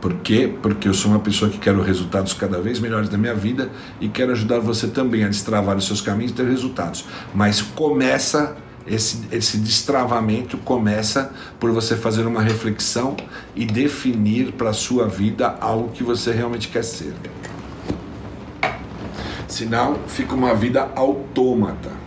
Por 0.00 0.14
quê? 0.14 0.52
Porque 0.60 0.88
eu 0.88 0.94
sou 0.94 1.12
uma 1.12 1.20
pessoa 1.20 1.50
que 1.50 1.58
quero 1.58 1.80
resultados 1.80 2.32
cada 2.32 2.60
vez 2.60 2.80
melhores 2.80 3.08
na 3.08 3.16
minha 3.16 3.34
vida 3.34 3.70
e 4.00 4.08
quero 4.08 4.32
ajudar 4.32 4.58
você 4.58 4.88
também 4.88 5.24
a 5.24 5.28
destravar 5.28 5.76
os 5.76 5.86
seus 5.86 6.00
caminhos 6.00 6.32
e 6.32 6.34
ter 6.34 6.44
resultados. 6.44 7.04
Mas 7.32 7.62
começa 7.62 8.56
esse, 8.86 9.22
esse 9.30 9.58
destravamento 9.58 10.58
começa 10.58 11.32
por 11.60 11.70
você 11.70 11.96
fazer 11.96 12.26
uma 12.26 12.42
reflexão 12.42 13.16
e 13.54 13.64
definir 13.64 14.52
para 14.52 14.70
a 14.70 14.72
sua 14.72 15.06
vida 15.06 15.56
algo 15.60 15.90
que 15.90 16.02
você 16.02 16.32
realmente 16.32 16.68
quer 16.68 16.82
ser. 16.82 17.14
Senão 19.46 20.00
fica 20.08 20.34
uma 20.34 20.54
vida 20.54 20.90
autômata. 20.96 22.01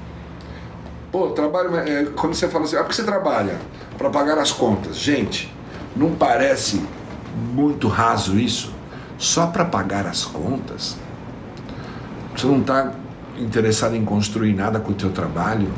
Pô, 1.16 1.30
trabalho. 1.30 1.74
É, 1.78 2.08
quando 2.14 2.34
você 2.34 2.50
fala 2.50 2.66
assim, 2.66 2.76
ah, 2.76 2.80
por 2.80 2.90
que 2.90 2.96
você 2.98 3.04
trabalha? 3.06 3.58
Para 3.98 4.10
pagar 4.10 4.38
as 4.38 4.52
contas. 4.52 4.98
Gente, 4.98 5.50
não 5.96 6.14
parece 6.14 6.86
muito 7.54 7.88
raso 7.88 8.38
isso? 8.38 8.74
Só 9.18 9.48
para 9.48 9.64
pagar 9.64 10.06
as 10.06 10.26
contas? 10.26 10.98
Você 12.36 12.46
não 12.46 12.60
está 12.60 12.92
interessado 13.40 13.96
em 13.96 14.04
construir 14.04 14.54
nada 14.54 14.78
com 14.78 14.92
o 14.92 14.94
teu 14.94 15.10
trabalho? 15.10 15.70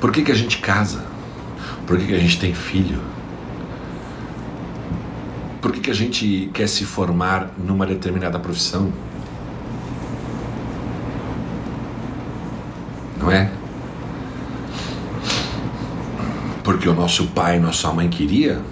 Por 0.00 0.10
que, 0.10 0.24
que 0.24 0.32
a 0.32 0.34
gente 0.34 0.58
casa? 0.58 1.04
Por 1.86 1.96
que, 1.96 2.08
que 2.08 2.14
a 2.16 2.18
gente 2.18 2.40
tem 2.40 2.52
filho? 2.52 3.00
Por 5.60 5.72
que, 5.72 5.80
que 5.80 5.90
a 5.90 5.94
gente 5.94 6.50
quer 6.54 6.68
se 6.68 6.84
formar 6.84 7.50
numa 7.58 7.84
determinada 7.84 8.38
profissão? 8.38 8.90
Não 13.18 13.30
é? 13.30 13.52
Porque 16.64 16.88
o 16.88 16.94
nosso 16.94 17.26
pai 17.28 17.58
nossa 17.58 17.92
mãe 17.92 18.08
queria? 18.08 18.62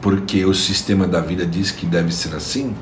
Porque 0.00 0.44
o 0.44 0.52
sistema 0.52 1.06
da 1.06 1.20
vida 1.20 1.46
diz 1.46 1.70
que 1.70 1.86
deve 1.86 2.12
ser 2.12 2.34
assim? 2.34 2.74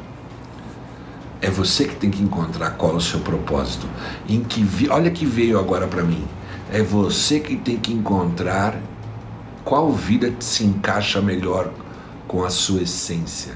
É 1.43 1.51
você 1.51 1.85
que 1.85 1.97
tem 1.97 2.11
que 2.11 2.23
encontrar 2.23 2.71
qual 2.71 2.93
é 2.93 2.97
o 2.97 3.01
seu 3.01 3.21
propósito. 3.21 3.87
Em 4.27 4.43
que 4.43 4.63
vi... 4.63 4.89
olha 4.89 5.11
que 5.11 5.27
veio 5.27 5.59
agora 5.59 5.87
para 5.87 6.03
mim. 6.03 6.25
É 6.73 6.83
você 6.83 7.39
que 7.39 7.57
tem 7.57 7.77
que 7.77 7.93
encontrar 7.93 8.81
qual 9.63 9.93
vida 9.93 10.33
se 10.41 10.65
encaixa 10.65 11.21
melhor 11.21 11.71
com 12.35 12.45
a 12.45 12.51
sua 12.51 12.83
essência. 12.83 13.55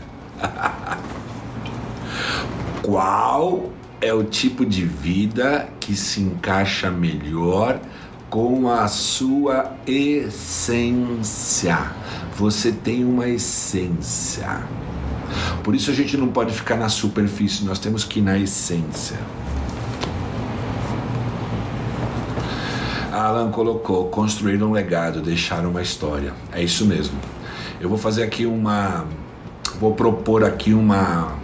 Qual 2.81 3.73
é 4.01 4.15
o 4.15 4.23
tipo 4.23 4.65
de 4.65 4.85
vida 4.85 5.69
que 5.81 5.97
se 5.97 6.21
encaixa 6.21 6.89
melhor 6.89 7.81
com 8.31 8.71
a 8.71 8.87
sua 8.87 9.73
essência? 9.85 11.77
Você 12.37 12.71
tem 12.71 13.05
uma 13.05 13.29
essência. 13.29 14.63
Por 15.65 15.75
isso 15.75 15.91
a 15.91 15.95
gente 15.95 16.17
não 16.17 16.29
pode 16.29 16.55
ficar 16.55 16.77
na 16.77 16.89
superfície, 16.89 17.65
nós 17.65 17.81
temos 17.81 18.05
que 18.05 18.21
ir 18.21 18.23
na 18.23 18.39
essência. 18.39 19.19
Alan 23.13 23.51
colocou: 23.51 24.09
construir 24.09 24.63
um 24.63 24.71
legado, 24.71 25.21
deixar 25.21 25.67
uma 25.67 25.83
história. 25.83 26.33
É 26.53 26.63
isso 26.63 26.87
mesmo. 26.87 27.19
Eu 27.81 27.89
vou 27.89 27.99
fazer 27.99 28.25
aqui 28.25 28.45
uma. 28.45 29.07
Vou 29.79 29.95
propor 29.95 30.43
aqui 30.45 30.73
uma. 30.73 31.37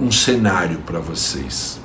Um 0.00 0.10
cenário 0.10 0.78
para 0.78 0.98
vocês. 0.98 1.78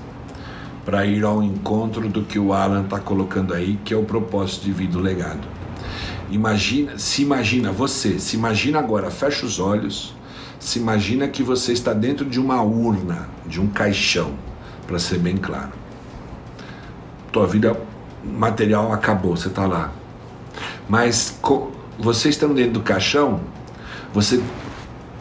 Para 0.86 1.06
ir 1.06 1.24
ao 1.24 1.44
encontro 1.44 2.08
do 2.08 2.24
que 2.24 2.40
o 2.40 2.54
Alan 2.54 2.84
está 2.84 3.00
colocando 3.00 3.54
aí, 3.54 3.78
que 3.84 3.94
é 3.94 3.98
o 3.98 4.04
propósito 4.04 4.64
de 4.64 4.72
vida, 4.72 4.98
o 4.98 5.02
legado. 5.02 5.48
Imagina, 6.30 6.98
se 6.98 7.22
imagina 7.22 7.72
você, 7.72 8.20
se 8.20 8.36
imagina 8.36 8.80
agora, 8.80 9.12
fecha 9.12 9.46
os 9.46 9.60
olhos, 9.60 10.16
se 10.60 10.80
imagina 10.80 11.28
que 11.28 11.44
você 11.44 11.74
está 11.74 11.94
dentro 11.94 12.26
de 12.26 12.40
uma 12.40 12.62
urna, 12.62 13.30
de 13.46 13.62
um 13.62 13.68
caixão, 13.68 14.34
para 14.88 14.98
ser 14.98 15.20
bem 15.20 15.38
claro. 15.38 15.72
Tua 17.32 17.46
vida 17.46 17.80
material 18.24 18.92
acabou, 18.92 19.36
você 19.36 19.50
está 19.50 19.66
lá. 19.66 19.92
Mas 20.90 21.38
você 21.98 22.30
estando 22.30 22.54
dentro 22.54 22.74
do 22.74 22.82
caixão, 22.82 23.42
você 24.14 24.42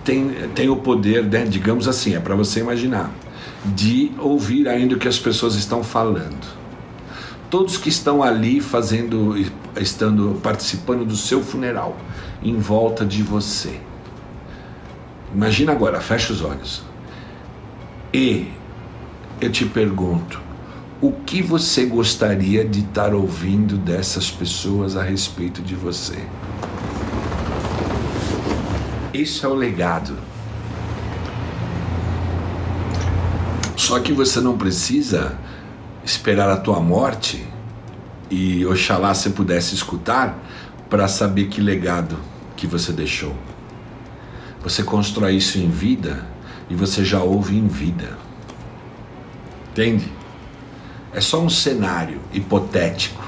tem, 0.05 0.31
tem 0.55 0.68
o 0.68 0.77
poder, 0.77 1.25
né, 1.25 1.45
digamos 1.45 1.87
assim, 1.87 2.14
é 2.14 2.20
para 2.20 2.35
você 2.35 2.61
imaginar, 2.61 3.11
de 3.64 4.12
ouvir 4.18 4.68
ainda 4.68 4.97
o 4.97 4.99
que 4.99 5.09
as 5.09 5.18
pessoas 5.18 5.55
estão 5.55 5.83
falando. 5.83 6.62
Todos 7.49 7.77
que 7.77 7.89
estão 7.89 8.23
ali 8.23 8.61
fazendo, 8.61 9.35
estando 9.77 10.41
participando 10.43 11.05
do 11.05 11.16
seu 11.16 11.43
funeral, 11.43 11.97
em 12.43 12.59
volta 12.59 13.05
de 13.05 13.23
você. 13.23 13.79
Imagina 15.35 15.73
agora, 15.73 16.01
fecha 16.01 16.33
os 16.33 16.43
olhos. 16.43 16.83
E 18.12 18.49
eu 19.41 19.51
te 19.51 19.64
pergunto, 19.64 20.41
o 21.03 21.11
que 21.11 21.42
você 21.42 21.84
gostaria 21.84 22.64
de 22.64 22.78
estar 22.78 23.12
ouvindo 23.12 23.76
dessas 23.76 24.30
pessoas 24.30 24.96
a 24.96 25.03
respeito 25.03 25.61
de 25.61 25.74
você? 25.74 26.24
Esse 29.12 29.44
é 29.44 29.48
o 29.48 29.55
legado. 29.55 30.16
Só 33.76 33.98
que 33.98 34.12
você 34.12 34.40
não 34.40 34.57
precisa 34.57 35.36
esperar 36.05 36.48
a 36.48 36.57
tua 36.57 36.78
morte 36.78 37.44
e 38.30 38.64
oxalá 38.64 39.12
você 39.12 39.30
pudesse 39.30 39.74
escutar 39.74 40.38
para 40.88 41.09
saber 41.09 41.48
que 41.48 41.61
legado 41.61 42.16
que 42.57 42.64
você 42.64 42.92
deixou. 42.92 43.34
Você 44.62 44.84
constrói 44.84 45.34
isso 45.34 45.59
em 45.59 45.68
vida 45.68 46.24
e 46.70 46.76
você 46.76 47.05
já 47.05 47.20
ouve 47.20 47.59
em 47.59 47.66
vida. 47.66 48.16
Entende? 49.72 50.22
É 51.12 51.20
só 51.20 51.40
um 51.40 51.50
cenário 51.50 52.20
hipotético. 52.32 53.22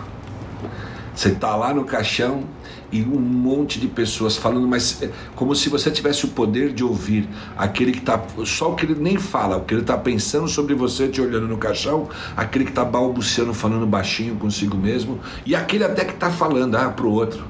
Você 1.14 1.28
está 1.28 1.54
lá 1.54 1.72
no 1.72 1.84
caixão 1.84 2.44
e 2.90 3.02
um 3.02 3.18
monte 3.18 3.80
de 3.80 3.88
pessoas 3.88 4.36
falando, 4.36 4.66
mas 4.68 5.02
é 5.02 5.10
como 5.34 5.54
se 5.54 5.68
você 5.68 5.90
tivesse 5.90 6.24
o 6.24 6.28
poder 6.28 6.72
de 6.72 6.84
ouvir 6.84 7.28
aquele 7.56 7.92
que 7.92 7.98
está, 7.98 8.22
só 8.44 8.70
o 8.70 8.76
que 8.76 8.86
ele 8.86 8.94
nem 8.94 9.16
fala, 9.16 9.56
o 9.56 9.64
que 9.64 9.74
ele 9.74 9.80
está 9.80 9.96
pensando 9.96 10.46
sobre 10.48 10.74
você, 10.74 11.08
te 11.08 11.20
olhando 11.20 11.48
no 11.48 11.56
caixão, 11.56 12.08
aquele 12.36 12.64
que 12.64 12.70
está 12.70 12.84
balbuciando, 12.84 13.52
falando 13.52 13.86
baixinho 13.86 14.36
consigo 14.36 14.76
mesmo, 14.76 15.18
e 15.44 15.56
aquele 15.56 15.82
até 15.84 16.04
que 16.04 16.14
está 16.14 16.30
falando, 16.30 16.76
ah, 16.76 16.88
para 16.88 17.04
o 17.04 17.12
outro. 17.12 17.44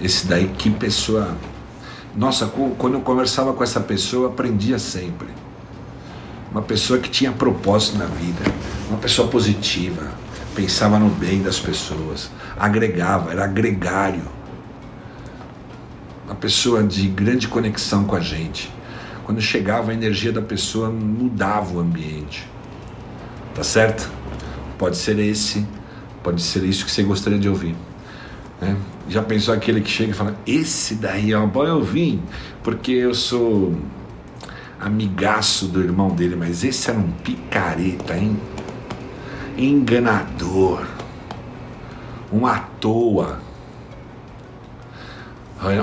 Esse 0.00 0.26
daí, 0.26 0.48
que 0.56 0.70
pessoa. 0.70 1.36
Nossa, 2.16 2.46
quando 2.78 2.94
eu 2.94 3.00
conversava 3.00 3.52
com 3.52 3.62
essa 3.62 3.80
pessoa, 3.80 4.26
eu 4.26 4.30
aprendia 4.30 4.78
sempre. 4.78 5.28
Uma 6.50 6.62
pessoa 6.62 6.98
que 6.98 7.08
tinha 7.08 7.32
propósito 7.32 7.98
na 7.98 8.06
vida, 8.06 8.44
uma 8.92 9.00
pessoa 9.00 9.26
positiva, 9.28 10.12
pensava 10.54 10.98
no 10.98 11.08
bem 11.08 11.42
das 11.42 11.58
pessoas, 11.58 12.30
agregava, 12.58 13.32
era 13.32 13.46
gregário. 13.46 14.22
Uma 16.26 16.34
pessoa 16.34 16.82
de 16.82 17.08
grande 17.08 17.48
conexão 17.48 18.04
com 18.04 18.14
a 18.14 18.20
gente. 18.20 18.70
Quando 19.24 19.40
chegava 19.40 19.92
a 19.92 19.94
energia 19.94 20.30
da 20.30 20.42
pessoa 20.42 20.90
mudava 20.90 21.74
o 21.74 21.80
ambiente. 21.80 22.46
Tá 23.54 23.64
certo? 23.64 24.10
Pode 24.78 24.98
ser 24.98 25.18
esse, 25.18 25.66
pode 26.22 26.42
ser 26.42 26.62
isso 26.64 26.84
que 26.84 26.90
você 26.90 27.02
gostaria 27.02 27.38
de 27.38 27.48
ouvir. 27.48 27.74
Né? 28.60 28.76
Já 29.08 29.22
pensou 29.22 29.54
aquele 29.54 29.80
que 29.80 29.90
chega 29.90 30.10
e 30.10 30.14
fala: 30.14 30.36
Esse 30.46 30.96
daí 30.96 31.32
é 31.32 31.38
um 31.38 31.48
bom 31.48 31.64
eu 31.64 31.82
vim, 31.82 32.22
porque 32.62 32.92
eu 32.92 33.14
sou 33.14 33.74
amigaço 34.78 35.66
do 35.66 35.82
irmão 35.82 36.10
dele, 36.10 36.36
mas 36.36 36.64
esse 36.64 36.90
era 36.90 36.98
um 36.98 37.10
picareta, 37.10 38.16
hein? 38.16 38.36
Enganador, 39.56 40.86
um 42.32 42.46
à 42.46 42.58
toa. 42.80 43.38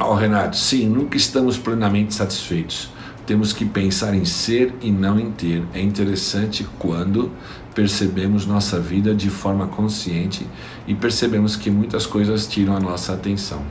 Ó, 0.02 0.14
Renato, 0.16 0.58
sim, 0.58 0.90
nunca 0.90 1.16
estamos 1.16 1.58
plenamente 1.58 2.14
satisfeitos. 2.14 2.90
Temos 3.26 3.54
que 3.54 3.64
pensar 3.64 4.16
em 4.16 4.26
ser 4.26 4.74
e 4.82 4.92
não 4.92 5.20
em 5.20 5.32
ter. 5.32 5.64
É 5.74 5.82
interessante 5.82 6.68
quando 6.80 7.32
percebemos 7.76 8.46
nossa 8.46 8.80
vida 8.80 9.14
de 9.14 9.30
forma 9.30 9.68
consciente 9.68 10.46
e 10.88 10.96
percebemos 10.96 11.56
que 11.56 11.70
muitas 11.70 12.08
coisas 12.08 12.48
tiram 12.48 12.76
a 12.76 12.80
nossa 12.80 13.14
atenção. 13.14 13.62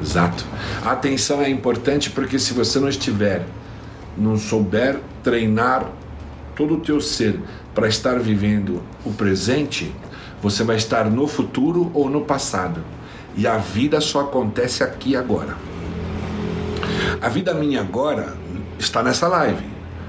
Exato. 0.00 0.44
A 0.84 0.92
atenção 0.92 1.42
é 1.42 1.50
importante 1.50 2.10
porque 2.10 2.38
se 2.38 2.54
você 2.54 2.78
não 2.78 2.88
estiver, 2.88 3.44
não 4.16 4.38
souber 4.38 5.00
treinar 5.22 5.90
todo 6.54 6.74
o 6.74 6.80
teu 6.80 7.00
ser 7.00 7.40
para 7.76 7.88
estar 7.88 8.18
vivendo 8.18 8.82
o 9.04 9.12
presente, 9.12 9.94
você 10.40 10.64
vai 10.64 10.76
estar 10.76 11.10
no 11.10 11.28
futuro 11.28 11.90
ou 11.92 12.08
no 12.08 12.22
passado. 12.22 12.82
E 13.36 13.46
a 13.46 13.58
vida 13.58 14.00
só 14.00 14.22
acontece 14.22 14.82
aqui 14.82 15.14
agora. 15.14 15.54
A 17.20 17.28
vida 17.28 17.52
minha 17.52 17.82
agora 17.82 18.34
está 18.78 19.02
nessa 19.02 19.28
live, 19.28 19.66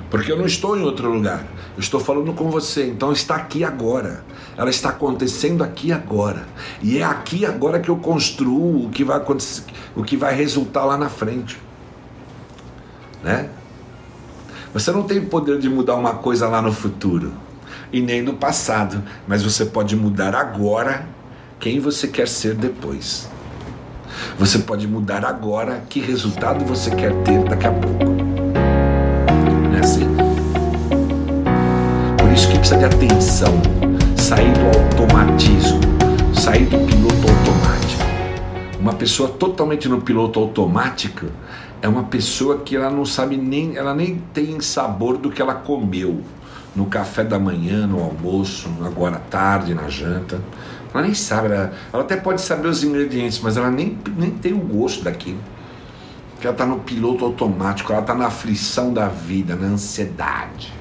porque 0.10 0.32
eu 0.32 0.38
não 0.38 0.46
estou 0.46 0.78
em 0.78 0.82
outro 0.82 1.12
lugar. 1.12 1.46
Eu 1.76 1.82
estou 1.82 2.00
falando 2.00 2.32
com 2.32 2.50
você, 2.50 2.88
então 2.88 3.12
está 3.12 3.36
aqui 3.36 3.66
agora. 3.66 4.24
Ela 4.56 4.70
está 4.70 4.88
acontecendo 4.90 5.62
aqui 5.62 5.92
agora. 5.92 6.48
E 6.82 7.00
é 7.00 7.04
aqui 7.04 7.46
agora 7.46 7.82
que 7.82 7.90
eu 7.90 7.98
construo 7.98 8.86
o 8.86 8.90
que 8.90 9.04
vai 9.04 9.18
acontecer, 9.18 9.66
o 9.94 10.04
que 10.04 10.16
vai 10.16 10.34
resultar 10.34 10.86
lá 10.86 10.98
na 10.98 11.10
frente. 11.10 11.60
Né? 13.22 13.50
Você 14.74 14.90
não 14.90 15.04
tem 15.04 15.20
poder 15.26 15.60
de 15.60 15.70
mudar 15.70 15.96
uma 15.96 16.14
coisa 16.14 16.48
lá 16.48 16.62
no 16.62 16.72
futuro 16.72 17.46
e 17.92 18.02
nem 18.02 18.22
no 18.22 18.34
passado, 18.34 19.04
mas 19.28 19.44
você 19.44 19.66
pode 19.66 19.96
mudar 19.96 20.36
agora 20.36 21.06
quem 21.60 21.80
você 21.80 22.08
quer 22.08 22.28
ser 22.28 22.56
depois. 22.56 23.30
Você 24.38 24.60
pode 24.60 24.88
mudar 24.88 25.26
agora 25.26 25.84
que 25.90 26.00
resultado 26.00 26.66
você 26.66 26.92
quer 26.92 27.14
ter 27.24 27.44
daqui 27.44 27.68
a 27.68 27.72
pouco. 27.72 28.06
Não 29.70 29.76
é 29.76 29.80
assim? 29.80 30.08
isso 32.34 32.50
que 32.50 32.60
precisa 32.60 32.78
de 32.78 32.86
atenção, 32.86 33.60
sair 34.16 34.54
do 34.54 34.80
automatismo, 34.80 35.80
sair 36.36 36.68
do 36.68 36.78
piloto 36.86 37.28
automático. 37.28 38.04
Uma 38.80 38.94
pessoa 38.94 39.30
totalmente 39.30 39.90
no 39.90 40.02
piloto 40.02 40.40
automático 40.40 41.26
é 41.82 41.88
uma 41.88 42.04
pessoa 42.04 42.60
que 42.60 42.76
ela 42.76 42.92
não 42.92 43.06
sabe 43.06 43.38
nem, 43.38 43.76
ela 43.76 43.96
nem 43.96 44.22
tem 44.36 44.60
sabor 44.60 45.18
do 45.18 45.32
que 45.32 45.42
ela 45.42 45.56
comeu 45.56 46.22
no 46.78 46.86
café 46.86 47.24
da 47.24 47.40
manhã, 47.40 47.88
no 47.88 48.00
almoço, 48.00 48.70
agora 48.86 49.16
à 49.16 49.20
tarde, 49.20 49.74
na 49.74 49.90
janta. 49.90 50.40
Ela 50.94 51.02
nem 51.02 51.14
sabe, 51.16 51.48
ela, 51.48 51.74
ela 51.92 52.04
até 52.04 52.16
pode 52.16 52.40
saber 52.40 52.68
os 52.68 52.84
ingredientes, 52.84 53.40
mas 53.40 53.58
ela 53.58 53.72
nem, 53.72 53.98
nem 54.16 54.30
tem 54.30 54.54
o 54.54 54.60
gosto 54.60 55.04
daquilo. 55.04 55.40
Porque 56.34 56.46
ela 56.46 56.54
está 56.54 56.68
no 56.68 56.78
piloto 56.78 57.26
automático, 57.26 57.92
ela 57.92 58.02
está 58.02 58.14
na 58.14 58.28
aflição 58.28 58.94
da 58.94 59.08
vida, 59.08 59.56
na 59.56 59.66
ansiedade. 59.66 60.72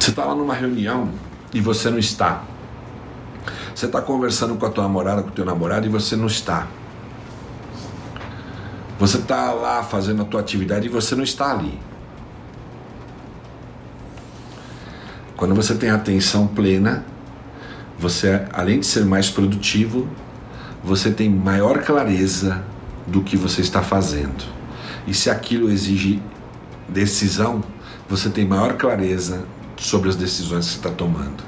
Você 0.00 0.08
está 0.08 0.24
lá 0.24 0.34
numa 0.34 0.54
reunião 0.54 1.10
e 1.52 1.60
você 1.60 1.90
não 1.90 1.98
está. 1.98 2.42
Você 3.74 3.86
está 3.86 4.00
conversando 4.00 4.56
com 4.56 4.64
a 4.64 4.70
tua 4.70 4.84
namorada, 4.84 5.22
com 5.22 5.28
o 5.28 5.32
teu 5.32 5.44
namorado 5.44 5.84
e 5.84 5.90
você 5.90 6.16
não 6.16 6.26
está. 6.26 6.66
Você 8.98 9.18
está 9.18 9.52
lá 9.52 9.82
fazendo 9.82 10.22
a 10.22 10.24
tua 10.24 10.40
atividade 10.40 10.86
e 10.86 10.88
você 10.88 11.14
não 11.14 11.24
está 11.24 11.52
ali. 11.52 11.78
Quando 15.36 15.54
você 15.54 15.74
tem 15.74 15.90
atenção 15.90 16.46
plena, 16.46 17.04
você, 17.98 18.44
além 18.52 18.80
de 18.80 18.86
ser 18.86 19.04
mais 19.04 19.30
produtivo, 19.30 20.08
você 20.82 21.10
tem 21.10 21.30
maior 21.30 21.82
clareza 21.82 22.62
do 23.06 23.22
que 23.22 23.36
você 23.36 23.60
está 23.60 23.82
fazendo. 23.82 24.44
E 25.06 25.14
se 25.14 25.30
aquilo 25.30 25.70
exige 25.70 26.20
decisão, 26.88 27.62
você 28.08 28.28
tem 28.28 28.46
maior 28.46 28.74
clareza 28.74 29.44
sobre 29.76 30.08
as 30.08 30.16
decisões 30.16 30.68
que 30.70 30.76
está 30.76 30.90
tomando. 30.90 31.42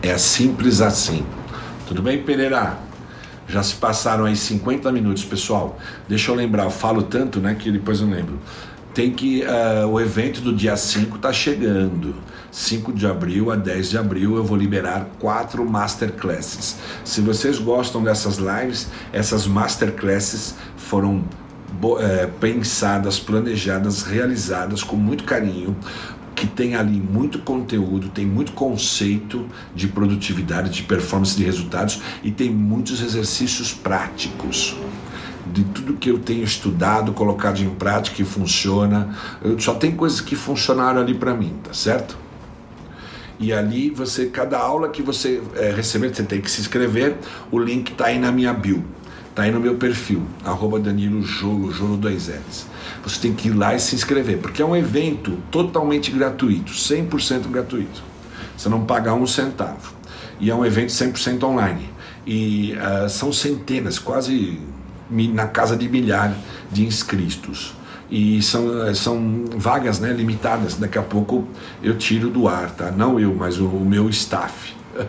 É 0.00 0.16
simples 0.18 0.80
assim. 0.80 1.24
Tudo 1.86 2.02
bem, 2.02 2.22
Pereira? 2.22 2.78
Já 3.46 3.62
se 3.62 3.74
passaram 3.74 4.24
aí 4.24 4.36
50 4.36 4.90
minutos, 4.90 5.24
pessoal. 5.24 5.78
Deixa 6.08 6.30
eu 6.30 6.34
lembrar, 6.34 6.64
eu 6.64 6.70
falo 6.70 7.02
tanto, 7.02 7.40
né, 7.40 7.54
que 7.54 7.70
depois 7.70 8.00
eu 8.00 8.08
lembro. 8.08 8.38
Tem 8.94 9.10
que. 9.10 9.42
Uh, 9.42 9.86
o 9.88 10.00
evento 10.00 10.40
do 10.40 10.52
dia 10.52 10.76
5 10.76 11.16
está 11.16 11.32
chegando. 11.32 12.14
5 12.50 12.92
de 12.92 13.06
abril 13.06 13.50
a 13.50 13.56
10 13.56 13.90
de 13.90 13.98
abril 13.98 14.36
eu 14.36 14.44
vou 14.44 14.58
liberar 14.58 15.08
quatro 15.18 15.64
masterclasses. 15.68 16.76
Se 17.02 17.22
vocês 17.22 17.58
gostam 17.58 18.04
dessas 18.04 18.36
lives, 18.36 18.88
essas 19.10 19.46
masterclasses 19.46 20.54
foram 20.76 21.24
é, 21.98 22.26
pensadas, 22.26 23.18
planejadas, 23.18 24.02
realizadas 24.02 24.82
com 24.82 24.96
muito 24.96 25.24
carinho 25.24 25.74
que 26.34 26.46
tem 26.46 26.74
ali 26.74 27.00
muito 27.00 27.38
conteúdo, 27.38 28.08
tem 28.08 28.26
muito 28.26 28.52
conceito 28.52 29.46
de 29.74 29.86
produtividade, 29.86 30.70
de 30.70 30.82
performance 30.82 31.36
de 31.36 31.44
resultados 31.44 32.00
e 32.22 32.30
tem 32.30 32.50
muitos 32.50 33.00
exercícios 33.00 33.72
práticos 33.72 34.76
de 35.52 35.64
tudo 35.64 35.94
que 35.94 36.10
eu 36.10 36.18
tenho 36.18 36.42
estudado, 36.42 37.12
colocado 37.12 37.60
em 37.60 37.70
prática 37.70 38.22
e 38.22 38.24
funciona. 38.24 39.16
Eu, 39.42 39.58
só 39.58 39.74
tem 39.74 39.92
coisas 39.92 40.20
que 40.20 40.34
funcionaram 40.34 41.00
ali 41.00 41.14
para 41.14 41.34
mim, 41.34 41.54
tá 41.62 41.72
certo? 41.72 42.16
E 43.38 43.52
ali 43.52 43.90
você, 43.90 44.26
cada 44.26 44.58
aula 44.58 44.88
que 44.88 45.02
você 45.02 45.42
é, 45.56 45.72
receber, 45.72 46.14
você 46.14 46.22
tem 46.22 46.40
que 46.40 46.50
se 46.50 46.60
inscrever. 46.60 47.16
O 47.50 47.58
link 47.58 47.92
está 47.92 48.06
aí 48.06 48.18
na 48.18 48.30
minha 48.30 48.52
bio, 48.52 48.84
está 49.30 49.42
aí 49.42 49.50
no 49.50 49.60
meu 49.60 49.74
perfil, 49.74 50.22
arroba 50.44 50.78
Danilo 50.78 51.22
Jolo, 51.22 51.72
Jolo 51.72 51.96
2 51.96 52.28
L's 52.28 52.72
você 53.04 53.20
tem 53.20 53.34
que 53.34 53.48
ir 53.48 53.52
lá 53.52 53.74
e 53.74 53.80
se 53.80 53.94
inscrever, 53.94 54.38
porque 54.38 54.62
é 54.62 54.64
um 54.64 54.76
evento 54.76 55.38
totalmente 55.50 56.10
gratuito, 56.10 56.72
100% 56.72 57.48
gratuito. 57.48 58.02
Você 58.56 58.68
não 58.68 58.84
paga 58.84 59.12
um 59.12 59.26
centavo. 59.26 59.92
E 60.38 60.50
é 60.50 60.54
um 60.54 60.64
evento 60.64 60.90
100% 60.90 61.42
online. 61.42 61.90
E 62.26 62.74
uh, 62.74 63.08
são 63.08 63.32
centenas, 63.32 63.98
quase 63.98 64.60
na 65.12 65.46
casa 65.46 65.76
de 65.76 65.88
milhares 65.88 66.36
de 66.70 66.84
inscritos. 66.84 67.74
E 68.10 68.42
são, 68.42 68.86
eh, 68.86 68.94
são 68.94 69.44
vagas 69.56 69.98
né, 69.98 70.12
limitadas. 70.12 70.76
Daqui 70.76 70.98
a 70.98 71.02
pouco 71.02 71.46
eu 71.82 71.96
tiro 71.96 72.28
do 72.28 72.48
ar, 72.48 72.70
tá? 72.70 72.90
Não 72.90 73.18
eu, 73.18 73.34
mas 73.34 73.58
o, 73.58 73.66
o 73.66 73.84
meu 73.84 74.08
staff. 74.10 74.74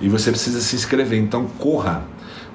e 0.00 0.08
você 0.08 0.30
precisa 0.30 0.60
se 0.60 0.74
inscrever. 0.76 1.18
Então 1.18 1.46
corra 1.58 2.02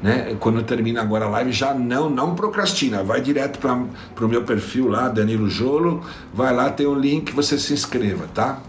né? 0.01 0.35
Quando 0.39 0.61
termina 0.63 1.01
agora 1.01 1.25
a 1.25 1.29
live, 1.29 1.51
já 1.51 1.73
não, 1.73 2.09
não 2.09 2.35
procrastina, 2.35 3.03
vai 3.03 3.21
direto 3.21 3.59
para 3.59 4.25
o 4.25 4.29
meu 4.29 4.43
perfil 4.43 4.87
lá, 4.87 5.09
Danilo 5.09 5.49
Jolo, 5.49 6.01
vai 6.33 6.53
lá, 6.53 6.69
tem 6.69 6.85
o 6.85 6.91
um 6.91 6.99
link, 6.99 7.33
você 7.33 7.57
se 7.57 7.73
inscreva, 7.73 8.27
tá? 8.33 8.59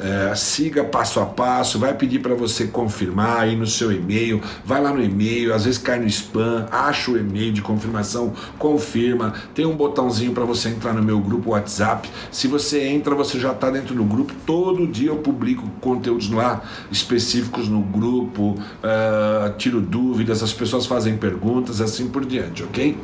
É, 0.00 0.34
siga 0.34 0.84
passo 0.84 1.20
a 1.20 1.26
passo, 1.26 1.78
vai 1.78 1.94
pedir 1.94 2.20
para 2.20 2.34
você 2.34 2.66
confirmar 2.66 3.40
aí 3.40 3.56
no 3.56 3.66
seu 3.66 3.92
e-mail, 3.92 4.40
vai 4.64 4.80
lá 4.80 4.92
no 4.92 5.02
e-mail, 5.02 5.54
às 5.54 5.64
vezes 5.64 5.78
cai 5.78 5.98
no 5.98 6.06
spam, 6.06 6.66
acha 6.70 7.10
o 7.10 7.18
e-mail 7.18 7.52
de 7.52 7.62
confirmação, 7.62 8.32
confirma, 8.58 9.34
tem 9.54 9.66
um 9.66 9.76
botãozinho 9.76 10.32
para 10.32 10.44
você 10.44 10.70
entrar 10.70 10.92
no 10.92 11.02
meu 11.02 11.20
grupo 11.20 11.50
WhatsApp. 11.50 12.08
Se 12.30 12.48
você 12.48 12.84
entra, 12.84 13.14
você 13.14 13.38
já 13.38 13.52
está 13.52 13.70
dentro 13.70 13.94
do 13.94 14.04
grupo. 14.04 14.32
Todo 14.46 14.86
dia 14.86 15.08
eu 15.08 15.16
publico 15.16 15.68
conteúdos 15.80 16.30
lá 16.30 16.62
específicos 16.90 17.68
no 17.68 17.80
grupo, 17.80 18.52
uh, 18.52 19.52
tiro 19.56 19.80
dúvidas, 19.80 20.42
as 20.42 20.52
pessoas 20.52 20.86
fazem 20.86 21.16
perguntas, 21.16 21.80
assim 21.80 22.08
por 22.08 22.24
diante, 22.24 22.62
ok? 22.62 22.96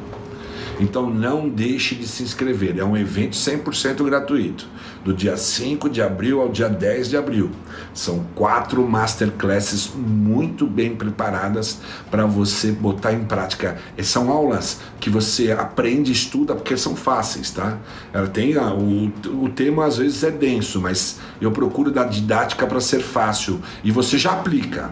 Então 0.79 1.09
não 1.09 1.49
deixe 1.49 1.95
de 1.95 2.07
se 2.07 2.22
inscrever. 2.22 2.79
É 2.79 2.85
um 2.85 2.97
evento 2.97 3.37
100% 3.37 4.05
gratuito, 4.05 4.68
do 5.05 5.14
dia 5.14 5.37
5 5.37 5.89
de 5.89 6.03
abril 6.03 6.41
ao 6.41 6.49
dia 6.49 6.68
10 6.68 7.11
de 7.11 7.16
abril. 7.16 7.51
São 7.95 8.27
quatro 8.35 8.87
masterclasses 8.87 9.91
muito 9.95 10.66
bem 10.66 10.95
preparadas 10.95 11.79
para 12.11 12.27
você 12.27 12.72
botar 12.72 13.12
em 13.12 13.24
prática. 13.24 13.79
E 13.97 14.05
são 14.05 14.31
aulas 14.31 14.81
que 15.01 15.09
você 15.09 15.53
aprende, 15.53 16.12
estuda, 16.12 16.55
porque 16.55 16.77
são 16.77 16.95
fáceis, 16.95 17.51
tá? 17.51 17.79
Ela 18.12 18.29
tem 18.29 18.57
a, 18.57 18.72
o, 18.72 19.12
o 19.43 19.49
tema 19.49 19.87
às 19.87 19.97
vezes 19.97 20.22
é 20.22 20.31
denso, 20.31 20.81
mas 20.81 21.18
eu 21.41 21.51
procuro 21.51 21.91
dar 21.91 22.05
didática 22.05 22.66
para 22.66 22.81
ser 22.81 23.01
fácil 23.01 23.61
e 23.83 23.91
você 23.91 24.18
já 24.18 24.33
aplica. 24.33 24.91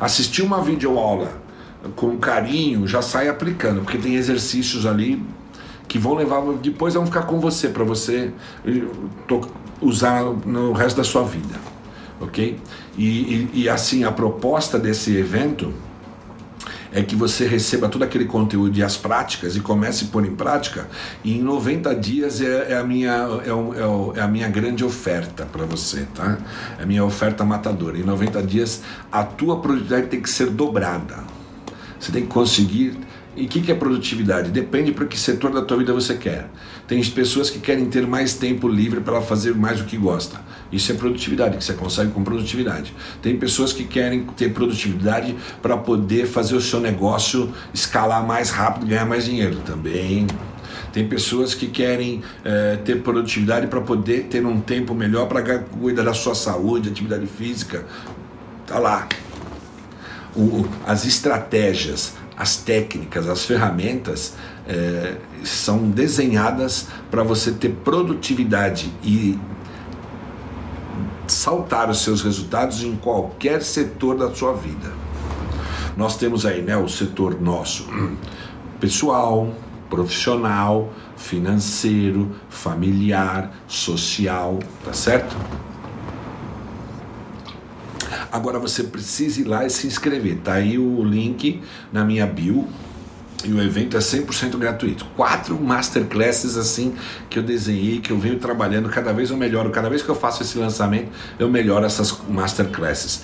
Assistir 0.00 0.42
uma 0.42 0.62
videoaula 0.62 1.47
com 1.96 2.16
carinho, 2.18 2.86
já 2.86 3.02
sai 3.02 3.28
aplicando, 3.28 3.82
porque 3.82 3.98
tem 3.98 4.14
exercícios 4.14 4.86
ali 4.86 5.22
que 5.88 5.98
vão 5.98 6.14
levar, 6.14 6.42
depois 6.62 6.94
vão 6.94 7.06
ficar 7.06 7.22
com 7.22 7.40
você, 7.40 7.68
para 7.68 7.82
você 7.82 8.30
eh, 8.64 8.82
usar 9.80 10.22
no 10.22 10.72
resto 10.72 10.98
da 10.98 11.04
sua 11.04 11.24
vida, 11.24 11.56
ok? 12.20 12.58
E, 12.96 13.04
e, 13.04 13.50
e, 13.54 13.68
assim, 13.68 14.04
a 14.04 14.12
proposta 14.12 14.78
desse 14.78 15.16
evento 15.16 15.72
é 16.92 17.02
que 17.02 17.14
você 17.14 17.46
receba 17.46 17.88
todo 17.88 18.02
aquele 18.02 18.24
conteúdo 18.24 18.76
e 18.78 18.82
as 18.82 18.96
práticas 18.96 19.56
e 19.56 19.60
comece 19.60 20.06
a 20.06 20.08
pôr 20.08 20.24
em 20.26 20.34
prática, 20.34 20.88
e 21.24 21.38
em 21.38 21.42
90 21.42 21.94
dias 21.94 22.40
é, 22.40 22.72
é 22.72 22.76
a, 22.76 22.84
minha, 22.84 23.12
é, 23.46 23.52
o, 23.52 24.12
é, 24.14 24.20
a 24.20 24.28
minha 24.28 24.48
grande 24.48 24.84
oferta 24.84 25.46
para 25.46 25.64
você, 25.64 26.06
tá? 26.14 26.38
É 26.78 26.82
a 26.82 26.86
minha 26.86 27.04
oferta 27.04 27.44
matadora. 27.44 27.96
Em 27.96 28.02
90 28.02 28.42
dias, 28.42 28.82
a 29.10 29.24
tua 29.24 29.60
produtividade 29.60 30.08
tem 30.08 30.20
que 30.20 30.28
ser 30.28 30.50
dobrada 30.50 31.37
você 31.98 32.12
tem 32.12 32.22
que 32.22 32.28
conseguir. 32.28 32.96
E 33.36 33.44
o 33.44 33.48
que, 33.48 33.60
que 33.60 33.70
é 33.70 33.74
produtividade? 33.74 34.50
Depende 34.50 34.90
para 34.90 35.06
que 35.06 35.16
setor 35.16 35.52
da 35.52 35.62
tua 35.62 35.76
vida 35.76 35.92
você 35.92 36.14
quer. 36.14 36.50
Tem 36.88 37.02
pessoas 37.04 37.48
que 37.50 37.60
querem 37.60 37.86
ter 37.86 38.04
mais 38.04 38.34
tempo 38.34 38.66
livre 38.66 39.00
para 39.00 39.20
fazer 39.20 39.54
mais 39.54 39.80
o 39.80 39.84
que 39.84 39.96
gosta. 39.96 40.40
Isso 40.72 40.90
é 40.90 40.94
produtividade, 40.94 41.56
que 41.56 41.64
você 41.64 41.74
consegue 41.74 42.10
com 42.10 42.24
produtividade. 42.24 42.92
Tem 43.22 43.36
pessoas 43.36 43.72
que 43.72 43.84
querem 43.84 44.24
ter 44.36 44.52
produtividade 44.52 45.36
para 45.62 45.76
poder 45.76 46.26
fazer 46.26 46.56
o 46.56 46.60
seu 46.60 46.80
negócio 46.80 47.52
escalar 47.72 48.26
mais 48.26 48.50
rápido 48.50 48.86
ganhar 48.86 49.06
mais 49.06 49.24
dinheiro 49.24 49.58
também. 49.64 50.26
Tem 50.92 51.06
pessoas 51.06 51.54
que 51.54 51.68
querem 51.68 52.22
é, 52.44 52.76
ter 52.76 53.02
produtividade 53.02 53.66
para 53.68 53.80
poder 53.80 54.24
ter 54.24 54.44
um 54.44 54.60
tempo 54.60 54.94
melhor 54.94 55.28
para 55.28 55.60
cuidar 55.60 56.02
da 56.02 56.14
sua 56.14 56.34
saúde, 56.34 56.88
atividade 56.88 57.26
física. 57.26 57.84
Tá 58.66 58.78
lá 58.78 59.06
o, 60.38 60.68
as 60.86 61.04
estratégias, 61.04 62.14
as 62.36 62.56
técnicas, 62.56 63.28
as 63.28 63.44
ferramentas 63.44 64.34
é, 64.68 65.16
são 65.42 65.90
desenhadas 65.90 66.86
para 67.10 67.24
você 67.24 67.50
ter 67.50 67.70
produtividade 67.82 68.92
e 69.02 69.36
saltar 71.26 71.90
os 71.90 72.02
seus 72.02 72.22
resultados 72.22 72.82
em 72.84 72.94
qualquer 72.96 73.62
setor 73.62 74.16
da 74.16 74.32
sua 74.32 74.52
vida. 74.52 74.92
Nós 75.96 76.16
temos 76.16 76.46
aí 76.46 76.62
né, 76.62 76.76
o 76.76 76.88
setor 76.88 77.40
nosso 77.40 77.88
pessoal, 78.78 79.52
profissional, 79.90 80.92
financeiro, 81.16 82.30
familiar, 82.48 83.52
social, 83.66 84.60
tá 84.84 84.92
certo? 84.92 85.36
Agora 88.30 88.58
você 88.58 88.84
precisa 88.84 89.40
ir 89.40 89.44
lá 89.44 89.64
e 89.64 89.70
se 89.70 89.86
inscrever. 89.86 90.38
Tá 90.38 90.54
aí 90.54 90.78
o 90.78 91.02
link 91.02 91.60
na 91.92 92.04
minha 92.04 92.26
bio. 92.26 92.66
E 93.44 93.52
o 93.52 93.62
evento 93.62 93.96
é 93.96 94.00
100% 94.00 94.56
gratuito. 94.58 95.04
Quatro 95.16 95.60
masterclasses 95.60 96.56
assim 96.56 96.94
que 97.30 97.38
eu 97.38 97.42
desenhei, 97.42 98.00
que 98.00 98.10
eu 98.10 98.18
venho 98.18 98.36
trabalhando, 98.38 98.88
cada 98.88 99.12
vez 99.12 99.30
eu 99.30 99.36
melhoro. 99.36 99.70
Cada 99.70 99.88
vez 99.88 100.02
que 100.02 100.08
eu 100.08 100.14
faço 100.14 100.42
esse 100.42 100.58
lançamento, 100.58 101.08
eu 101.38 101.48
melhoro 101.48 101.86
essas 101.86 102.18
masterclasses. 102.28 103.22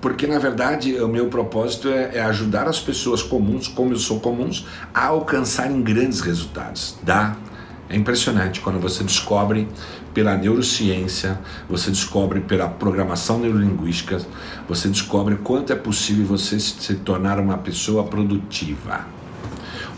Porque 0.00 0.26
na 0.26 0.38
verdade 0.38 0.94
o 1.00 1.06
meu 1.06 1.26
propósito 1.26 1.88
é, 1.88 2.16
é 2.16 2.22
ajudar 2.22 2.66
as 2.66 2.80
pessoas 2.80 3.22
comuns, 3.22 3.68
como 3.68 3.92
eu 3.92 3.98
sou 3.98 4.20
comuns, 4.20 4.66
a 4.92 5.06
alcançarem 5.06 5.82
grandes 5.82 6.20
resultados. 6.20 6.96
Dá 7.02 7.36
é 7.92 7.96
impressionante 7.96 8.60
quando 8.60 8.80
você 8.80 9.04
descobre 9.04 9.68
pela 10.14 10.34
neurociência, 10.34 11.38
você 11.68 11.90
descobre 11.90 12.40
pela 12.40 12.66
programação 12.66 13.38
neurolinguística, 13.38 14.18
você 14.66 14.88
descobre 14.88 15.36
quanto 15.36 15.74
é 15.74 15.76
possível 15.76 16.24
você 16.24 16.58
se 16.58 16.94
tornar 16.96 17.38
uma 17.38 17.58
pessoa 17.58 18.04
produtiva. 18.04 19.06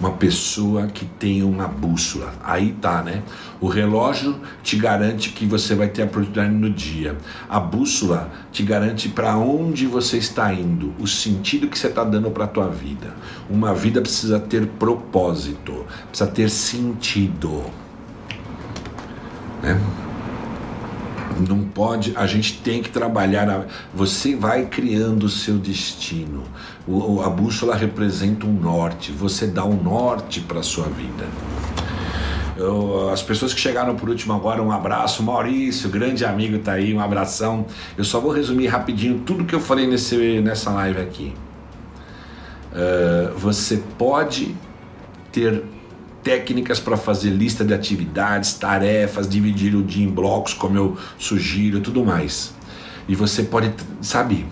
Uma 0.01 0.11
pessoa 0.11 0.89
que 0.89 1.05
tem 1.05 1.45
uma 1.45 1.69
bússola. 1.69 2.35
Aí 2.43 2.73
tá, 2.73 3.01
né? 3.01 3.23
O 3.61 3.69
relógio 3.69 4.41
te 4.61 4.77
garante 4.77 5.31
que 5.31 5.47
você 5.47 5.77
vai 5.77 5.87
ter 5.87 6.03
a 6.03 6.07
produtividade 6.09 6.53
no 6.53 6.69
dia. 6.69 7.17
A 7.49 7.61
bússola 7.61 8.29
te 8.51 8.65
garante 8.65 9.09
para 9.09 9.37
onde 9.39 9.87
você 9.87 10.19
está 10.19 10.53
indo, 10.53 10.93
o 10.99 11.07
sentido 11.07 11.69
que 11.69 11.79
você 11.79 11.87
está 11.87 12.03
dando 12.03 12.29
para 12.33 12.45
a 12.45 12.49
tua 12.49 12.69
vida. 12.69 13.15
Uma 13.49 13.73
vida 13.73 14.01
precisa 14.01 14.41
ter 14.41 14.67
propósito, 14.67 15.87
precisa 16.11 16.29
ter 16.29 16.51
sentido. 16.51 17.84
Né? 19.65 19.81
Não 21.49 21.65
pode, 21.65 22.13
a 22.15 22.27
gente 22.27 22.61
tem 22.61 22.83
que 22.83 22.91
trabalhar. 22.91 23.67
Você 23.93 24.37
vai 24.37 24.67
criando 24.67 25.25
o 25.25 25.29
seu 25.29 25.57
destino. 25.59 26.45
O, 26.87 27.23
a 27.23 27.31
bússola 27.31 27.75
representa 27.75 28.47
um 28.47 28.53
norte. 28.53 29.11
Você 29.11 29.47
dá 29.47 29.65
um 29.65 29.83
norte 29.83 30.41
para 30.41 30.63
sua 30.63 30.87
vida. 30.87 31.27
Eu, 32.57 33.11
as 33.11 33.21
pessoas 33.21 33.53
que 33.53 33.59
chegaram 33.59 33.97
por 33.97 34.09
último 34.09 34.33
agora, 34.33 34.63
um 34.63 34.71
abraço. 34.71 35.25
Maurício, 35.25 35.89
grande 35.89 36.25
amigo, 36.25 36.59
tá 36.59 36.73
aí, 36.73 36.95
um 36.95 37.01
abração. 37.01 37.67
Eu 37.99 38.05
só 38.05 38.21
vou 38.21 38.31
resumir 38.31 38.69
rapidinho 38.69 39.21
tudo 39.27 39.45
que 39.45 39.55
eu 39.55 39.61
falei 39.61 39.89
nesse, 39.89 40.41
nessa 40.41 40.71
live 40.71 41.01
aqui. 41.01 41.35
Uh, 42.71 43.37
você 43.37 43.83
pode 43.99 44.55
ter 45.33 45.65
técnicas 46.25 46.81
para 46.81 46.97
fazer 46.97 47.31
lista 47.31 47.65
de 47.65 47.75
atividades, 47.75 48.55
tarefas, 48.55 49.29
dividir 49.29 49.77
o 49.77 49.83
dia 49.83 50.05
em 50.05 50.11
blocos, 50.11 50.55
como 50.55 50.77
eu 50.77 50.97
sugiro, 51.19 51.81
tudo 51.81 52.03
mais. 52.03 52.55
E 53.07 53.15
você 53.15 53.43
pode, 53.43 53.73
sabe, 54.01 54.47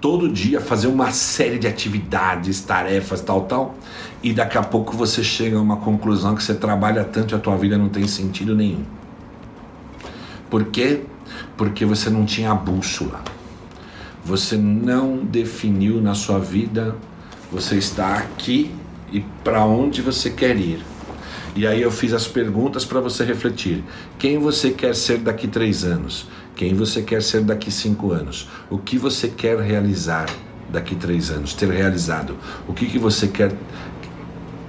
todo 0.00 0.28
dia 0.28 0.60
fazer 0.60 0.86
uma 0.86 1.10
série 1.10 1.58
de 1.58 1.66
atividades, 1.66 2.60
tarefas, 2.60 3.20
tal, 3.20 3.42
tal, 3.42 3.74
e 4.22 4.32
daqui 4.32 4.56
a 4.56 4.62
pouco 4.62 4.96
você 4.96 5.24
chega 5.24 5.58
a 5.58 5.60
uma 5.60 5.78
conclusão 5.78 6.36
que 6.36 6.42
você 6.42 6.54
trabalha 6.54 7.02
tanto 7.02 7.34
e 7.34 7.36
a 7.36 7.38
tua 7.38 7.56
vida 7.56 7.76
não 7.76 7.88
tem 7.88 8.06
sentido 8.06 8.54
nenhum. 8.54 8.84
Por 10.48 10.66
quê? 10.66 11.02
Porque 11.56 11.84
você 11.84 12.08
não 12.08 12.24
tinha 12.24 12.52
a 12.52 12.54
bússola. 12.54 13.22
Você 14.24 14.56
não 14.56 15.16
definiu 15.16 16.00
na 16.00 16.14
sua 16.14 16.38
vida, 16.38 16.94
você 17.50 17.76
está 17.76 18.14
aqui 18.14 18.70
e 19.12 19.20
para 19.42 19.64
onde 19.64 20.00
você 20.00 20.30
quer 20.30 20.56
ir. 20.56 20.80
E 21.54 21.66
aí 21.66 21.82
eu 21.82 21.90
fiz 21.90 22.12
as 22.12 22.26
perguntas 22.26 22.84
para 22.84 23.00
você 23.00 23.24
refletir. 23.24 23.82
Quem 24.18 24.38
você 24.38 24.70
quer 24.70 24.94
ser 24.94 25.18
daqui 25.18 25.48
três 25.48 25.84
anos? 25.84 26.26
Quem 26.54 26.74
você 26.74 27.02
quer 27.02 27.22
ser 27.22 27.42
daqui 27.42 27.70
cinco 27.70 28.12
anos? 28.12 28.48
O 28.70 28.78
que 28.78 28.98
você 28.98 29.28
quer 29.28 29.58
realizar 29.60 30.26
daqui 30.68 30.94
três 30.94 31.30
anos? 31.30 31.54
Ter 31.54 31.70
realizado? 31.70 32.36
O 32.66 32.72
que, 32.72 32.86
que 32.86 32.98
você 32.98 33.28
quer 33.28 33.52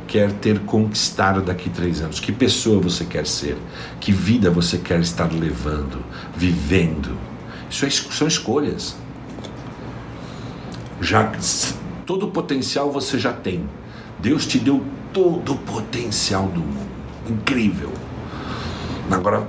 quer 0.07 0.31
ter 0.31 0.59
conquistado 0.61 1.41
daqui 1.41 1.69
três 1.69 2.01
anos? 2.01 2.19
Que 2.19 2.31
pessoa 2.31 2.81
você 2.81 3.05
quer 3.05 3.27
ser? 3.27 3.55
Que 3.99 4.11
vida 4.11 4.49
você 4.49 4.79
quer 4.79 4.99
estar 4.99 5.31
levando, 5.31 6.03
vivendo? 6.35 7.15
Isso 7.69 7.85
é, 7.85 7.89
são 7.89 8.27
escolhas. 8.27 8.95
Já 10.99 11.31
todo 12.05 12.25
o 12.25 12.31
potencial 12.31 12.91
você 12.91 13.19
já 13.19 13.31
tem. 13.31 13.69
Deus 14.19 14.45
te 14.47 14.57
deu 14.57 14.83
todo 15.13 15.53
o 15.53 15.57
potencial 15.57 16.47
do 16.47 16.59
mundo. 16.59 16.89
Incrível. 17.27 17.91
Agora 19.11 19.47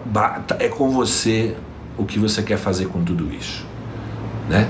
é 0.58 0.68
com 0.68 0.90
você 0.90 1.56
o 1.98 2.04
que 2.04 2.18
você 2.18 2.42
quer 2.42 2.56
fazer 2.56 2.86
com 2.86 3.04
tudo 3.04 3.32
isso, 3.32 3.66
né? 4.48 4.66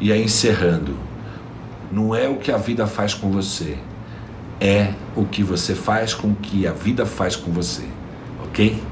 E 0.00 0.10
aí 0.10 0.24
encerrando, 0.24 0.96
não 1.92 2.14
é 2.14 2.26
o 2.26 2.36
que 2.36 2.50
a 2.50 2.56
vida 2.56 2.86
faz 2.86 3.12
com 3.12 3.30
você, 3.30 3.76
é 4.58 4.94
o 5.14 5.26
que 5.26 5.42
você 5.42 5.74
faz 5.74 6.14
com 6.14 6.28
o 6.28 6.34
que 6.34 6.66
a 6.66 6.72
vida 6.72 7.04
faz 7.04 7.36
com 7.36 7.50
você, 7.50 7.84
ok? 8.44 8.82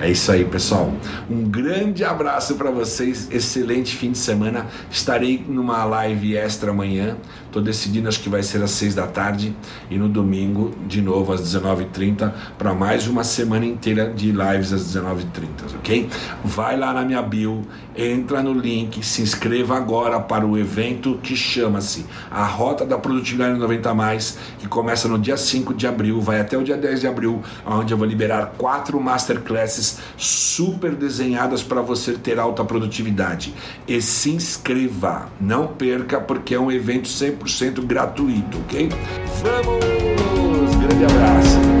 É 0.00 0.10
isso 0.10 0.30
aí, 0.32 0.44
pessoal. 0.44 0.92
Um 1.30 1.44
grande 1.44 2.04
abraço 2.04 2.56
para 2.56 2.70
vocês. 2.70 3.28
Excelente 3.30 3.94
fim 3.94 4.10
de 4.10 4.18
semana. 4.18 4.66
Estarei 4.90 5.44
numa 5.48 5.84
live 5.84 6.36
extra 6.36 6.72
amanhã. 6.72 7.16
Estou 7.46 7.62
decidindo, 7.62 8.08
acho 8.08 8.20
que 8.20 8.28
vai 8.28 8.42
ser 8.42 8.60
às 8.62 8.72
6 8.72 8.96
da 8.96 9.06
tarde. 9.06 9.54
E 9.88 9.96
no 9.96 10.08
domingo, 10.08 10.74
de 10.88 11.00
novo, 11.00 11.32
às 11.32 11.40
19h30, 11.40 12.32
para 12.58 12.74
mais 12.74 13.06
uma 13.06 13.22
semana 13.22 13.64
inteira 13.64 14.10
de 14.10 14.32
lives 14.32 14.72
às 14.72 14.82
19h30, 14.92 15.76
ok? 15.76 16.08
Vai 16.44 16.76
lá 16.76 16.92
na 16.92 17.02
minha 17.02 17.22
bio, 17.22 17.62
entra 17.96 18.42
no 18.42 18.52
link, 18.52 19.04
se 19.06 19.22
inscreva 19.22 19.76
agora 19.76 20.18
para 20.18 20.44
o 20.44 20.58
evento 20.58 21.20
que 21.22 21.36
chama-se 21.36 22.04
A 22.28 22.44
Rota 22.44 22.84
da 22.84 22.98
Produtividade 22.98 23.56
90 23.56 23.94
Mais, 23.94 24.36
que 24.58 24.66
começa 24.66 25.06
no 25.06 25.18
dia 25.18 25.36
5 25.36 25.72
de 25.74 25.86
abril, 25.86 26.20
vai 26.20 26.40
até 26.40 26.58
o 26.58 26.64
dia 26.64 26.76
10 26.76 27.02
de 27.02 27.06
abril, 27.06 27.40
onde 27.64 27.94
eu 27.94 27.96
vou 27.96 28.06
liberar 28.06 28.54
quatro 28.58 29.00
masterclasses 29.00 29.93
super 30.16 30.94
desenhadas 30.94 31.62
para 31.62 31.80
você 31.80 32.12
ter 32.12 32.38
alta 32.38 32.64
produtividade. 32.64 33.54
E 33.86 34.00
se 34.00 34.30
inscreva, 34.30 35.28
não 35.40 35.66
perca, 35.66 36.20
porque 36.20 36.54
é 36.54 36.60
um 36.60 36.70
evento 36.70 37.08
100% 37.08 37.84
gratuito, 37.84 38.58
ok? 38.58 38.88
Vamos! 39.42 40.74
Grande 40.76 41.04
abraço! 41.04 41.73